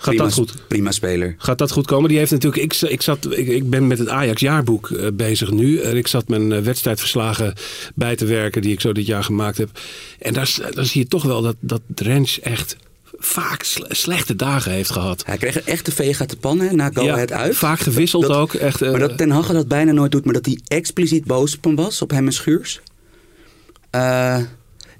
Gaat 0.00 0.14
prima, 0.14 0.24
dat 0.24 0.32
goed? 0.32 0.54
Prima 0.68 0.90
speler. 0.90 1.34
Gaat 1.38 1.58
dat 1.58 1.70
goed 1.70 1.86
komen? 1.86 2.08
Die 2.08 2.18
heeft 2.18 2.30
natuurlijk. 2.30 2.62
Ik, 2.62 2.90
ik, 2.90 3.02
zat, 3.02 3.30
ik, 3.30 3.48
ik 3.48 3.70
ben 3.70 3.86
met 3.86 3.98
het 3.98 4.08
Ajax 4.08 4.40
jaarboek 4.40 4.90
eh, 4.90 5.06
bezig 5.12 5.50
nu. 5.50 5.78
En 5.78 5.96
ik 5.96 6.06
zat 6.06 6.28
mijn 6.28 6.52
eh, 6.52 6.60
wedstrijdverslagen 6.60 7.54
bij 7.94 8.16
te 8.16 8.24
werken 8.24 8.62
die 8.62 8.72
ik 8.72 8.80
zo 8.80 8.92
dit 8.92 9.06
jaar 9.06 9.24
gemaakt 9.24 9.58
heb. 9.58 9.80
En 10.18 10.32
daar, 10.32 10.56
daar 10.70 10.84
zie 10.84 11.02
je 11.02 11.08
toch 11.08 11.22
wel 11.22 11.42
dat, 11.42 11.56
dat 11.60 11.80
Rens 11.94 12.40
echt 12.40 12.76
vaak 13.18 13.62
sle- 13.62 13.86
slechte 13.94 14.36
dagen 14.36 14.72
heeft 14.72 14.90
gehad. 14.90 15.26
Hij 15.26 15.36
kreeg 15.36 15.56
een 15.56 15.66
echte 15.66 15.92
veeg 15.92 16.20
uit 16.20 16.30
de 16.30 16.36
pan 16.36 16.60
hè, 16.60 16.72
na 16.72 16.90
Go 16.94 17.02
Ja, 17.02 17.12
Ahead 17.12 17.32
uit. 17.32 17.56
vaak 17.56 17.78
gewisseld 17.80 18.22
Dat- 18.22 18.36
ook. 18.36 18.54
Echt, 18.54 18.82
eh, 18.82 18.90
Maar 18.90 19.00
dat 19.00 19.16
Ten 19.18 19.30
Hag 19.30 19.46
dat 19.52 19.68
bijna 19.68 19.92
nooit 19.92 20.12
doet. 20.12 20.24
Maar 20.24 20.34
dat 20.34 20.46
hij 20.46 20.58
expliciet 20.68 21.24
boos 21.24 21.56
op 21.56 21.64
hem 21.64 21.76
was. 21.76 22.02
Op 22.02 22.10
hem 22.10 22.26
en 22.26 22.32
Schuurs. 22.32 22.80
Eh, 23.90 24.38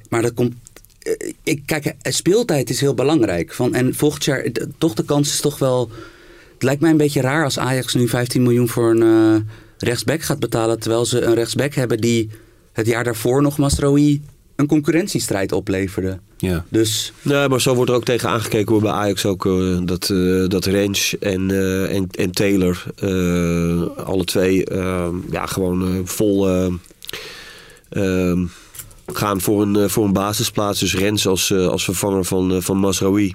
maar 0.08 0.22
dat 0.22 0.34
komt... 0.34 0.54
eh, 0.98 1.32
Ik, 1.42 1.62
kijk, 1.66 1.84
eh, 1.86 2.12
speeltijd 2.12 2.70
is 2.70 2.80
heel 2.80 2.94
belangrijk. 2.94 3.52
Van, 3.54 3.74
en 3.74 3.94
volgend 3.94 4.24
jaar, 4.24 4.40
eh, 4.40 4.64
toch 4.78 4.94
de 4.94 5.04
kans 5.04 5.28
is 5.32 5.40
toch 5.40 5.58
wel... 5.58 5.90
Het 6.54 6.62
lijkt 6.62 6.80
mij 6.80 6.90
een 6.90 6.96
beetje 6.96 7.20
raar 7.20 7.44
als 7.44 7.58
Ajax 7.58 7.94
nu 7.94 8.08
15 8.08 8.42
miljoen 8.42 8.68
voor 8.68 8.90
een 8.90 9.02
eh, 9.02 9.40
rechtsback 9.78 10.22
gaat 10.22 10.38
betalen. 10.38 10.78
Terwijl 10.80 11.06
ze 11.06 11.20
een 11.20 11.34
rechtsback 11.34 11.74
hebben 11.74 11.98
die 12.00 12.30
het 12.72 12.86
jaar 12.86 13.04
daarvoor 13.04 13.42
nog 13.42 13.58
Masraoui 13.58 14.22
een 14.56 14.66
concurrentiestrijd 14.66 15.52
opleverde. 15.52 16.18
Ja. 16.38 16.64
Dus 16.68 17.12
Nee, 17.22 17.48
maar 17.48 17.60
zo 17.60 17.74
wordt 17.74 17.90
er 17.90 17.96
ook 17.96 18.04
tegen 18.04 18.28
aangekeken 18.28 18.72
hoor, 18.72 18.82
bij 18.82 18.90
Ajax 18.92 19.26
ook. 19.26 19.46
eh, 19.46 19.78
dat, 19.82 20.10
eh 20.10 20.44
dat 20.48 20.64
Range 20.66 21.16
en, 21.20 21.50
eh, 21.50 21.96
en, 21.96 22.06
en 22.10 22.30
Taylor, 22.30 22.84
eh, 22.96 24.04
alle 24.06 24.24
twee, 24.24 24.64
eh, 24.64 25.08
ja, 25.30 25.46
gewoon 25.46 25.82
eh, 25.86 26.00
vol 26.04 26.48
eh, 26.48 26.66
eh, 27.88 28.38
gaan 29.12 29.40
voor 29.40 29.62
een, 29.62 29.90
voor 29.90 30.04
een 30.04 30.12
basisplaats. 30.12 30.80
Dus 30.80 30.94
Rens 30.96 31.26
als, 31.26 31.50
eh, 31.50 31.66
als 31.66 31.84
vervanger 31.84 32.24
van, 32.24 32.62
van 32.62 32.76
Masraoui 32.76 33.34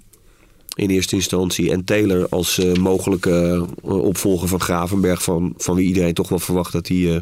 in 0.75 0.89
eerste 0.89 1.15
instantie. 1.15 1.71
En 1.71 1.83
Taylor 1.83 2.27
als 2.29 2.57
eh, 2.59 2.73
mogelijke 2.73 3.65
opvolger 3.81 4.47
van 4.47 4.61
Gravenberg. 4.61 5.23
Van, 5.23 5.53
van 5.57 5.75
wie 5.75 5.87
iedereen 5.87 6.13
toch 6.13 6.29
wel 6.29 6.39
verwacht 6.39 6.71
dat 6.71 6.87
hij 6.87 7.15
eh, 7.15 7.21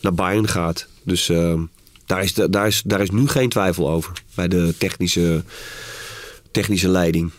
naar 0.00 0.14
Bayern 0.14 0.48
gaat. 0.48 0.86
Dus 1.02 1.28
eh, 1.28 1.60
daar, 2.06 2.22
is, 2.22 2.34
daar, 2.34 2.66
is, 2.66 2.82
daar 2.86 3.00
is 3.00 3.10
nu 3.10 3.28
geen 3.28 3.48
twijfel 3.48 3.90
over. 3.90 4.12
Bij 4.34 4.48
de 4.48 4.74
technische, 4.78 5.42
technische 6.50 6.88
leiding. 6.88 7.30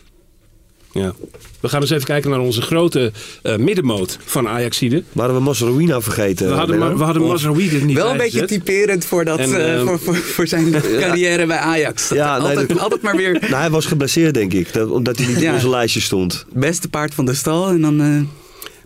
Ja. 0.92 1.14
We 1.60 1.68
gaan 1.68 1.80
eens 1.80 1.90
even 1.90 2.04
kijken 2.06 2.30
naar 2.30 2.40
onze 2.40 2.62
grote 2.62 3.12
eh, 3.42 3.56
middenmoot 3.56 4.18
van 4.24 4.48
Ajaxide. 4.48 5.02
Waren 5.12 5.34
we 5.34 5.40
Masraoui 5.40 5.84
nou 5.86 6.02
vergeten? 6.02 6.48
We 6.48 6.54
hadden, 6.54 6.78
ma- 6.78 6.96
we 6.96 7.02
hadden 7.04 7.22
Mazraoui 7.26 7.68
er 7.76 7.84
niet 7.84 7.96
Wel 7.96 8.10
een 8.10 8.16
beetje 8.16 8.44
typerend 8.44 9.04
voor, 9.04 9.24
dat, 9.24 9.38
En, 9.38 9.54
eh, 9.54 9.74
ehm, 9.74 9.86
voor, 9.86 9.98
voor, 9.98 10.16
voor 10.16 10.46
zijn 10.46 10.70
carrière 11.00 11.46
bij 11.46 11.56
Ajax. 11.58 12.08
Dat 12.08 12.18
Ja, 12.18 12.38
nee, 12.38 12.48
altijd, 12.48 12.68
dat- 12.68 12.78
altijd 12.78 13.02
maar 13.02 13.16
weer 13.16 13.32
Nou, 13.32 13.54
hij 13.54 13.70
was 13.70 13.86
geblesseerd 13.86 14.34
denk 14.34 14.52
ik. 14.52 14.72
Dat, 14.72 14.90
omdat 14.90 15.16
hij 15.18 15.26
niet 15.26 15.40
Ja. 15.40 15.48
op 15.48 15.54
onze 15.54 15.68
lijstje 15.68 16.00
stond. 16.00 16.46
beste 16.52 16.88
paard 16.88 17.14
van 17.14 17.24
de 17.26 17.34
stal. 17.34 17.68
En 17.68 17.80
dan, 17.80 18.00
eh, 18.00 18.20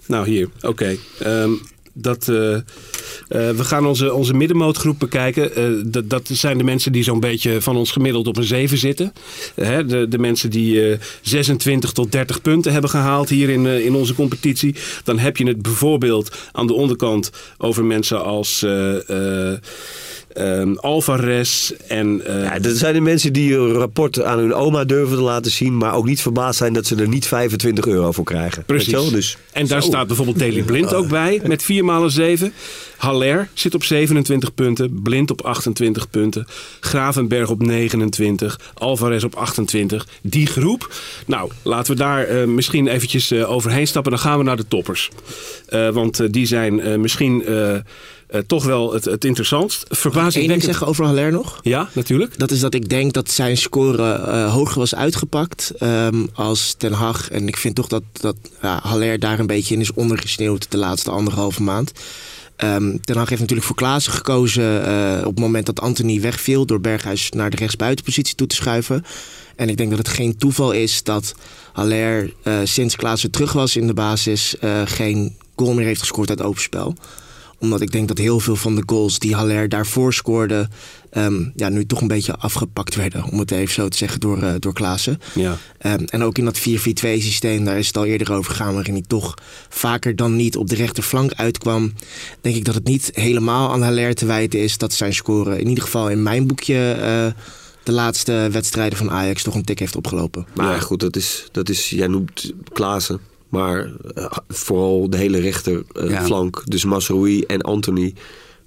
Nou, 0.06 0.28
hier. 0.28 0.48
Oké. 0.60 0.96
Ehm, 1.18 1.50
dat, 1.92 2.28
eh, 3.30 3.50
we 3.50 3.64
gaan 3.64 3.86
onze, 3.86 4.14
onze 4.14 4.34
middenmootgroep 4.34 4.98
bekijken. 4.98 5.56
Eh, 5.56 5.64
dat, 5.86 6.10
dat 6.10 6.28
zijn 6.32 6.58
de 6.58 6.64
mensen 6.64 6.92
die 6.92 7.02
zo'n 7.02 7.20
beetje 7.20 7.60
van 7.60 7.76
ons 7.76 7.90
gemiddeld 7.90 8.26
op 8.26 8.36
een 8.36 8.44
7 8.44 8.78
zitten. 8.78 9.12
Eh, 9.54 9.78
de, 9.86 10.08
de 10.08 10.18
mensen 10.18 10.50
die 10.50 10.90
eh, 10.90 10.98
26 11.22 11.92
tot 11.92 12.12
30 12.12 12.42
punten 12.42 12.72
hebben 12.72 12.90
gehaald 12.90 13.28
hier 13.28 13.48
in, 13.48 13.66
in 13.66 13.94
onze 13.94 14.14
competitie. 14.14 14.74
Dan 15.04 15.18
heb 15.18 15.36
je 15.36 15.46
het 15.46 15.62
bijvoorbeeld 15.62 16.36
aan 16.52 16.66
de 16.66 16.74
onderkant 16.74 17.30
over 17.58 17.84
mensen 17.84 18.24
als... 18.24 18.64
eh, 20.32 20.52
eh, 20.52 20.60
ehm, 20.60 20.74
Alvarez 20.74 21.70
en... 21.88 22.26
eh, 22.26 22.42
Ja, 22.42 22.58
dat 22.58 22.76
zijn 22.76 22.94
de 22.94 23.00
mensen 23.00 23.32
die 23.32 23.56
een 23.56 23.72
rapport 23.72 24.22
aan 24.22 24.38
hun 24.38 24.54
oma 24.54 24.84
durven 24.84 25.16
te 25.16 25.22
laten 25.22 25.50
zien, 25.50 25.76
maar 25.76 25.94
ook 25.94 26.04
niet 26.04 26.20
verbaasd 26.20 26.58
zijn 26.58 26.72
dat 26.72 26.86
ze 26.86 26.96
er 26.96 27.08
niet 27.08 27.26
25 27.26 27.86
euro 27.86 28.12
voor 28.12 28.24
krijgen. 28.24 28.64
Precies. 28.64 29.10
Dus, 29.10 29.36
en 29.52 29.66
daar 29.66 29.82
staat 29.82 30.06
bijvoorbeeld 30.06 30.38
Daley 30.38 30.62
Blind 30.62 30.94
ook 30.94 31.08
bij 31.08 31.40
met 31.46 31.62
4 31.62 31.84
malen 31.84 32.10
7. 32.10 32.52
Haller 32.96 33.48
zit 33.54 33.74
op 33.74 33.84
27 33.84 34.54
punten. 34.54 35.02
Blind 35.02 35.30
op 35.30 35.42
28 35.42 36.10
punten. 36.10 36.46
Gravenberg 36.80 37.50
op 37.50 37.62
29. 37.62 38.60
Alvarez 38.74 39.24
op 39.24 39.34
28. 39.34 40.06
Die 40.22 40.46
groep. 40.46 40.94
Nou, 41.26 41.50
laten 41.62 41.92
we 41.92 41.98
daar 41.98 42.24
eh, 42.24 42.46
misschien 42.46 42.86
eventjes 42.86 43.30
eh, 43.30 43.50
overheen 43.50 43.86
stappen. 43.86 44.12
Dan 44.12 44.20
gaan 44.20 44.38
we 44.38 44.44
naar 44.44 44.56
de 44.56 44.68
toppers. 44.68 45.10
Want 45.92 46.32
die 46.32 46.46
zijn 46.46 47.00
misschien 47.00 47.44
eh, 48.30 48.40
toch 48.46 48.64
wel 48.64 48.92
het, 48.92 49.04
het 49.04 49.24
interessantst. 49.24 49.82
Eén 49.82 49.86
ding 49.88 50.00
Verbazingwekkend. 50.00 50.64
zeggen 50.64 50.86
over 50.86 51.04
Haller 51.04 51.32
nog. 51.32 51.60
Ja, 51.62 51.88
natuurlijk. 51.92 52.38
Dat 52.38 52.50
is 52.50 52.60
dat 52.60 52.74
ik 52.74 52.88
denk 52.88 53.12
dat 53.12 53.30
zijn 53.30 53.56
score 53.56 54.12
eh, 54.12 54.52
hoger 54.52 54.78
was 54.78 54.94
uitgepakt 54.94 55.72
ehm, 55.78 56.26
als 56.34 56.74
Ten 56.78 56.92
Hag. 56.92 57.30
En 57.30 57.48
ik 57.48 57.56
vind 57.56 57.74
toch 57.74 57.86
dat, 57.86 58.02
dat 58.12 58.36
ja, 58.62 58.80
Haller 58.82 59.18
daar 59.18 59.38
een 59.38 59.46
beetje 59.46 59.74
in 59.74 59.80
is 59.80 59.92
ondergesneeuwd 59.92 60.70
de 60.70 60.76
laatste 60.76 61.10
anderhalve 61.10 61.62
maand. 61.62 61.92
Ehm 62.56 62.96
Ten 63.00 63.16
Hag 63.16 63.28
heeft 63.28 63.40
natuurlijk 63.40 63.66
voor 63.66 63.76
Klaassen 63.76 64.12
gekozen 64.12 64.86
eh, 64.86 65.18
op 65.18 65.34
het 65.34 65.38
moment 65.38 65.66
dat 65.66 65.80
Anthony 65.80 66.20
wegviel... 66.20 66.66
door 66.66 66.80
Berghuis 66.80 67.30
naar 67.30 67.50
de 67.50 67.56
rechtsbuitenpositie 67.56 68.34
toe 68.34 68.46
te 68.46 68.54
schuiven. 68.54 69.04
En 69.56 69.68
ik 69.68 69.76
denk 69.76 69.90
dat 69.90 69.98
het 69.98 70.08
geen 70.08 70.36
toeval 70.36 70.72
is 70.72 71.02
dat 71.02 71.34
Haller 71.72 72.32
eh, 72.42 72.58
sinds 72.64 72.96
Klaassen 72.96 73.30
terug 73.30 73.52
was 73.52 73.76
in 73.76 73.86
de 73.86 73.94
basis... 73.94 74.54
geen 74.84 75.36
goal 75.56 75.74
meer 75.74 75.86
heeft 75.86 76.00
gescoord 76.00 76.28
uit 76.28 76.42
openspel 76.42 76.94
omdat 77.60 77.80
ik 77.80 77.92
denk 77.92 78.08
dat 78.08 78.18
heel 78.18 78.40
veel 78.40 78.56
van 78.56 78.74
de 78.74 78.82
goals 78.86 79.18
die 79.18 79.34
Haller 79.34 79.68
daarvoor 79.68 80.12
scoorde... 80.12 80.68
ehm, 81.10 81.44
ja, 81.56 81.68
nu 81.68 81.86
toch 81.86 82.00
een 82.00 82.06
beetje 82.06 82.36
afgepakt 82.36 82.94
werden, 82.94 83.24
om 83.24 83.38
het 83.38 83.50
even 83.50 83.74
zo 83.74 83.88
te 83.88 83.96
zeggen, 83.96 84.20
door, 84.20 84.42
eh, 84.42 84.54
door 84.58 84.72
Klaassen. 84.72 85.20
Ja. 85.34 85.58
Ehm, 85.78 86.04
en 86.04 86.22
ook 86.22 86.38
in 86.38 86.44
dat 86.44 86.58
4-4-2 86.58 86.62
systeem, 87.20 87.64
daar 87.64 87.78
is 87.78 87.86
het 87.86 87.96
al 87.96 88.04
eerder 88.04 88.32
over 88.32 88.50
gegaan... 88.50 88.74
waarin 88.74 88.94
hij 88.94 89.04
toch 89.06 89.34
vaker 89.68 90.16
dan 90.16 90.36
niet 90.36 90.56
op 90.56 90.68
de 90.68 90.74
rechterflank 90.74 91.32
uitkwam... 91.32 91.92
denk 92.40 92.56
ik 92.56 92.64
dat 92.64 92.74
het 92.74 92.84
niet 92.84 93.10
helemaal 93.14 93.72
aan 93.72 93.82
Haller 93.82 94.14
te 94.14 94.26
wijten 94.26 94.60
is... 94.60 94.78
dat 94.78 94.92
zijn 94.92 95.14
score 95.14 95.58
in 95.58 95.68
ieder 95.68 95.84
geval 95.84 96.08
in 96.08 96.22
mijn 96.22 96.46
boekje... 96.46 96.92
eh, 96.92 97.42
de 97.82 97.92
laatste 97.92 98.48
wedstrijden 98.52 98.98
van 98.98 99.10
Ajax 99.10 99.42
toch 99.42 99.54
een 99.54 99.64
tik 99.64 99.78
heeft 99.78 99.96
opgelopen. 99.96 100.46
maar 100.54 100.74
Ja. 100.74 100.80
goed, 100.80 101.00
dat 101.00 101.16
is, 101.16 101.48
dat 101.52 101.68
is, 101.68 101.90
jij 101.90 102.06
noemt 102.06 102.52
Klaassen, 102.72 103.20
maar 103.50 103.90
eh, 104.14 104.26
vooral 104.48 105.10
de 105.10 105.16
hele 105.16 105.38
rechterflank, 105.38 106.10
Ja. 106.10 106.24
flank, 106.24 106.62
dus 106.64 106.84
Masroei 106.84 107.42
en 107.42 107.60
Anthony, 107.60 108.14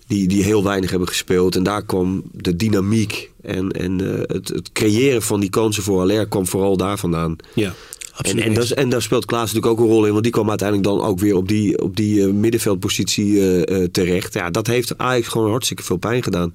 die, 0.08 0.28
die 0.28 0.44
heel 0.44 0.64
weinig 0.64 0.90
hebben 0.90 1.08
gespeeld. 1.08 1.56
En 1.56 1.64
daar 1.64 1.84
kwam 1.86 2.24
de 2.32 2.56
dynamiek 2.56 3.32
en, 3.42 3.72
en 3.72 4.14
eh, 4.14 4.20
het, 4.36 4.48
het 4.48 4.72
creëren 4.72 5.22
van 5.22 5.40
die 5.40 5.50
kansen 5.50 5.84
voor 5.84 5.98
Haller 5.98 6.28
kwam 6.28 6.48
vooral 6.48 6.78
daar 6.78 6.98
vandaan. 7.00 7.36
Ja. 7.54 7.74
En, 8.22 8.40
en, 8.40 8.54
dat, 8.54 8.64
is- 8.64 8.74
en 8.74 8.90
daar 8.90 9.02
speelt 9.02 9.26
Klaas 9.26 9.54
natuurlijk 9.54 9.80
ook 9.82 9.88
een 9.88 9.94
rol 9.94 10.06
in. 10.06 10.12
Want 10.12 10.24
die 10.24 10.32
kwam 10.32 10.50
uiteindelijk 10.50 10.88
dan 10.90 11.02
ook 11.02 11.20
weer 11.20 11.36
op 11.36 11.48
die, 11.48 11.82
op 11.82 11.96
die 11.96 12.22
eh, 12.26 12.32
middenveldpositie 12.34 13.40
eh, 13.40 13.82
eh, 13.84 13.90
terecht. 13.92 14.34
Ja, 14.34 14.50
dat 14.50 14.68
heeft 14.68 14.98
Ajax 14.98 15.28
gewoon 15.28 15.50
hartstikke 15.50 15.84
veel 15.84 15.98
pijn 15.98 16.24
gedaan. 16.24 16.54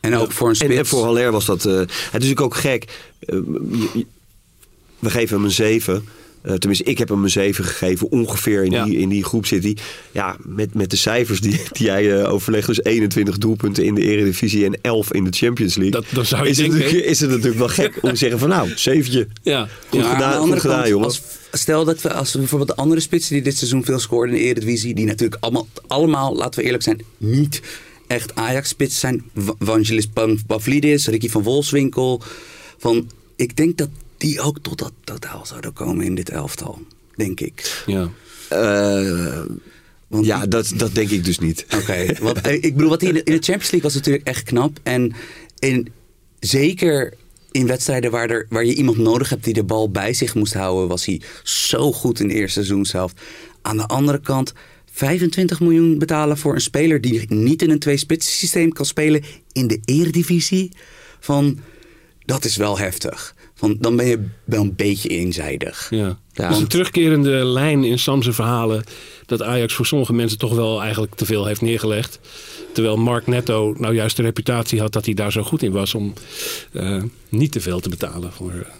En 0.00 0.14
ook 0.16 0.32
voor 0.32 0.46
een 0.48 0.54
En, 0.54 0.58
spits. 0.60 0.78
en 0.78 0.86
voor 0.86 1.04
Haller 1.04 1.32
was 1.32 1.44
dat... 1.44 1.64
eh, 1.64 1.72
het 1.74 1.90
is 1.90 2.12
natuurlijk 2.12 2.40
ook 2.40 2.56
gek. 2.56 3.08
Eh, 3.20 3.38
we 4.98 5.10
geven 5.10 5.36
hem 5.36 5.44
een 5.44 5.50
7. 5.50 6.04
Eh, 6.48 6.54
tenminste, 6.54 6.84
ik 6.84 6.98
heb 6.98 7.08
hem 7.08 7.22
een 7.24 7.30
7 7.30 7.64
gegeven. 7.64 8.10
Ongeveer 8.10 8.64
in, 8.64 8.70
Ja. 8.70 8.84
die, 8.84 8.96
in 8.98 9.08
die 9.08 9.24
groep 9.24 9.46
zit 9.46 9.62
hij. 9.62 9.76
Ja, 10.12 10.36
met, 10.44 10.74
met 10.74 10.90
de 10.90 10.96
cijfers 10.96 11.40
die, 11.40 11.60
die 11.72 11.86
jij 11.86 12.20
eh, 12.22 12.32
overlegt. 12.32 12.66
Dus 12.66 12.82
21 12.82 13.38
doelpunten 13.38 13.84
in 13.84 13.94
de 13.94 14.00
Eredivisie 14.02 14.64
en 14.64 14.78
11 14.82 15.12
in 15.12 15.24
de 15.24 15.30
Champions 15.32 15.74
League. 15.76 15.92
Dat- 16.00 16.04
dan 16.12 16.26
zou 16.26 16.44
je 16.44 16.50
is, 16.50 16.56
denken, 16.56 16.80
het, 16.82 16.92
is 16.94 17.20
het 17.20 17.30
natuurlijk 17.30 17.58
wel 17.58 17.68
gek 17.68 17.98
om 18.02 18.10
te 18.10 18.16
zeggen 18.16 18.38
van 18.38 18.48
nou, 18.48 18.68
zeventje. 18.74 19.28
Ja. 19.42 19.68
Goed 19.88 20.00
Maar 20.00 20.12
gedaan, 20.12 20.40
goed 20.48 20.60
gedaan, 20.60 20.76
kant, 20.76 20.88
jongen. 20.88 21.04
als, 21.06 21.20
stel 21.52 21.84
dat 21.84 22.02
we, 22.02 22.12
als 22.12 22.32
we 22.32 22.38
bijvoorbeeld 22.38 22.70
de 22.70 22.76
andere 22.76 23.00
spitsen 23.00 23.34
die 23.34 23.42
dit 23.42 23.56
seizoen 23.56 23.84
veel 23.84 23.98
scoren 23.98 24.28
in 24.28 24.34
de 24.34 24.40
Eredivisie, 24.40 24.94
die 24.94 25.06
natuurlijk 25.06 25.42
allemaal, 25.42 25.68
allemaal, 25.86 26.36
laten 26.36 26.60
we 26.60 26.64
eerlijk 26.66 26.82
zijn, 26.82 27.02
niet 27.18 27.60
echt 28.06 28.34
Ajax-spitsen 28.34 29.00
zijn. 29.00 29.24
Vangelis 29.58 30.06
Pavlidis, 30.46 31.06
Ricky 31.06 31.28
van 31.28 31.42
Wolfswinkel. 31.42 32.22
Van, 32.78 33.10
ik 33.36 33.56
denk 33.56 33.76
dat 33.78 33.88
die 34.18 34.40
ook 34.40 34.58
tot 34.58 34.78
dat 34.78 34.92
totaal 35.04 35.46
zouden 35.46 35.72
komen 35.72 36.04
in 36.04 36.14
dit 36.14 36.30
elftal. 36.30 36.78
Denk 37.16 37.40
ik. 37.40 37.82
ja. 37.86 38.10
Eh, 38.48 39.44
Want 40.08 40.26
ja, 40.26 40.40
die- 40.40 40.48
dat, 40.48 40.72
dat 40.76 40.94
denk 40.94 41.10
ik 41.10 41.24
dus 41.24 41.38
niet. 41.38 41.66
Oké, 41.74 42.06
want 42.22 42.40
eh, 42.40 42.54
ik 42.54 42.74
bedoel, 42.74 42.88
wat 42.88 43.00
hij 43.00 43.08
in 43.10 43.14
de, 43.16 43.22
in 43.22 43.32
de 43.36 43.42
Champions 43.42 43.70
League 43.70 43.82
was 43.82 43.94
natuurlijk 43.94 44.26
echt 44.26 44.42
knap. 44.42 44.78
En 44.82 45.12
in, 45.58 45.88
zeker 46.40 47.14
in 47.50 47.66
wedstrijden 47.66 48.10
waar, 48.10 48.30
er, 48.30 48.46
waar 48.48 48.64
je 48.64 48.74
iemand 48.74 48.96
nodig 48.98 49.28
hebt 49.28 49.44
die 49.44 49.54
de 49.54 49.64
bal 49.64 49.90
bij 49.90 50.12
zich 50.12 50.34
moest 50.34 50.54
houden, 50.54 50.88
was 50.88 51.04
hij 51.06 51.20
zo 51.42 51.92
goed 51.92 52.20
in 52.20 52.28
de 52.28 52.34
eerste 52.34 52.52
seizoen 52.52 52.86
zelf. 52.86 53.12
Aan 53.62 53.76
de 53.76 53.86
andere 53.86 54.20
kant, 54.20 54.52
25 54.92 55.60
miljoen 55.60 55.98
betalen 55.98 56.38
voor 56.38 56.54
een 56.54 56.60
speler 56.60 57.00
die 57.00 57.24
niet 57.34 57.62
in 57.62 57.70
een 57.70 57.78
twee-spitsen 57.78 58.32
systeem 58.32 58.72
kan 58.72 58.86
spelen 58.86 59.22
in 59.52 59.66
de 59.66 59.80
eredivisie. 59.84 60.72
Van, 61.20 61.58
dat 62.24 62.44
is 62.44 62.56
wel 62.56 62.78
heftig. 62.78 63.34
Van, 63.58 63.76
dan 63.80 63.96
ben 63.96 64.06
je 64.06 64.24
wel 64.44 64.62
een 64.62 64.74
beetje 64.76 65.08
eenzijdig. 65.08 65.86
Ja. 65.90 66.18
Ja. 66.32 66.48
Is 66.50 66.58
een 66.58 66.66
terugkerende 66.66 67.30
lijn 67.30 67.84
in 67.84 67.98
Sam's 67.98 68.28
verhalen 68.30 68.84
dat 69.26 69.42
Ajax 69.42 69.74
voor 69.74 69.86
sommige 69.86 70.12
mensen 70.12 70.38
toch 70.38 70.54
wel 70.54 70.82
eigenlijk 70.82 71.14
te 71.14 71.24
veel 71.24 71.46
heeft 71.46 71.60
neergelegd. 71.60 72.18
Terwijl 72.72 72.96
Mark 72.96 73.26
Netto 73.26 73.74
nou 73.78 73.94
juist 73.94 74.16
de 74.16 74.22
reputatie 74.22 74.80
had 74.80 74.92
dat 74.92 75.04
hij 75.04 75.14
daar 75.14 75.32
zo 75.32 75.42
goed 75.42 75.62
in 75.62 75.72
was 75.72 75.94
om 75.94 76.12
eh, 76.72 77.02
niet 77.28 77.52
te 77.52 77.60
veel 77.60 77.80
te 77.80 77.88
betalen 77.88 78.32
voor. 78.32 78.50
eh, 78.52 78.72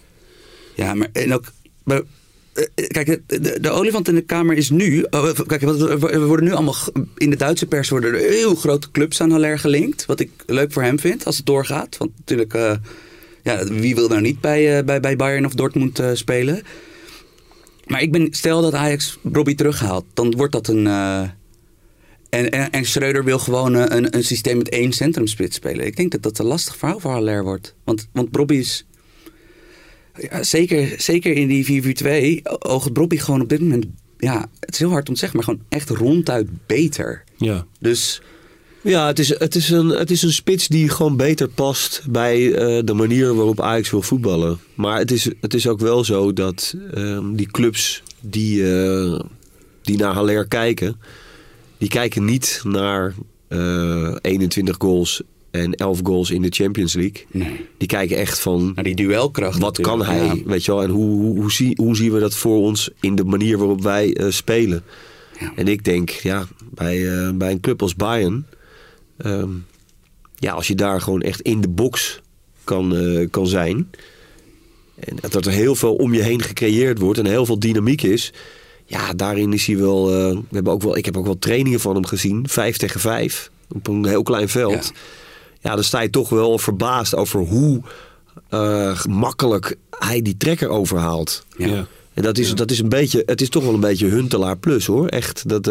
Ja, 0.75 0.95
maar 0.95 1.09
en 1.13 1.35
ook. 1.35 1.45
maar, 1.83 2.03
eh, 2.53 2.65
Kijk, 2.89 3.21
de, 3.27 3.59
de, 3.61 3.71
olifant 3.71 4.09
in 4.09 4.15
de 4.15 4.21
kamer 4.21 4.57
is 4.57 4.71
nu. 4.71 5.07
oh, 5.11 5.29
Kijk, 5.47 5.61
we 5.61 6.19
worden 6.27 6.45
nu 6.47 6.53
allemaal. 6.53 6.77
In 7.17 7.31
de 7.31 7.37
Duitse 7.37 7.67
pers 7.67 7.89
worden 7.89 8.13
er 8.15 8.31
heel 8.31 8.55
grote 8.55 8.91
clubs 8.91 9.21
aan 9.21 9.31
Haller 9.31 9.59
gelinkt. 9.59 10.07
Wat 10.07 10.21
ik 10.21 10.31
leuk 10.47 10.73
voor 10.73 10.83
hem 10.83 10.99
vind 10.99 11.25
als 11.25 11.37
het 11.37 11.47
doorgaat. 11.47 11.97
Want 11.97 12.11
natuurlijk. 12.19 12.79
Ja, 13.43 13.65
wie 13.65 13.95
wil 13.95 14.09
nou 14.09 14.21
niet 14.21 14.41
bij, 14.41 14.79
eh, 14.79 14.85
bij, 14.85 15.01
bij 15.01 15.17
Bayern 15.17 15.45
of 15.47 15.55
Dortmund 15.55 15.99
eh, 15.99 16.11
spelen? 16.13 16.63
Maar 17.87 18.03
ik 18.03 18.13
ben. 18.13 18.29
Stel 18.31 18.63
dat 18.63 18.75
Ajax 18.75 19.19
Robbie 19.33 19.55
terughaalt. 19.55 20.05
Dan 20.15 20.37
wordt 20.37 20.53
dat 20.53 20.69
een. 20.69 20.87
eh, 20.87 21.21
en, 22.31 22.51
en, 22.51 22.71
en 22.71 22.85
Schreuder 22.85 23.25
wil 23.25 23.39
gewoon 23.39 23.75
een, 23.75 24.17
een 24.17 24.25
systeem 24.25 24.57
met 24.57 24.69
één 24.69 24.93
centrumspits 24.93 25.57
spelen. 25.57 25.87
Ik 25.87 25.97
denk 25.97 26.11
dat 26.11 26.23
dat 26.23 26.39
een 26.39 26.47
lastig 26.47 26.77
verhaal 26.77 27.01
voor 27.01 27.11
Haller 27.11 27.43
wordt. 27.43 27.75
Want, 27.85 28.09
want 28.13 28.37
Robbie 28.37 28.59
is. 28.59 28.87
Ja, 30.31 30.43
zeker, 30.43 30.95
zeker 30.97 31.33
in 31.33 31.49
die 31.49 32.43
4-4-2 32.43 32.43
oogt 32.59 32.97
Robbie 32.97 33.19
gewoon 33.21 33.41
op 33.41 33.49
dit 33.49 33.61
moment... 33.61 33.87
Ja, 34.19 34.49
het 34.61 34.73
is 34.73 34.79
heel 34.79 34.91
hard 34.91 35.09
om 35.09 35.15
te 35.15 35.21
zeggen, 35.21 35.39
maar 35.39 35.47
gewoon 35.49 35.65
echt 35.69 35.91
ronduit 35.91 36.49
beter. 36.67 37.25
ja. 37.37 37.67
Dus 37.81 38.23
Ja, 38.89 39.07
het 39.07 39.19
is, 39.19 39.39
het, 39.39 39.55
is 39.55 39.71
een, 39.71 39.89
het 39.89 40.11
is 40.11 40.23
een 40.23 40.33
spits 40.33 40.69
die 40.69 40.89
gewoon 40.89 41.17
beter 41.17 41.49
past 41.49 42.03
bij 42.11 42.55
eh, 42.55 42.85
de 42.85 42.95
manier 42.95 43.35
waarop 43.35 43.61
Ajax 43.61 43.91
wil 43.91 44.03
voetballen. 44.03 44.59
Maar 44.75 44.99
het 44.99 45.11
is, 45.11 45.31
het 45.41 45.55
is 45.55 45.67
ook 45.67 45.81
wel 45.81 46.05
zo 46.05 46.33
dat 46.33 46.75
ehm, 46.95 47.35
die 47.35 47.47
clubs 47.47 48.03
die, 48.21 48.73
eh, 48.73 49.21
die 49.83 49.97
naar 49.97 50.13
Haller 50.13 50.47
kijken, 50.47 51.01
die 51.79 51.89
kijken 51.89 52.25
niet 52.25 52.61
naar 52.65 53.15
eh, 53.49 54.17
21 54.21 54.77
goals 54.79 55.23
en 55.51 55.75
11 55.75 56.01
goals 56.03 56.31
in 56.31 56.43
de 56.43 56.51
Champions 56.51 56.95
League. 56.95 57.25
nee. 57.33 57.67
Die 57.79 57.89
kijken 57.89 58.17
echt 58.17 58.41
van 58.41 58.61
Nou, 58.63 58.83
die 58.83 58.95
duelkracht 58.95 59.59
wat 59.59 59.81
kan 59.81 60.05
hij, 60.05 60.25
ja. 60.25 60.37
weet 60.45 60.65
je 60.65 60.73
wel, 60.73 60.83
en 60.83 60.91
hoe, 60.91 61.21
hoe, 61.21 61.39
hoe, 61.39 61.53
zie, 61.53 61.73
hoe 61.77 61.97
zien 61.97 62.13
we 62.13 62.21
dat 62.21 62.37
voor 62.37 62.59
ons 62.59 62.91
in 63.01 63.15
de 63.15 63.25
manier 63.25 63.59
waarop 63.59 63.83
wij 63.83 64.15
eh, 64.15 64.31
spelen. 64.31 64.83
Ja. 65.41 65.53
En 65.57 65.69
ik 65.69 65.85
denk, 65.85 66.11
ja, 66.11 66.47
bij, 66.71 67.19
eh, 67.19 67.31
bij 67.35 67.51
een 67.51 67.61
club 67.61 67.83
als 67.83 67.95
Bayern, 67.95 68.47
ehm, 69.19 69.51
ja, 70.35 70.53
als 70.53 70.67
je 70.67 70.75
daar 70.75 71.01
gewoon 71.01 71.23
echt 71.23 71.41
in 71.41 71.61
de 71.61 71.69
box 71.69 72.21
kan, 72.65 72.97
eh, 72.97 73.27
kan 73.31 73.47
zijn, 73.47 73.91
en 74.99 75.17
dat 75.31 75.47
er 75.47 75.53
heel 75.53 75.75
veel 75.75 75.95
om 75.95 76.15
je 76.15 76.23
heen 76.23 76.43
gecreëerd 76.43 76.99
wordt 76.99 77.19
en 77.19 77.27
heel 77.27 77.47
veel 77.47 77.59
dynamiek 77.59 78.03
is, 78.03 78.33
ja, 78.85 79.13
daarin 79.13 79.53
is 79.53 79.67
hij 79.67 79.79
wel, 79.79 80.09
eh, 80.09 80.37
we 80.37 80.55
hebben 80.55 80.73
ook 80.73 80.83
wel, 80.83 80.97
ik 80.97 81.05
heb 81.05 81.17
ook 81.17 81.25
wel 81.25 81.39
trainingen 81.39 81.81
van 81.81 81.95
hem 81.95 82.07
gezien, 82.07 82.49
vijf 82.49 82.77
tegen 82.77 83.01
vijf, 83.01 83.51
op 83.69 83.87
een 83.87 84.07
heel 84.07 84.23
klein 84.23 84.49
veld. 84.49 84.85
Ja. 84.85 85.01
Ja, 85.61 85.75
dan 85.75 85.85
sta 85.85 86.01
je 86.01 86.11
toch 86.11 86.29
wel 86.29 86.59
verbaasd 86.59 87.15
over 87.15 87.41
hoe 87.41 87.81
eh, 88.49 89.05
makkelijk 89.05 89.77
hij 89.91 90.23
die 90.23 90.37
trekker 90.37 90.69
overhaalt. 90.69 91.45
Ja. 91.57 91.67
Ja. 91.67 91.87
En 92.15 92.23
dat 92.23 92.39
is, 92.39 92.55
dat 92.55 92.71
is 92.71 92.79
een 92.79 92.89
beetje, 92.89 93.23
het 93.27 93.41
is 93.41 93.49
toch 93.49 93.65
wel 93.65 93.75
een 93.75 93.81
beetje 93.81 94.07
Huntelaar 94.07 94.57
plus 94.57 94.87
hoor. 94.87 95.07
Echt, 95.07 95.49
dat, 95.49 95.67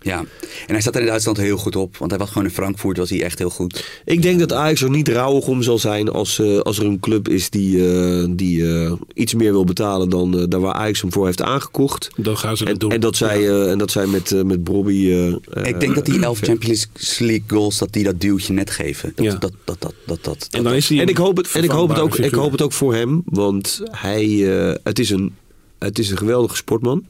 Ja, 0.00 0.18
en 0.18 0.26
hij 0.72 0.80
zat 0.80 0.94
er 0.94 1.00
in 1.00 1.06
Duitsland 1.06 1.36
heel 1.36 1.56
goed 1.56 1.76
op. 1.76 1.96
Want 1.96 2.10
hij 2.10 2.20
was 2.20 2.28
gewoon 2.28 2.44
in 2.46 2.50
Frankfurt, 2.54 2.96
was 2.96 3.10
hij 3.10 3.22
echt 3.22 3.38
heel 3.38 3.50
goed. 3.50 3.84
Ik 4.04 4.22
denk 4.22 4.38
dat 4.38 4.52
Ajax 4.52 4.82
er 4.82 4.90
niet 4.90 5.08
rouwig 5.08 5.46
om 5.46 5.62
zal 5.62 5.78
zijn 5.78 6.08
als, 6.08 6.38
eh, 6.38 6.58
als 6.58 6.78
er 6.78 6.84
een 6.84 7.00
club 7.00 7.28
is 7.28 7.50
die, 7.50 7.92
eh, 7.92 8.24
die 8.30 8.72
eh, 8.74 8.92
iets 9.14 9.34
meer 9.34 9.52
wil 9.52 9.64
betalen 9.64 10.08
dan 10.08 10.38
eh, 10.38 10.44
daar 10.48 10.60
waar 10.60 10.72
Ajax 10.72 11.00
hem 11.00 11.12
voor 11.12 11.26
heeft 11.26 11.42
aangekocht. 11.42 12.08
Dan 12.16 12.36
gaan 12.38 12.56
ze 12.56 12.64
En, 12.64 12.74
doen. 12.78 12.90
en 12.92 13.00
dat 13.00 13.16
zij, 13.16 13.48
eh, 13.48 13.70
en 13.70 13.78
dat 13.78 13.90
zij 13.90 14.06
met, 14.06 14.44
met 14.44 14.64
Bobby. 14.64 15.10
eh, 15.50 15.66
ik 15.68 15.80
denk 15.80 15.94
dat 15.94 16.04
die 16.06 16.22
elf 16.22 16.38
Champions 16.38 16.88
League 17.18 17.44
goals, 17.46 17.78
dat 17.78 17.92
die 17.92 18.04
dat 18.04 18.20
duwtje 18.20 18.52
net 18.52 18.70
geven. 18.70 19.12
Dat, 19.14 19.24
Ja. 19.24 19.34
dat, 19.34 19.52
dat, 19.64 19.80
dat, 19.80 19.94
dat, 20.06 20.24
dat, 20.24 20.48
en 20.50 20.62
dan 20.62 20.74
is 20.74 20.88
hij 20.88 21.00
En 21.00 21.08
ik 21.08 21.16
hoop 21.16 21.36
het, 21.36 21.50
en 21.52 21.62
ik 21.64 21.70
hoop 21.70 21.88
het, 21.88 21.98
ook, 21.98 22.16
ik 22.16 22.34
hoop 22.34 22.52
het 22.52 22.62
ook 22.62 22.72
voor 22.72 22.94
hem, 22.94 23.22
want 23.24 23.82
hij, 23.90 24.58
eh, 24.68 24.74
het, 24.82 24.98
is 24.98 25.10
een, 25.10 25.34
het 25.78 25.98
is 25.98 26.10
een 26.10 26.16
geweldige 26.18 26.56
sportman. 26.56 27.04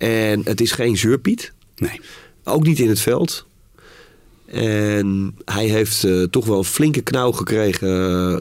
En 0.00 0.40
het 0.44 0.60
is 0.60 0.72
geen 0.72 0.96
zeurpiet. 0.96 1.52
Nee. 1.76 2.00
Ook 2.44 2.66
niet 2.66 2.78
in 2.78 2.88
het 2.88 3.00
veld. 3.00 3.46
En 4.46 5.34
hij 5.44 5.66
heeft 5.66 6.04
eh, 6.04 6.22
toch 6.22 6.46
wel 6.46 6.58
een 6.58 6.64
flinke 6.64 7.00
knauw 7.00 7.32
gekregen 7.32 7.88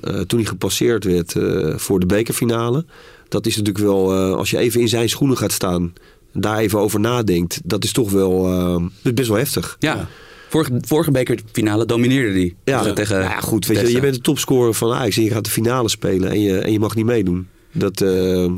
eh, 0.02 0.20
toen 0.20 0.40
hij 0.40 0.48
gepasseerd 0.48 1.04
werd 1.04 1.36
eh, 1.36 1.78
voor 1.78 2.00
de 2.00 2.06
bekerfinale. 2.06 2.86
Dat 3.28 3.46
is 3.46 3.56
natuurlijk 3.58 3.86
wel, 3.86 4.14
eh, 4.14 4.36
als 4.36 4.50
je 4.50 4.58
even 4.58 4.82
in 4.82 4.88
zijn 4.88 5.10
schoenen 5.10 5.38
gaat 5.38 5.52
staan, 5.52 5.94
daar 6.34 6.58
even 6.58 6.80
over 6.80 7.00
nadenkt, 7.00 7.62
dat 7.64 7.84
is 7.84 7.92
toch 7.92 8.12
wel 8.12 8.48
eh, 8.48 8.72
dat 8.74 8.92
is 9.04 9.14
best 9.14 9.28
wel 9.28 9.38
heftig. 9.38 9.76
Ja. 9.80 10.08
Vorige, 10.50 10.72
vorige 10.82 11.12
bekerfinale 11.12 11.86
domineerde 11.86 12.34
die. 12.34 12.56
Ja, 12.64 12.84
Dus 12.84 12.94
tegen 12.94 13.20
nou 13.20 13.30
ja, 13.30 13.40
goed. 13.40 13.66
Weet 13.66 13.80
je, 13.80 13.92
je 13.92 14.00
bent 14.00 14.16
de 14.16 14.22
topscorer 14.22 14.74
van 14.74 14.94
Ajax 14.94 15.18
en 15.18 15.24
je 15.24 15.32
gaat 15.32 15.46
de 15.46 15.52
finale 15.52 15.90
spelen 15.90 16.30
en 16.30 16.42
je, 16.42 16.60
en 16.60 16.72
je 16.72 16.80
mag 16.80 16.96
niet 16.96 17.06
meedoen. 17.06 17.48
Dat, 17.72 18.02
eh. 18.02 18.52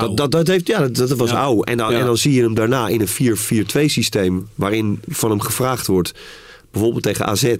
Dat, 0.00 0.16
dat, 0.16 0.30
dat, 0.30 0.46
heeft, 0.46 0.66
ja, 0.66 0.78
dat, 0.88 1.08
dat 1.08 1.18
was 1.18 1.30
Ja. 1.30 1.36
ouw. 1.42 1.62
En, 1.62 1.76
dan, 1.76 1.92
Ja. 1.92 1.98
en 1.98 2.06
dan 2.06 2.16
zie 2.16 2.32
je 2.32 2.42
hem 2.42 2.54
daarna 2.54 2.88
in 2.88 3.00
een 3.00 3.08
4-4-2 3.08 3.84
systeem 3.90 4.48
waarin 4.54 5.00
van 5.08 5.30
hem 5.30 5.40
gevraagd 5.40 5.86
wordt, 5.86 6.12
bijvoorbeeld 6.70 7.02
tegen 7.02 7.26
AZ, 7.26 7.54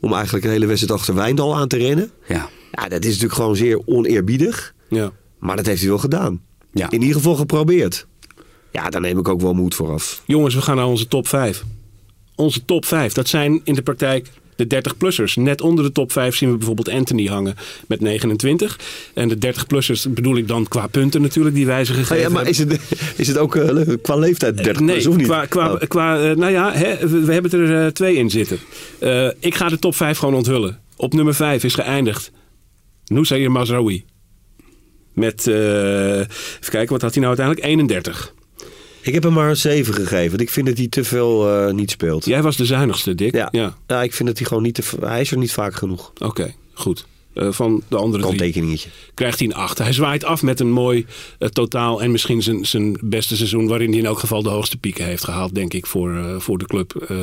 om 0.00 0.12
eigenlijk 0.12 0.44
een 0.44 0.50
hele 0.50 0.66
wedstrijd 0.66 0.98
achter 1.00 1.14
Wijndal 1.14 1.56
aan 1.56 1.68
te 1.68 1.76
rennen. 1.76 2.10
Ja. 2.28 2.48
Ja, 2.72 2.88
dat 2.88 3.00
is 3.00 3.06
natuurlijk 3.06 3.34
gewoon 3.34 3.56
zeer 3.56 3.80
oneerbiedig. 3.86 4.74
Ja. 4.88 5.12
Maar 5.38 5.56
dat 5.56 5.66
heeft 5.66 5.80
hij 5.80 5.88
wel 5.88 5.98
gedaan. 5.98 6.40
Ja. 6.72 6.90
In 6.90 7.00
ieder 7.00 7.16
geval 7.16 7.34
geprobeerd. 7.34 8.06
Ja, 8.72 8.90
daar 8.90 9.00
neem 9.00 9.18
ik 9.18 9.28
ook 9.28 9.40
wel 9.40 9.52
moed 9.54 9.74
voor 9.74 9.92
af. 9.92 10.22
Jongens, 10.26 10.54
we 10.54 10.62
gaan 10.62 10.76
naar 10.76 10.86
onze 10.86 11.08
top 11.08 11.28
5. 11.28 11.64
Onze 12.34 12.64
top 12.64 12.84
5, 12.84 13.12
dat 13.12 13.28
zijn 13.28 13.60
in 13.64 13.74
de 13.74 13.82
praktijk 13.82 14.30
de 14.56 14.64
30-plussers. 14.64 15.34
Net 15.34 15.60
onder 15.60 15.84
de 15.84 15.92
top 15.92 16.12
5 16.12 16.36
zien 16.36 16.50
we 16.50 16.56
bijvoorbeeld 16.56 16.88
Anthony 16.88 17.26
hangen 17.26 17.54
met 17.88 18.00
29. 18.00 18.78
En 19.14 19.28
de 19.28 19.36
30-plussers 19.36 20.10
bedoel 20.10 20.36
ik 20.36 20.48
dan 20.48 20.68
qua 20.68 20.86
punten 20.86 21.22
natuurlijk 21.22 21.54
die 21.54 21.66
wij 21.66 21.84
ze 21.84 21.92
gegeven 21.92 22.16
Oh 22.16 22.22
ja, 22.22 22.28
maar 22.28 22.48
is 22.48 22.58
het, 22.58 22.80
is 23.16 23.28
het 23.28 23.38
ook 23.38 23.56
eh, 23.56 23.80
qua 24.02 24.16
leeftijd 24.16 24.56
30 24.56 24.82
nee, 24.82 24.94
plus, 24.94 25.06
of 25.06 25.16
niet? 25.16 25.26
qua, 25.26 25.46
qua, 25.46 25.72
Oh. 25.72 25.80
qua 25.88 26.20
eh, 26.30 26.36
nou 26.36 26.52
ja, 26.52 26.72
hè, 26.72 27.08
we, 27.08 27.20
we 27.20 27.32
hebben 27.32 27.50
er 27.50 27.84
eh, 27.84 27.90
twee 27.92 28.16
in 28.16 28.30
zitten. 28.30 28.58
Eh, 28.98 29.28
ik 29.38 29.54
ga 29.54 29.68
de 29.68 29.78
top 29.78 29.94
5 29.94 30.18
gewoon 30.18 30.34
onthullen. 30.34 30.80
Op 30.96 31.12
nummer 31.12 31.34
5 31.34 31.64
is 31.64 31.74
geëindigd 31.74 32.30
Nusair 33.06 33.50
Mazraoui. 33.50 34.04
Met, 35.12 35.46
eh, 35.46 36.18
even 36.18 36.70
kijken, 36.70 36.92
wat 36.92 37.02
had 37.02 37.14
hij 37.14 37.22
nou 37.22 37.36
uiteindelijk? 37.36 37.66
31. 37.66 38.34
Ik 39.06 39.14
heb 39.14 39.22
hem 39.22 39.32
maar 39.32 39.48
een 39.48 39.56
7 39.56 39.94
gegeven. 39.94 40.28
want 40.28 40.40
Ik 40.40 40.50
vind 40.50 40.66
dat 40.66 40.76
hij 40.78 40.88
te 40.88 41.04
veel 41.04 41.50
eh, 41.66 41.74
niet 41.74 41.90
speelt. 41.90 42.24
Jij 42.24 42.42
was 42.42 42.56
de 42.56 42.64
zuinigste, 42.64 43.14
Dick. 43.14 43.34
Ja. 43.34 43.48
ja. 43.52 43.76
Ja, 43.86 44.02
ik 44.02 44.12
vind 44.12 44.28
dat 44.28 44.38
hij 44.38 44.46
gewoon 44.46 44.62
niet 44.62 44.74
te, 44.74 44.82
hij 45.00 45.20
is 45.20 45.30
er 45.30 45.38
niet 45.38 45.52
vaak 45.52 45.74
genoeg. 45.74 46.12
Oké, 46.18 46.54
goed. 46.72 47.06
Eh, 47.34 47.52
van 47.52 47.82
de 47.88 47.96
andere 47.96 48.22
drie 48.22 48.36
Kanttekeningetje. 48.36 48.88
krijgt 49.14 49.38
hij 49.38 49.48
een 49.48 49.54
8. 49.54 49.78
Hij 49.78 49.92
zwaait 49.92 50.24
af 50.24 50.42
met 50.42 50.60
een 50.60 50.70
mooi 50.70 51.06
eh, 51.38 51.48
totaal 51.48 52.02
en 52.02 52.10
misschien 52.10 52.42
zijn, 52.42 52.66
zijn 52.66 52.96
beste 53.00 53.36
seizoen... 53.36 53.66
waarin 53.68 53.90
hij 53.90 53.98
in 53.98 54.06
elk 54.06 54.18
geval 54.18 54.42
de 54.42 54.48
hoogste 54.48 54.76
pieken 54.76 55.04
heeft 55.04 55.24
gehaald, 55.24 55.54
denk 55.54 55.74
ik, 55.74 55.86
voor, 55.86 56.16
eh, 56.16 56.38
voor 56.40 56.58
de 56.58 56.66
club... 56.66 56.94
eh, 57.08 57.22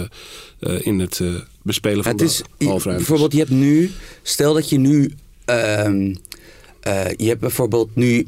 eh, 0.59 0.85
in 0.85 0.99
het 0.99 1.19
eh, 1.19 1.27
bespelen 1.61 2.03
van 2.03 2.11
Het 2.11 2.21
is, 2.21 2.37
de 2.37 2.43
je- 2.57 2.65
halfruimtes. 2.67 3.07
bijvoorbeeld, 3.07 3.31
je 3.33 3.37
hebt 3.47 3.61
nu, 3.61 3.91
stel 4.21 4.53
dat 4.53 4.69
je 4.69 4.77
nu, 4.77 5.13
ehm, 5.45 6.15
eh, 6.79 7.05
je 7.17 7.27
hebt 7.27 7.39
bijvoorbeeld 7.39 7.95
nu 7.95 8.27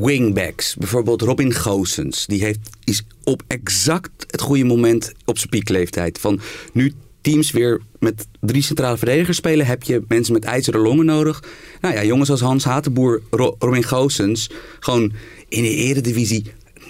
wingbacks. 0.00 0.74
Bijvoorbeeld 0.74 1.22
Robin 1.22 1.52
Goossens. 1.52 2.26
Die 2.26 2.44
heeft, 2.44 2.58
is 2.84 3.02
op 3.24 3.42
exact 3.46 4.26
het 4.30 4.40
goede 4.40 4.64
moment 4.64 5.12
op 5.24 5.38
zijn 5.38 5.50
piekleeftijd. 5.50 6.18
Van 6.18 6.40
nu 6.72 6.92
teams 7.20 7.50
weer 7.50 7.80
met 7.98 8.26
drie 8.40 8.62
centrale 8.62 8.96
verdedigers 8.96 9.36
spelen, 9.36 9.66
heb 9.66 9.82
je 9.82 10.02
mensen 10.08 10.32
met 10.32 10.44
ijzeren 10.44 10.80
longen 10.80 11.06
nodig. 11.06 11.42
Nou 11.80 11.94
ja, 11.94 12.04
jongens 12.04 12.30
als 12.30 12.40
Hans 12.40 12.64
Hatenboer, 12.64 13.22
Ro- 13.30 13.56
Robin 13.58 13.84
Goossens, 13.84 14.50
gewoon 14.80 15.12
in 15.48 15.62
de 15.62 15.74
eredivisie 15.74 16.44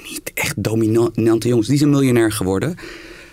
niet 0.09 0.31
echt 0.35 0.63
dominante 0.63 1.49
jongens. 1.49 1.69
Die 1.69 1.79
zijn 1.79 1.91
miljonair 1.91 2.33
geworden. 2.33 2.77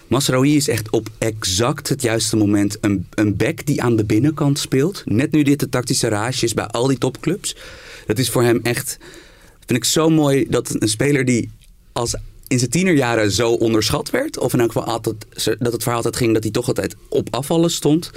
Masraoui 0.07 0.55
is 0.55 0.67
echt 0.67 0.89
op 0.89 1.09
exact 1.17 1.89
het 1.89 2.01
juiste 2.01 2.35
moment 2.35 2.77
een, 2.81 3.07
een 3.09 3.35
back 3.35 3.65
die 3.65 3.81
aan 3.81 3.95
de 3.95 4.05
binnenkant 4.05 4.59
speelt. 4.59 5.01
Net 5.05 5.31
nu 5.31 5.43
dit 5.43 5.59
de 5.59 5.69
tactische 5.69 6.07
rage 6.07 6.45
is 6.45 6.53
bij 6.53 6.65
al 6.65 6.87
die 6.87 6.97
topclubs. 6.97 7.55
Dat 8.05 8.17
is 8.17 8.29
voor 8.29 8.43
hem 8.43 8.59
echt, 8.63 8.97
vind 9.65 9.79
ik 9.79 9.85
zo 9.85 10.09
mooi 10.09 10.45
dat 10.49 10.75
een 10.79 10.89
speler 10.89 11.25
die 11.25 11.49
als 11.91 12.15
in 12.47 12.59
zijn 12.59 12.71
tienerjaren 12.71 13.31
zo 13.31 13.51
onderschat 13.51 14.09
werd. 14.09 14.37
Of 14.37 14.53
in 14.53 14.59
elk 14.59 14.71
geval 14.71 14.87
altijd, 14.87 15.25
dat 15.59 15.73
het 15.73 15.81
verhaal 15.81 15.95
altijd 15.95 16.15
ging 16.15 16.33
dat 16.33 16.43
hij 16.43 16.51
toch 16.51 16.67
altijd 16.67 16.95
op 17.09 17.35
afvallen 17.35 17.71
stond. 17.71 18.11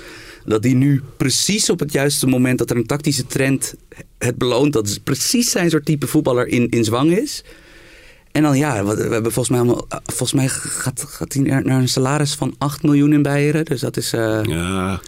Dat 0.45 0.65
hij 0.65 0.73
nu 0.73 1.03
precies 1.17 1.71
op 1.71 1.79
het 1.79 1.93
juiste 1.93 2.27
moment 2.27 2.59
dat 2.59 2.71
er 2.71 2.77
een 2.77 2.87
tactische 2.87 3.27
trend 3.27 3.75
het 4.19 4.37
beloont. 4.37 4.73
Dat 4.73 4.87
is 4.87 4.99
precies 4.99 5.51
zijn 5.51 5.71
soort 5.71 5.85
type 5.85 6.07
voetballer 6.07 6.47
in, 6.47 6.69
in 6.69 6.85
zwang 6.85 7.17
is. 7.17 7.45
En 8.35 8.43
dan 8.43 8.57
ja, 8.59 8.85
we 8.85 8.95
we 8.95 9.03
hebben 9.03 9.33
volgens 9.33 9.49
mij, 9.49 9.59
allemaal, 9.59 9.87
volgens 10.05 10.33
mij 10.33 10.49
gaat, 10.49 11.05
gaat 11.09 11.33
hij 11.33 11.43
naar 11.43 11.65
naar 11.65 11.81
een 11.81 11.89
salaris 11.89 12.35
van 12.35 12.55
8 12.59 12.83
miljoen 12.83 13.13
in 13.13 13.23
Beieren. 13.23 13.65
Dus 13.65 13.81
dat 13.81 13.97
is. 13.97 14.13
eh, 14.13 14.41
Ja, 14.43 15.01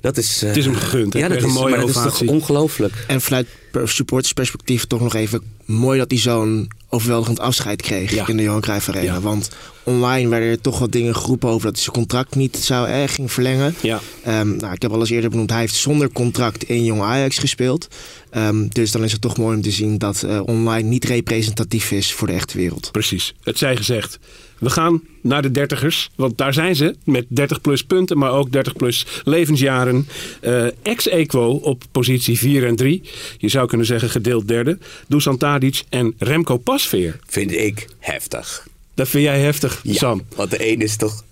dat 0.00 0.16
is 0.16 0.42
eh, 0.42 0.48
Het 0.48 0.56
is 0.58 0.64
hem 0.64 0.74
gegund, 0.74 1.12
hè? 1.12 1.18
Ja, 1.18 1.28
dat 1.28 1.36
is, 1.36 1.42
een 1.42 1.50
mooie 1.50 1.70
maar 1.70 1.78
dat 1.80 1.88
is 1.88 1.94
toch 1.94 2.22
ongelooflijk. 2.22 3.04
En 3.06 3.20
vanuit 3.20 3.46
per- 3.70 3.88
supportersperspectief 3.88 4.84
toch 4.84 5.00
nog 5.00 5.14
even 5.14 5.42
mooi 5.64 5.98
dat 5.98 6.10
hij 6.10 6.20
zo'n 6.20 6.68
overweldigend 6.88 7.40
afscheid 7.40 7.82
kreeg 7.82 8.14
Ja. 8.14 8.26
in 8.28 8.36
de 8.36 8.42
Johan 8.42 8.60
Cruijff 8.60 8.88
Arena. 8.88 9.12
Ja. 9.12 9.20
Want 9.20 9.50
online 9.82 10.28
werden 10.28 10.48
er 10.48 10.60
toch 10.60 10.78
wat 10.78 10.92
dingen 10.92 11.16
geroepen 11.16 11.48
over 11.48 11.62
dat 11.66 11.72
hij 11.74 11.82
zijn 11.82 11.94
contract 11.96 12.34
niet 12.34 12.56
zou 12.56 12.88
eh, 12.88 13.02
ging 13.08 13.32
verlengen. 13.32 13.74
ja. 13.80 14.00
Ehm, 14.24 14.56
nou, 14.56 14.72
ik 14.72 14.82
heb 14.82 14.92
al 14.92 15.00
eens 15.00 15.10
eerder 15.10 15.30
benoemd, 15.30 15.50
hij 15.50 15.60
heeft 15.60 15.74
zonder 15.74 16.12
contract 16.12 16.64
in 16.64 16.84
Jong 16.84 17.02
Ajax 17.02 17.38
gespeeld. 17.38 17.88
Ehm, 18.30 18.68
dus 18.68 18.90
dan 18.90 19.04
is 19.04 19.12
het 19.12 19.20
toch 19.20 19.36
mooi 19.36 19.56
om 19.56 19.62
te 19.62 19.70
zien 19.70 19.98
dat 19.98 20.22
eh, 20.22 20.40
online 20.44 20.88
niet 20.88 21.04
representatief 21.04 21.90
is 21.90 22.12
voor 22.12 22.26
de 22.26 22.32
echte 22.32 22.56
wereld. 22.58 22.92
precies. 22.92 23.34
Het 23.42 23.58
zij 23.58 23.76
gezegd. 23.76 24.18
We 24.58 24.70
gaan 24.70 25.02
naar 25.20 25.42
de 25.42 25.50
dertigers, 25.50 26.10
want 26.14 26.38
daar 26.38 26.52
zijn 26.52 26.76
ze 26.76 26.96
met 27.04 27.24
30 27.28 27.60
plus 27.60 27.84
punten, 27.84 28.18
maar 28.18 28.32
ook 28.32 28.52
30 28.52 28.72
plus 28.72 29.06
levensjaren. 29.24 30.08
Eh 30.40 30.66
Ex-equo 30.82 31.50
op 31.50 31.84
positie 31.90 32.38
4 32.38 32.66
en 32.66 32.76
3. 32.76 33.02
Je 33.38 33.48
zou 33.48 33.68
kunnen 33.68 33.86
zeggen 33.86 34.10
gedeeld 34.10 34.48
derde. 34.48 34.78
Dusan 35.06 35.36
Tadic 35.36 35.84
en 35.88 36.14
Remco 36.18 36.56
Pasveer. 36.56 37.18
Vind 37.26 37.52
ik 37.52 37.88
heftig. 37.98 38.66
Dat 38.94 39.08
vind 39.08 39.24
jij 39.24 39.40
heftig, 39.40 39.80
Ja, 39.82 39.92
Sam. 39.92 40.22
Want 40.36 40.50
de 40.50 40.72
een 40.72 40.80
is 40.80 40.96
toch. 40.96 41.24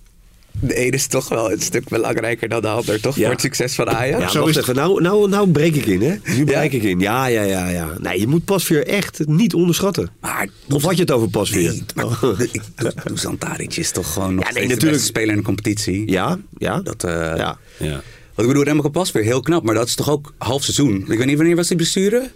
De 0.61 0.87
een 0.87 0.91
is 0.91 1.07
toch 1.07 1.29
wel 1.29 1.53
een 1.53 1.61
stuk 1.61 1.89
belangrijker 1.89 2.49
dan 2.49 2.61
de 2.63 2.69
ander, 2.69 3.01
toch? 3.01 3.17
Ja. 3.17 3.23
Voor 3.23 3.31
het 3.33 3.41
succes 3.41 3.75
van 3.75 3.89
Ajax. 3.91 4.23
Ja, 4.23 4.29
Zo 4.29 4.47
is 4.47 4.55
het. 4.55 4.65
even. 4.65 4.75
Nou, 4.75 5.03
nou, 5.03 5.29
nou 5.29 5.51
breek 5.51 5.75
ik 5.75 5.87
in, 5.87 6.03
hè? 6.03 6.15
Nu 6.37 6.45
breek 6.45 6.73
ik 6.73 6.83
in. 6.83 7.01
Ja, 7.01 7.27
ja, 7.27 7.43
ja, 7.43 7.69
ja. 7.69 7.89
Nee, 7.99 8.21
je 8.21 8.27
moet 8.27 8.45
Pasveer 8.45 8.87
echt 8.87 9.27
niet 9.27 9.55
onderschatten. 9.55 10.11
Maar 10.21 10.49
Of 10.69 10.83
had 10.83 10.95
je 10.95 11.01
het 11.01 11.11
over 11.11 11.29
Pasveer? 11.29 11.71
Nee, 11.71 11.85
maar 11.95 13.39
Tadic 13.39 13.77
is 13.77 13.91
toch 13.91 14.13
gewoon 14.13 14.35
nog 14.35 14.45
Ja, 14.45 14.51
nee, 14.53 14.63
steeds 14.63 14.69
natuurlijk. 14.75 14.93
beste 14.93 15.07
speler 15.07 15.31
in 15.31 15.37
de 15.37 15.43
competitie. 15.43 16.11
Ja, 16.11 16.39
ja. 16.59 16.81
Dat, 16.81 17.05
eh, 17.05 17.13
ja. 17.37 17.59
Ja. 17.79 17.91
Want 18.35 18.49
ik 18.49 18.55
bedoel, 18.55 18.63
Remco 18.63 18.89
pas 18.89 19.13
weer 19.13 19.23
heel 19.23 19.41
knap, 19.41 19.63
maar 19.65 19.75
dat 19.75 19.87
is 19.87 19.95
toch 19.95 20.11
ook 20.11 20.35
half 20.39 20.63
seizoen. 20.63 21.05
Ik 21.09 21.19
weet 21.19 21.27
niet 21.27 21.37
wanneer 21.37 21.57
was 21.57 21.69
die 21.69 21.77
blessure? 21.77 22.31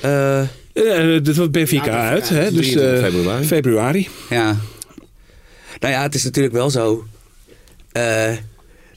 Eh, 0.00 0.40
Eh, 0.40 1.22
dit 1.24 1.36
was 1.36 1.50
Benfica 1.50 1.86
Ja, 1.86 2.08
uit, 2.08 2.28
hè? 2.28 2.52
Dus 2.52 2.66
23 2.72 2.92
eh, 2.98 3.04
februari. 3.04 3.44
februari. 3.44 4.08
ja. 4.30 4.56
Nou 5.80 5.94
ja, 5.94 6.02
het 6.02 6.14
is 6.14 6.24
natuurlijk 6.24 6.54
wel 6.54 6.70
zo. 6.70 7.04
Eh, 7.94 8.32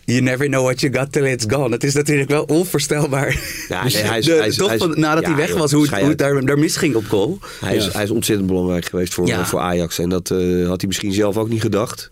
you 0.05 0.21
never 0.21 0.47
know 0.47 0.63
what 0.63 0.79
you 0.81 0.93
got 0.93 1.11
till 1.11 1.25
it's 1.25 1.45
gone. 1.47 1.69
Het 1.73 1.83
is 1.83 1.93
natuurlijk 1.93 2.29
wel 2.29 2.43
onvoorstelbaar. 2.43 3.39
Ja, 3.69 3.83
nee, 3.87 3.95
hij 3.97 4.17
is- 4.19 4.25
De- 4.25 4.31
hij 4.33 4.47
is- 4.47 4.55
toch 4.55 4.67
hij 4.67 4.75
is- 4.75 4.81
van, 4.83 4.99
nadat 4.99 5.23
ja, 5.23 5.29
hij 5.29 5.37
weg 5.37 5.53
was, 5.55 5.71
hoe 5.71 5.79
het, 5.79 5.87
schei 5.89 6.01
hoe 6.01 6.09
het 6.11 6.19
daar, 6.19 6.45
daar 6.45 6.59
misging 6.59 6.95
op 6.95 7.05
goal. 7.07 7.39
Hij, 7.59 7.75
is, 7.75 7.85
Ja. 7.85 7.91
hij 7.91 8.03
is 8.03 8.09
ontzettend 8.09 8.47
belangrijk 8.47 8.85
geweest 8.85 9.13
voor, 9.13 9.27
Ja. 9.27 9.45
voor 9.45 9.59
Ajax. 9.59 9.99
En 9.99 10.09
dat 10.09 10.31
eh, 10.31 10.37
had 10.67 10.77
hij 10.81 10.87
misschien 10.87 11.13
zelf 11.13 11.37
ook 11.37 11.49
niet 11.49 11.61
gedacht. 11.61 12.11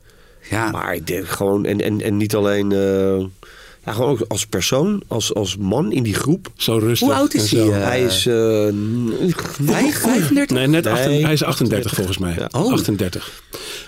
Ja, 0.49 0.71
Maar 0.71 0.95
ik 0.95 1.07
denk 1.07 1.27
gewoon, 1.27 1.65
en, 1.65 1.81
en, 1.81 2.01
en 2.01 2.17
niet 2.17 2.35
alleen... 2.35 2.71
eh, 2.71 3.25
ja, 3.85 3.91
gewoon 3.91 4.09
ook 4.09 4.21
als 4.27 4.45
persoon, 4.45 5.01
als, 5.07 5.33
als 5.33 5.57
man 5.57 5.91
in 5.91 6.03
die 6.03 6.13
groep. 6.13 6.51
Zo 6.55 6.77
rustig. 6.77 7.07
Hoe 7.07 7.17
oud 7.17 7.33
is 7.33 7.53
en 7.53 7.57
hij, 7.59 7.67
zo. 7.67 7.71
eh? 7.73 7.83
hij 7.83 8.03
is... 8.03 8.25
eh, 8.25 9.33
Vijf- 9.65 9.99
35? 10.01 10.57
Nee, 10.57 10.67
net 10.67 10.83
Nee, 10.83 10.93
38, 10.93 11.21
hij 11.23 11.33
is 11.33 11.43
38 11.43 11.93
volgens 11.93 12.17
mij. 12.17 12.33
Ja. 12.37 12.49
Oh. 12.51 12.71
38. 12.71 13.43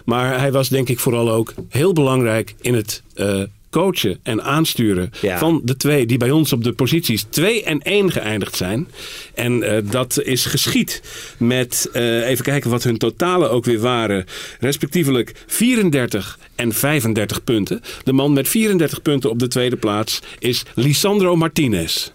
Maar 0.05 0.39
hij 0.39 0.51
was 0.51 0.69
denk 0.69 0.89
ik 0.89 0.99
vooral 0.99 1.31
ook 1.31 1.53
heel 1.69 1.93
belangrijk 1.93 2.55
in 2.61 2.73
het 2.73 3.01
eh, 3.13 3.41
coachen 3.78 4.19
en 4.23 4.43
aansturen 4.43 5.09
Ja. 5.21 5.38
van 5.38 5.61
de 5.63 5.78
twee 5.78 6.05
die 6.05 6.17
bij 6.17 6.32
ons 6.32 6.53
op 6.53 6.63
de 6.63 6.71
posities 6.73 7.25
2 7.30 7.63
en 7.63 7.80
1 7.82 8.11
geëindigd 8.11 8.55
zijn. 8.55 8.88
En 9.34 9.63
eh, 9.63 9.82
dat 9.89 10.21
is 10.23 10.45
geschied 10.45 11.01
met, 11.38 11.89
eh, 11.93 12.28
even 12.30 12.43
kijken 12.43 12.69
wat 12.69 12.84
hun 12.84 12.97
totalen 12.97 13.51
ook 13.51 13.65
weer 13.65 13.80
waren, 13.80 14.25
respectievelijk 14.59 15.34
34 15.47 16.39
en 16.55 16.73
35 16.73 17.43
punten. 17.43 17.82
De 18.03 18.13
man 18.13 18.34
met 18.34 18.47
34 18.47 19.01
punten 19.01 19.30
op 19.30 19.39
de 19.39 19.47
tweede 19.47 19.75
plaats 19.75 20.19
is 20.39 20.63
Lisandro 20.75 21.36
Martinez. 21.36 22.11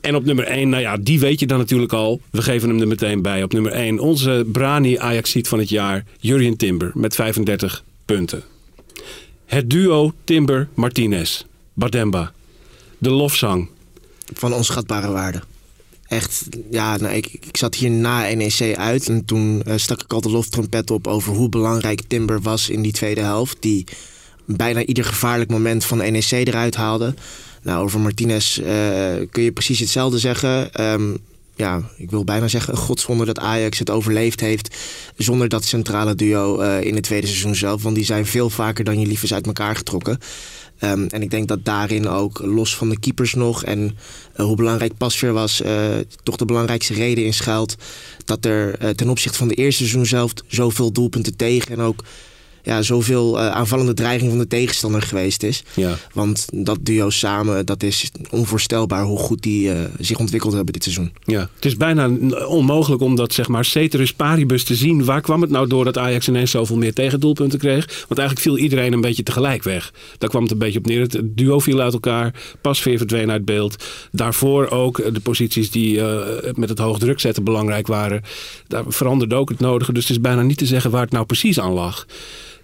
En 0.00 0.14
op 0.14 0.24
nummer 0.24 0.46
1, 0.46 0.68
nou 0.68 0.82
ja, 0.82 0.96
die 0.96 1.20
weet 1.20 1.40
je 1.40 1.46
dan 1.46 1.58
natuurlijk 1.58 1.92
al. 1.92 2.20
We 2.30 2.42
geven 2.42 2.68
hem 2.68 2.80
er 2.80 2.88
meteen 2.88 3.22
bij. 3.22 3.42
Op 3.42 3.52
nummer 3.52 3.72
1, 3.72 3.98
onze 3.98 4.44
Brani 4.52 4.96
Ajaxiet 4.96 5.48
van 5.48 5.58
het 5.58 5.68
jaar, 5.68 6.04
Jurien 6.20 6.56
Timber, 6.56 6.90
met 6.94 7.14
35 7.14 7.84
punten. 8.04 8.42
Het 9.48 9.70
duo 9.70 10.12
Timber-Martinez, 10.24 11.44
Bademba. 11.72 12.32
De 12.98 13.10
lofzang. 13.10 13.68
van 14.34 14.54
onschatbare 14.54 15.10
waarde. 15.10 15.42
Echt, 16.06 16.48
ja, 16.70 16.96
nou, 16.96 17.14
ik, 17.14 17.26
ik 17.26 17.56
zat 17.56 17.74
hier 17.74 17.90
na 17.90 18.34
NEC 18.34 18.76
uit 18.76 19.08
en 19.08 19.24
toen 19.24 19.62
eh, 19.62 19.76
stak 19.76 20.02
ik 20.02 20.12
al 20.12 20.20
de 20.20 20.30
loftrompet 20.30 20.90
op 20.90 21.06
over 21.06 21.32
hoe 21.32 21.48
belangrijk 21.48 22.00
Timber 22.06 22.40
was 22.40 22.68
in 22.68 22.82
die 22.82 22.92
tweede 22.92 23.20
helft. 23.20 23.56
Die 23.60 23.86
bijna 24.44 24.84
ieder 24.84 25.04
gevaarlijk 25.04 25.50
moment 25.50 25.84
van 25.84 25.98
NEC 25.98 26.30
eruit 26.30 26.76
haalde. 26.76 27.14
Nou, 27.62 27.84
over 27.84 28.00
Martinez 28.00 28.58
eh, 28.58 29.14
kun 29.30 29.42
je 29.42 29.52
precies 29.52 29.80
hetzelfde 29.80 30.18
zeggen. 30.18 30.74
Ehm, 30.74 31.14
ja, 31.58 31.82
ik 31.96 32.10
wil 32.10 32.24
bijna 32.24 32.48
zeggen, 32.48 32.72
een 32.72 32.78
godswonder 32.78 33.26
dat 33.26 33.38
Ajax 33.38 33.78
het 33.78 33.90
overleefd 33.90 34.40
heeft 34.40 34.76
zonder 35.16 35.48
dat 35.48 35.64
centrale 35.64 36.14
duo 36.14 36.60
eh, 36.60 36.80
in 36.86 36.94
het 36.94 37.02
tweede 37.02 37.26
seizoen 37.26 37.54
zelf. 37.54 37.82
Want 37.82 37.94
die 37.94 38.04
zijn 38.04 38.26
veel 38.26 38.50
vaker 38.50 38.84
dan 38.84 39.00
je 39.00 39.06
lief 39.06 39.22
is 39.22 39.34
uit 39.34 39.46
elkaar 39.46 39.76
getrokken. 39.76 40.18
Ehm, 40.78 41.06
en 41.06 41.22
ik 41.22 41.30
denk 41.30 41.48
dat 41.48 41.64
daarin 41.64 42.08
ook, 42.08 42.38
los 42.38 42.76
van 42.76 42.88
de 42.88 42.98
keepers 42.98 43.34
nog 43.34 43.64
en 43.64 43.96
eh, 44.32 44.44
hoe 44.44 44.56
belangrijk 44.56 44.96
Pasveer 44.96 45.32
was, 45.32 45.60
eh, 45.60 45.96
toch 46.22 46.36
de 46.36 46.44
belangrijkste 46.44 46.94
reden 46.94 47.24
in 47.24 47.34
schuilt. 47.34 47.76
Dat 48.24 48.44
er 48.44 48.94
ten 48.94 49.08
opzichte 49.08 49.38
van 49.38 49.48
de 49.48 49.54
eerste 49.54 49.82
seizoen 49.82 50.06
zelf 50.06 50.32
zoveel 50.46 50.92
doelpunten 50.92 51.36
tegen 51.36 51.72
en 51.72 51.80
ook 51.80 52.04
ja, 52.62 52.82
zoveel 52.82 53.40
eh, 53.40 53.50
aanvallende 53.50 53.94
dreiging 53.94 54.30
van 54.30 54.38
de 54.38 54.46
tegenstander 54.46 55.02
geweest 55.02 55.42
is. 55.42 55.62
Ja. 55.74 55.96
Want 56.12 56.46
dat 56.52 56.78
duo 56.82 57.10
samen, 57.10 57.66
dat 57.66 57.82
is 57.82 58.10
onvoorstelbaar 58.30 59.04
hoe 59.04 59.18
goed 59.18 59.42
die 59.42 59.72
eh, 59.72 59.80
zich 59.98 60.18
ontwikkeld 60.18 60.52
hebben 60.52 60.72
dit 60.72 60.82
seizoen. 60.82 61.12
Ja, 61.24 61.48
het 61.54 61.64
is 61.64 61.76
bijna 61.76 62.10
onmogelijk 62.46 63.02
om 63.02 63.16
dat 63.16 63.32
zeg 63.32 63.48
maar 63.48 63.64
ceteris 63.64 64.12
paribus 64.12 64.64
te 64.64 64.74
zien. 64.74 65.04
Waar 65.04 65.20
kwam 65.20 65.40
het 65.40 65.50
nou 65.50 65.66
door 65.66 65.84
dat 65.84 65.98
Ajax 65.98 66.28
ineens 66.28 66.50
zoveel 66.50 66.76
meer 66.76 66.94
tegendoelpunten 66.94 67.58
kreeg? 67.58 67.86
Want 67.86 68.20
eigenlijk 68.20 68.40
viel 68.40 68.58
iedereen 68.58 68.92
een 68.92 69.00
beetje 69.00 69.22
tegelijk 69.22 69.62
weg. 69.62 69.92
Daar 70.18 70.28
kwam 70.28 70.42
het 70.42 70.50
een 70.50 70.58
beetje 70.58 70.78
op 70.78 70.86
neer. 70.86 71.00
Het 71.00 71.20
duo 71.22 71.58
viel 71.58 71.80
uit 71.80 71.92
elkaar. 71.92 72.34
Pasveer 72.60 72.98
verdween 72.98 73.30
uit 73.30 73.44
beeld. 73.44 73.84
Daarvoor 74.12 74.68
ook 74.68 74.98
eh, 74.98 75.12
de 75.14 75.20
posities 75.20 75.70
die 75.70 76.00
met 76.54 76.68
het 76.68 76.78
hoog 76.78 76.98
druk 76.98 77.20
zetten 77.20 77.44
belangrijk 77.44 77.86
waren. 77.86 78.22
Daar 78.66 78.84
veranderde 78.88 79.34
ook 79.34 79.48
het 79.48 79.60
nodige. 79.60 79.92
Dus 79.92 80.02
het 80.02 80.16
is 80.16 80.20
bijna 80.20 80.42
niet 80.42 80.58
te 80.58 80.66
zeggen 80.66 80.90
waar 80.90 81.02
het 81.02 81.12
nou 81.12 81.26
precies 81.26 81.60
aan 81.60 81.72
lag. 81.72 82.06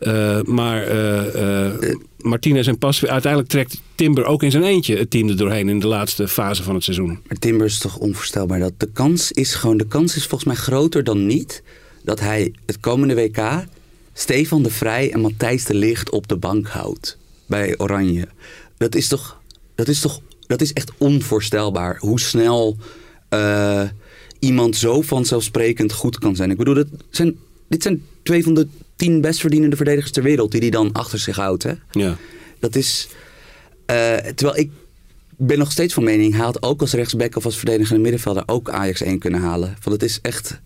Eh, 0.05 0.43
maar 0.43 0.83
eh, 0.83 1.67
eh, 1.67 1.97
Martinez 2.19 2.69
en 2.69 2.79
Pasveer... 2.79 3.09
Uiteindelijk 3.11 3.53
trekt 3.53 3.81
Timber 3.95 4.25
ook 4.25 4.43
in 4.43 4.51
zijn 4.51 4.65
eentje 4.65 4.97
het 4.97 5.11
team 5.11 5.29
er 5.29 5.37
doorheen... 5.37 5.69
in 5.69 5.81
de 5.81 5.87
laatste 5.87 6.29
fase 6.29 6.63
van 6.63 6.75
het 6.75 6.85
seizoen. 6.85 7.19
Maar 7.29 7.39
Timber 7.39 7.67
is 7.67 7.79
toch 7.79 7.99
onvoorstelbaar. 7.99 8.59
Dat 8.59 8.73
de 8.77 8.89
kans 8.93 9.33
is 9.33 9.55
gewoon, 9.55 9.77
de 9.77 9.87
kans 9.87 10.17
is 10.17 10.27
volgens 10.27 10.45
mij 10.45 10.55
groter 10.55 11.05
dan 11.05 11.27
niet 11.27 11.63
dat 12.03 12.21
hij 12.21 12.55
het 12.67 12.81
komende 12.81 13.15
WK 13.15 13.65
Stefan 14.13 14.63
de 14.63 14.71
Vrij 14.71 15.13
en 15.13 15.21
Matthijs 15.21 15.65
de 15.65 15.75
Licht 15.75 16.11
op 16.11 16.29
de 16.29 16.37
bank 16.37 16.69
houdt 16.69 17.19
bij 17.47 17.79
Oranje. 17.79 18.29
Dat 18.77 18.95
is 18.95 19.09
toch, 19.09 19.41
dat 19.75 19.89
is 19.89 20.01
toch, 20.01 20.21
dat 20.47 20.61
is 20.61 20.73
echt 20.73 20.93
onvoorstelbaar 20.99 21.97
hoe 21.99 22.21
snel 22.21 22.77
iemand 24.39 24.77
zo 24.77 25.03
vanzelfsprekend 25.03 25.93
goed 25.93 26.19
kan 26.19 26.37
zijn. 26.37 26.51
Ik 26.51 26.57
bedoel, 26.57 26.75
dat 26.75 26.89
zijn, 27.11 27.37
dit 27.69 27.83
zijn 27.83 28.03
twee 28.23 28.43
van 28.43 28.55
de 28.55 28.67
tien 28.97 29.21
best 29.21 29.41
verdienende 29.41 29.77
verdedigers 29.77 30.13
ter 30.13 30.23
wereld 30.23 30.51
die 30.51 30.61
hij 30.61 30.71
dan 30.71 30.93
achter 30.93 31.19
zich 31.19 31.37
houdt. 31.37 31.63
Hè? 31.63 31.73
Ja. 31.91 32.17
Dat 32.59 32.77
is. 32.77 33.09
eh, 33.87 34.15
terwijl 34.17 34.59
ik 34.59 34.71
ben 35.37 35.59
nog 35.59 35.71
steeds 35.73 35.95
van 35.95 36.05
mening, 36.05 36.35
hij 36.35 36.45
had 36.45 36.63
ook 36.63 36.81
als 36.81 36.93
rechtsback 36.93 37.37
of 37.37 37.45
als 37.45 37.57
verdedigende 37.57 38.01
middenvelder 38.03 38.43
ook 38.47 38.71
Ajax 38.71 39.01
1 39.03 39.19
kunnen 39.19 39.41
halen. 39.41 39.69
Want 39.83 40.01
het 40.01 40.11
is 40.11 40.19
echt. 40.23 40.61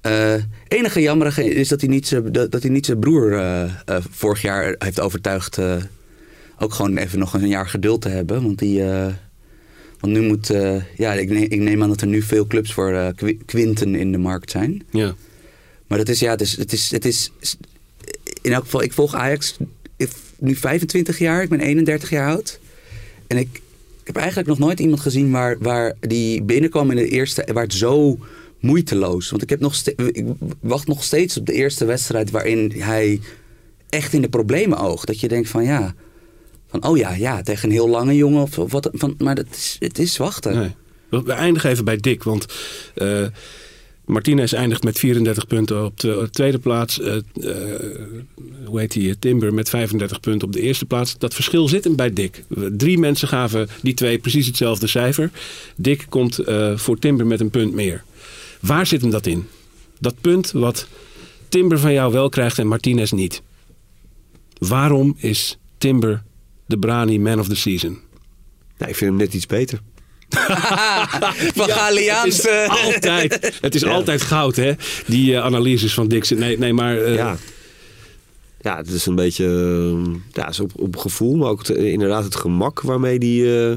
eh 0.00 0.34
enige 0.68 1.00
jammerige 1.00 1.44
is 1.54 1.68
dat 1.68 1.80
hij 1.80 1.90
niet 1.90 2.06
zijn, 2.06 2.32
dat, 2.32 2.50
dat 2.52 2.62
hij 2.62 2.70
niet 2.70 2.86
zijn 2.86 2.98
broer 2.98 3.32
eh, 3.38 3.70
vorig 4.10 4.42
jaar 4.42 4.74
heeft 4.78 5.00
overtuigd. 5.00 5.58
ook 6.58 6.72
gewoon 6.74 6.96
even 6.96 7.18
nog 7.18 7.34
een 7.34 7.48
jaar 7.48 7.68
geduld 7.68 8.00
te 8.00 8.08
hebben. 8.08 8.42
Want 8.42 8.58
die. 8.58 8.82
want 10.00 10.12
nu 10.12 10.20
moet. 10.20 10.46
ja, 10.96 11.12
ik 11.12 11.28
neem, 11.30 11.42
ik 11.42 11.60
neem 11.60 11.82
aan 11.82 11.88
dat 11.88 12.00
er 12.00 12.06
nu 12.06 12.22
veel 12.22 12.46
clubs 12.46 12.72
voor 12.72 13.12
Qu- 13.16 13.38
Quinten 13.46 13.94
in 13.94 14.12
de 14.12 14.18
markt 14.18 14.50
zijn. 14.50 14.82
Ja. 14.90 15.14
Maar 15.92 16.00
dat 16.00 16.14
is, 16.14 16.20
ja, 16.20 16.38
is, 16.38 16.56
het 16.56 16.72
is, 16.72 16.90
het 16.90 17.04
is, 17.04 17.30
in 18.42 18.52
elk 18.52 18.64
geval, 18.64 18.82
ik 18.82 18.92
volg 18.92 19.14
Ajax 19.14 19.56
nu 20.38 20.56
25 20.56 21.18
jaar, 21.18 21.42
ik 21.42 21.48
ben 21.48 21.60
31 21.60 22.10
jaar 22.10 22.30
oud. 22.30 22.58
En 23.26 23.36
ik, 23.36 23.60
heb 24.04 24.16
eigenlijk 24.16 24.48
nog 24.48 24.58
nooit 24.58 24.80
iemand 24.80 25.00
gezien 25.00 25.30
waar, 25.30 25.56
waar 25.58 25.94
die 26.00 26.42
binnenkwam 26.42 26.90
in 26.90 26.96
de 26.96 27.08
eerste, 27.08 27.46
waar 27.52 27.62
het 27.62 27.74
zo 27.74 28.18
moeiteloos. 28.60 29.30
Want 29.30 29.42
ik, 29.42 29.48
heb 29.48 29.60
nog 29.60 29.82
ik 29.86 30.26
wacht 30.60 30.86
nog 30.86 31.04
steeds 31.04 31.36
op 31.36 31.46
de 31.46 31.52
eerste 31.52 31.84
wedstrijd 31.84 32.30
waarin 32.30 32.72
hij 32.76 33.20
echt 33.88 34.12
in 34.12 34.22
de 34.22 34.28
problemen 34.28 34.78
oogt. 34.78 35.06
Dat 35.06 35.20
je 35.20 35.28
denkt 35.28 35.48
van 35.48 35.64
ja, 35.64 35.94
van 36.68 36.86
oh 36.86 36.96
ja, 36.96 37.14
ja, 37.14 37.42
tegen 37.42 37.68
een 37.68 37.74
heel 37.74 37.88
lange 37.88 38.16
jongen 38.16 38.42
of, 38.42 38.56
wat. 38.56 38.88
Van, 38.92 39.14
maar 39.18 39.34
dat 39.34 39.46
is, 39.50 39.76
het 39.78 39.98
is 39.98 40.16
wachten. 40.16 40.58
Nee. 40.58 40.74
We 41.08 41.22
we 41.22 41.32
eindigen 41.32 41.70
even 41.70 41.84
bij 41.84 41.96
Dick, 41.96 42.22
want 42.22 42.46
eh, 42.94 43.26
Martinez 44.12 44.52
eindigt 44.52 44.84
met 44.84 44.98
34 44.98 45.46
punten 45.46 45.84
op 45.84 46.00
de 46.00 46.28
tweede 46.30 46.58
plaats. 46.58 47.00
Eh, 47.00 47.16
eh, 47.16 47.22
hoe 48.64 48.80
heet 48.80 48.94
hij? 48.94 49.16
Timber 49.18 49.54
met 49.54 49.68
35 49.68 50.20
punten 50.20 50.48
op 50.48 50.54
de 50.54 50.60
eerste 50.60 50.84
plaats. 50.84 51.18
Dat 51.18 51.34
verschil 51.34 51.68
zit 51.68 51.84
hem 51.84 51.96
bij 51.96 52.12
Dick. 52.12 52.44
Drie 52.76 52.98
mensen 52.98 53.28
gaven 53.28 53.68
die 53.82 53.94
twee 53.94 54.18
precies 54.18 54.46
hetzelfde 54.46 54.86
cijfer. 54.86 55.30
Dick 55.76 56.06
komt 56.08 56.38
eh, 56.38 56.76
voor 56.76 56.98
Timber 56.98 57.26
met 57.26 57.40
een 57.40 57.50
punt 57.50 57.74
meer. 57.74 58.04
Waar 58.60 58.86
zit 58.86 59.00
hem 59.00 59.10
dat 59.10 59.26
in? 59.26 59.46
Dat 59.98 60.14
punt 60.20 60.50
wat 60.50 60.86
Timber 61.48 61.78
van 61.78 61.92
jou 61.92 62.12
wel 62.12 62.28
krijgt 62.28 62.58
en 62.58 62.66
Martinez 62.66 63.10
niet. 63.10 63.42
Waarom 64.58 65.14
is 65.18 65.58
Timber 65.78 66.22
de 66.66 66.78
Brani 66.78 67.18
Man 67.18 67.38
of 67.38 67.48
the 67.48 67.56
Season? 67.56 67.98
Nou, 68.78 68.90
ik 68.90 68.96
vind 68.96 69.10
hem 69.10 69.16
net 69.16 69.34
iets 69.34 69.46
beter. 69.46 69.80
Van 71.58 71.68
Galiaans. 71.68 72.36
Het 72.36 72.44
is 72.44 72.68
altijd, 72.84 73.58
het 73.60 73.74
is 73.74 73.84
altijd 73.84 74.22
goud, 74.22 74.56
hè? 74.56 74.72
Die 75.06 75.34
eh, 75.34 75.44
analyses 75.44 75.94
van 75.94 76.08
Dixon. 76.08 76.38
Nee, 76.38 76.58
nee 76.58 76.72
maar 76.72 77.02
eh, 77.02 77.14
ja. 77.14 77.36
Ja, 78.60 78.76
het 78.76 78.88
is 78.88 79.06
een 79.06 79.14
beetje 79.14 79.44
eh, 79.44 80.14
ja, 80.32 80.48
is 80.48 80.60
op, 80.60 80.70
op 80.76 80.96
gevoel, 80.96 81.36
maar 81.36 81.48
ook 81.48 81.66
het, 81.66 81.76
eh, 81.76 81.92
inderdaad 81.92 82.24
het 82.24 82.36
gemak 82.36 82.80
waarmee 82.80 83.18
die, 83.18 83.68
eh, 83.68 83.76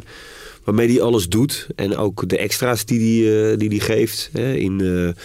waarmee 0.63 0.87
die 0.87 1.01
alles 1.01 1.27
doet. 1.29 1.67
En 1.75 1.97
ook 1.97 2.29
de 2.29 2.37
extra's 2.37 2.85
die 2.85 2.99
die, 2.99 3.49
eh, 3.51 3.57
die, 3.57 3.69
die 3.69 3.79
geeft 3.79 4.29
hè, 4.33 4.53
in, 4.53 4.81
eh, 4.81 5.23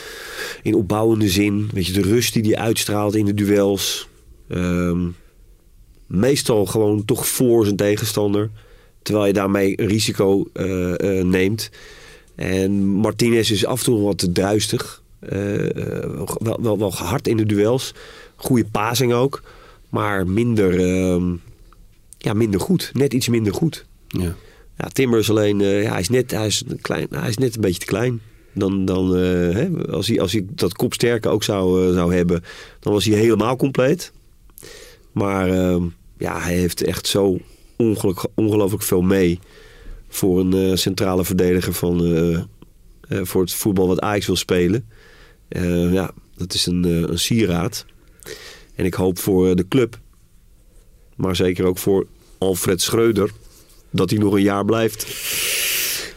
in 0.62 0.74
opbouwende 0.74 1.28
zin. 1.28 1.70
Weet 1.72 1.86
je, 1.86 1.92
de 1.92 2.02
rust 2.02 2.32
die 2.32 2.42
die 2.42 2.58
uitstraalt 2.58 3.14
in 3.14 3.24
de 3.24 3.34
duels. 3.34 4.08
Ehm, 4.48 4.98
meestal 6.06 6.66
gewoon 6.66 7.04
toch 7.04 7.28
voor 7.28 7.64
zijn 7.64 7.76
tegenstander. 7.76 8.50
Terwijl 9.02 9.26
je 9.26 9.32
daarmee 9.32 9.86
risico 9.86 10.48
eh, 10.52 11.18
eh, 11.18 11.24
neemt. 11.26 11.70
En 12.34 12.84
Martinez 12.84 13.50
is 13.50 13.66
af 13.66 13.78
en 13.78 13.84
toe 13.84 14.00
wat 14.02 14.18
te 14.18 14.32
druistig. 14.32 15.02
Eh, 15.18 15.38
wel, 16.38 16.58
wel, 16.62 16.78
wel 16.78 16.92
hard 16.92 17.28
in 17.28 17.36
de 17.36 17.46
duels. 17.46 17.94
Goede 18.36 18.64
passing 18.64 19.12
ook. 19.12 19.42
Maar 19.88 20.26
minder, 20.26 20.80
ehm, 20.80 21.34
ja, 22.18 22.32
minder 22.32 22.60
goed. 22.60 22.90
Net 22.92 23.12
iets 23.12 23.28
minder 23.28 23.54
goed. 23.54 23.86
ja. 24.06 24.34
Ja, 24.76 24.88
Timber 24.88 25.18
is 25.18 25.30
alleen, 25.30 25.58
ja, 25.58 25.90
hij, 25.90 26.00
is 26.00 26.08
net, 26.08 26.30
hij, 26.30 26.46
is 26.46 26.62
een 26.68 26.80
klein, 26.80 27.06
hij 27.10 27.28
is 27.28 27.36
net 27.36 27.54
een 27.54 27.60
beetje 27.60 27.80
te 27.80 27.86
klein. 27.86 28.20
Dan, 28.52 28.84
dan, 28.84 29.16
hè, 29.16 29.68
als, 29.90 30.08
hij, 30.08 30.20
als 30.20 30.32
hij 30.32 30.46
dat 30.50 30.74
kopsterke 30.74 31.28
ook 31.28 31.42
zou, 31.42 31.92
zou 31.92 32.14
hebben, 32.14 32.44
dan 32.80 32.92
was 32.92 33.04
hij 33.04 33.18
helemaal 33.18 33.56
compleet. 33.56 34.12
Maar 35.12 35.48
ehm, 35.48 35.82
ja, 36.18 36.40
hij 36.40 36.54
heeft 36.54 36.82
echt 36.82 37.06
zo 37.06 37.38
ongelooflijk 38.34 38.82
veel 38.82 39.02
mee 39.02 39.38
voor 40.08 40.40
een 40.40 40.52
eh, 40.52 40.76
centrale 40.76 41.24
verdediger 41.24 41.72
van, 41.72 42.04
eh, 42.04 42.34
eh, 42.34 43.24
voor 43.24 43.40
het 43.40 43.54
voetbal 43.54 43.86
wat 43.86 44.00
Ajax 44.00 44.26
wil 44.26 44.36
spelen. 44.36 44.88
Ja, 45.92 46.10
dat 46.36 46.54
is 46.54 46.66
een, 46.66 46.84
een 46.84 47.18
sieraad. 47.18 47.86
En 48.74 48.84
ik 48.84 48.94
hoop 48.94 49.18
voor 49.18 49.56
de 49.56 49.68
club, 49.68 49.98
maar 51.16 51.36
zeker 51.36 51.64
ook 51.64 51.78
voor 51.78 52.06
Alfred 52.38 52.82
Schreuder, 52.82 53.30
dat 53.90 54.10
hij 54.10 54.18
nog 54.18 54.32
een 54.32 54.42
jaar 54.42 54.64
blijft. 54.64 55.06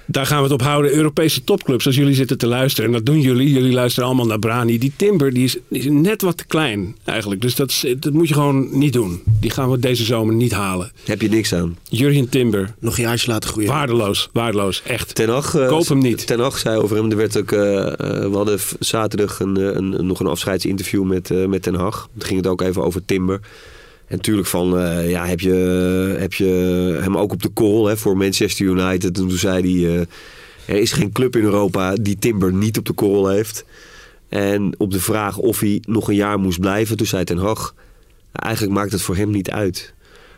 Daar 0.05 0.25
gaan 0.25 0.37
we 0.37 0.43
het 0.43 0.51
op 0.53 0.61
houden. 0.61 0.93
Europese 0.93 1.43
topclubs, 1.43 1.85
als 1.85 1.95
jullie 1.95 2.13
zitten 2.13 2.37
te 2.37 2.47
luisteren. 2.47 2.85
En 2.89 2.95
dat 2.95 3.05
doen 3.05 3.21
jullie. 3.21 3.49
Jullie 3.53 3.73
luisteren 3.73 4.07
allemaal 4.07 4.25
naar 4.25 4.39
Brani. 4.39 4.77
Die 4.77 4.91
Timber 4.95 5.33
die 5.33 5.43
is, 5.43 5.57
die 5.67 5.79
is 5.79 5.85
net 5.89 6.21
wat 6.21 6.37
te 6.37 6.45
klein 6.45 6.95
eigenlijk. 7.03 7.41
Dus 7.41 7.55
dat, 7.55 7.69
is- 7.69 7.85
dat 7.99 8.13
moet 8.13 8.27
je 8.27 8.33
gewoon 8.33 8.77
niet 8.77 8.93
doen. 8.93 9.21
Die 9.39 9.49
gaan 9.49 9.71
we 9.71 9.79
deze 9.79 10.03
zomer 10.03 10.35
niet 10.35 10.51
halen. 10.51 10.91
Heb 11.05 11.21
je 11.21 11.29
niks 11.29 11.53
aan. 11.53 11.77
Jurgen 11.89 12.29
Timber, 12.29 12.73
Nog 12.79 12.97
een 12.97 13.03
jaartje 13.03 13.31
laten 13.31 13.49
groeien. 13.49 13.69
waardeloos. 13.69 14.29
Waardeloos, 14.33 14.81
echt. 14.85 15.15
Ten 15.15 15.29
Hag, 15.29 15.55
eh, 15.55 15.67
Koop 15.67 15.87
hem 15.87 15.97
niet. 15.99 16.27
Ten 16.27 16.39
Hag 16.39 16.57
zei 16.57 16.77
over 16.77 16.95
hem, 16.97 17.11
er 17.11 17.17
werd 17.17 17.37
ook, 17.37 17.51
eh, 17.51 17.87
eh, 17.87 17.93
we 18.29 18.35
hadden 18.35 18.59
zaterdag 18.79 19.39
een, 19.39 19.55
een, 19.77 20.05
nog 20.05 20.19
een 20.19 20.27
afscheidsinterview 20.27 21.03
met, 21.03 21.47
met 21.47 21.61
Ten 21.61 21.75
Hag. 21.75 22.09
Toen 22.17 22.27
ging 22.27 22.37
het 22.39 22.47
ook 22.47 22.61
even 22.61 22.83
over 22.83 23.05
Timber. 23.05 23.39
En 24.13 24.19
natuurlijk 24.19 24.47
van, 24.47 24.79
eh, 24.79 25.09
ja, 25.09 25.25
heb 25.25 25.39
je, 25.39 25.53
heb 26.19 26.33
je 26.33 26.45
hem 27.01 27.17
ook 27.17 27.31
op 27.31 27.41
de 27.41 27.53
call 27.53 27.85
hè, 27.85 27.97
voor 27.97 28.17
Manchester 28.17 28.65
United. 28.65 29.17
En 29.17 29.27
toen 29.27 29.37
zei 29.37 29.81
hij, 29.81 29.95
eh, 29.95 29.99
er 30.75 30.81
is 30.81 30.91
geen 30.91 31.11
club 31.11 31.35
in 31.35 31.43
Europa 31.43 31.95
die 31.95 32.17
Timber 32.19 32.53
niet 32.53 32.77
op 32.77 32.85
de 32.85 32.93
call 32.93 33.33
heeft. 33.33 33.65
En 34.29 34.75
op 34.77 34.91
de 34.91 34.99
vraag 34.99 35.37
of 35.37 35.59
hij 35.59 35.81
nog 35.87 36.07
een 36.07 36.15
jaar 36.15 36.39
moest 36.39 36.59
blijven, 36.59 36.97
toen 36.97 37.07
zei 37.07 37.23
Ten 37.23 37.37
Hag, 37.37 37.75
eigenlijk 38.31 38.75
maakt 38.75 38.91
het 38.91 39.01
voor 39.01 39.15
hem 39.15 39.29
niet 39.29 39.51
uit. 39.51 39.93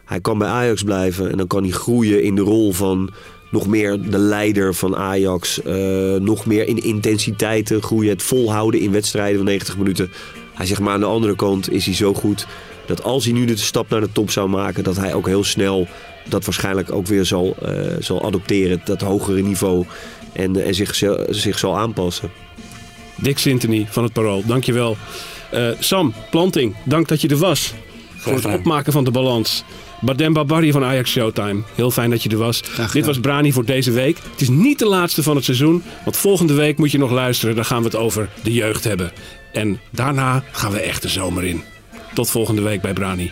Hij 0.05 0.21
kan 0.21 0.37
bij 0.37 0.47
Ajax 0.47 0.83
blijven 0.83 1.31
en 1.31 1.37
dan 1.37 1.47
kan 1.47 1.63
hij 1.63 1.71
groeien 1.71 2.23
in 2.23 2.35
de 2.35 2.41
rol 2.41 2.71
van 2.71 3.09
nog 3.51 3.67
meer 3.67 4.01
de 4.09 4.17
leider 4.17 4.73
van 4.75 4.95
Ajax. 4.95 5.61
eh, 5.61 6.15
nog 6.15 6.45
meer 6.45 6.67
in 6.67 6.83
intensiteiten 6.83 7.81
groeien, 7.81 8.09
het 8.09 8.23
volhouden 8.23 8.79
in 8.79 8.91
wedstrijden 8.91 9.37
van 9.37 9.45
90 9.45 9.77
minuten. 9.77 10.11
Hij 10.53 10.65
zegt 10.65 10.79
maar 10.79 10.93
aan 10.93 10.99
de 10.99 11.05
andere 11.05 11.35
kant 11.35 11.71
is 11.71 11.85
hij 11.85 11.95
zo 11.95 12.13
goed 12.13 12.47
dat 12.87 13.03
als 13.03 13.23
hij 13.23 13.33
nu 13.33 13.45
de 13.45 13.57
stap 13.57 13.89
naar 13.89 14.01
de 14.01 14.11
top 14.11 14.31
zou 14.31 14.49
maken, 14.49 14.83
dat 14.83 14.97
hij 14.97 15.13
ook 15.13 15.27
heel 15.27 15.43
snel 15.43 15.87
dat 16.29 16.45
waarschijnlijk 16.45 16.91
ook 16.91 17.07
weer 17.07 17.25
zal, 17.25 17.55
eh, 17.61 17.71
zal 17.99 18.25
adopteren, 18.25 18.81
dat 18.85 19.01
hogere 19.01 19.41
niveau. 19.41 19.85
En, 20.31 20.65
en 20.65 20.75
zich, 20.75 20.95
zich 21.29 21.59
zal 21.59 21.77
aanpassen. 21.77 22.31
Dick 23.15 23.37
Sintony 23.37 23.87
van 23.89 24.03
het 24.03 24.13
Parool, 24.13 24.43
dankjewel. 24.45 24.97
Eh 25.51 25.69
Sam 25.79 26.13
Planting, 26.31 26.75
dank 26.83 27.07
dat 27.07 27.21
je 27.21 27.27
er 27.27 27.37
was. 27.37 27.73
Voor 28.17 28.33
het 28.33 28.45
opmaken 28.45 28.93
van 28.93 29.03
de 29.03 29.11
balans. 29.11 29.63
Badem 30.01 30.33
Babari 30.33 30.71
van 30.71 30.83
Ajax 30.83 31.11
Showtime. 31.11 31.61
Heel 31.75 31.91
fijn 31.91 32.09
dat 32.09 32.23
je 32.23 32.29
er 32.29 32.37
was. 32.37 32.63
Dit 32.91 33.05
was 33.05 33.19
Brani 33.19 33.51
voor 33.51 33.65
deze 33.65 33.91
week. 33.91 34.17
Het 34.31 34.41
is 34.41 34.49
niet 34.49 34.79
de 34.79 34.85
laatste 34.85 35.23
van 35.23 35.35
het 35.35 35.45
seizoen. 35.45 35.83
Want 36.03 36.17
volgende 36.17 36.53
week 36.53 36.77
moet 36.77 36.91
je 36.91 36.97
nog 36.97 37.11
luisteren. 37.11 37.55
Dan 37.55 37.65
gaan 37.65 37.79
we 37.79 37.85
het 37.85 37.95
over 37.95 38.29
de 38.43 38.53
jeugd 38.53 38.83
hebben. 38.83 39.11
En 39.51 39.79
daarna 39.89 40.43
gaan 40.51 40.71
we 40.71 40.79
echt 40.79 41.01
de 41.01 41.09
zomer 41.09 41.43
in. 41.43 41.63
Tot 42.15 42.29
volgende 42.29 42.61
week 42.61 42.81
bij 42.81 42.93
Brani. 42.93 43.31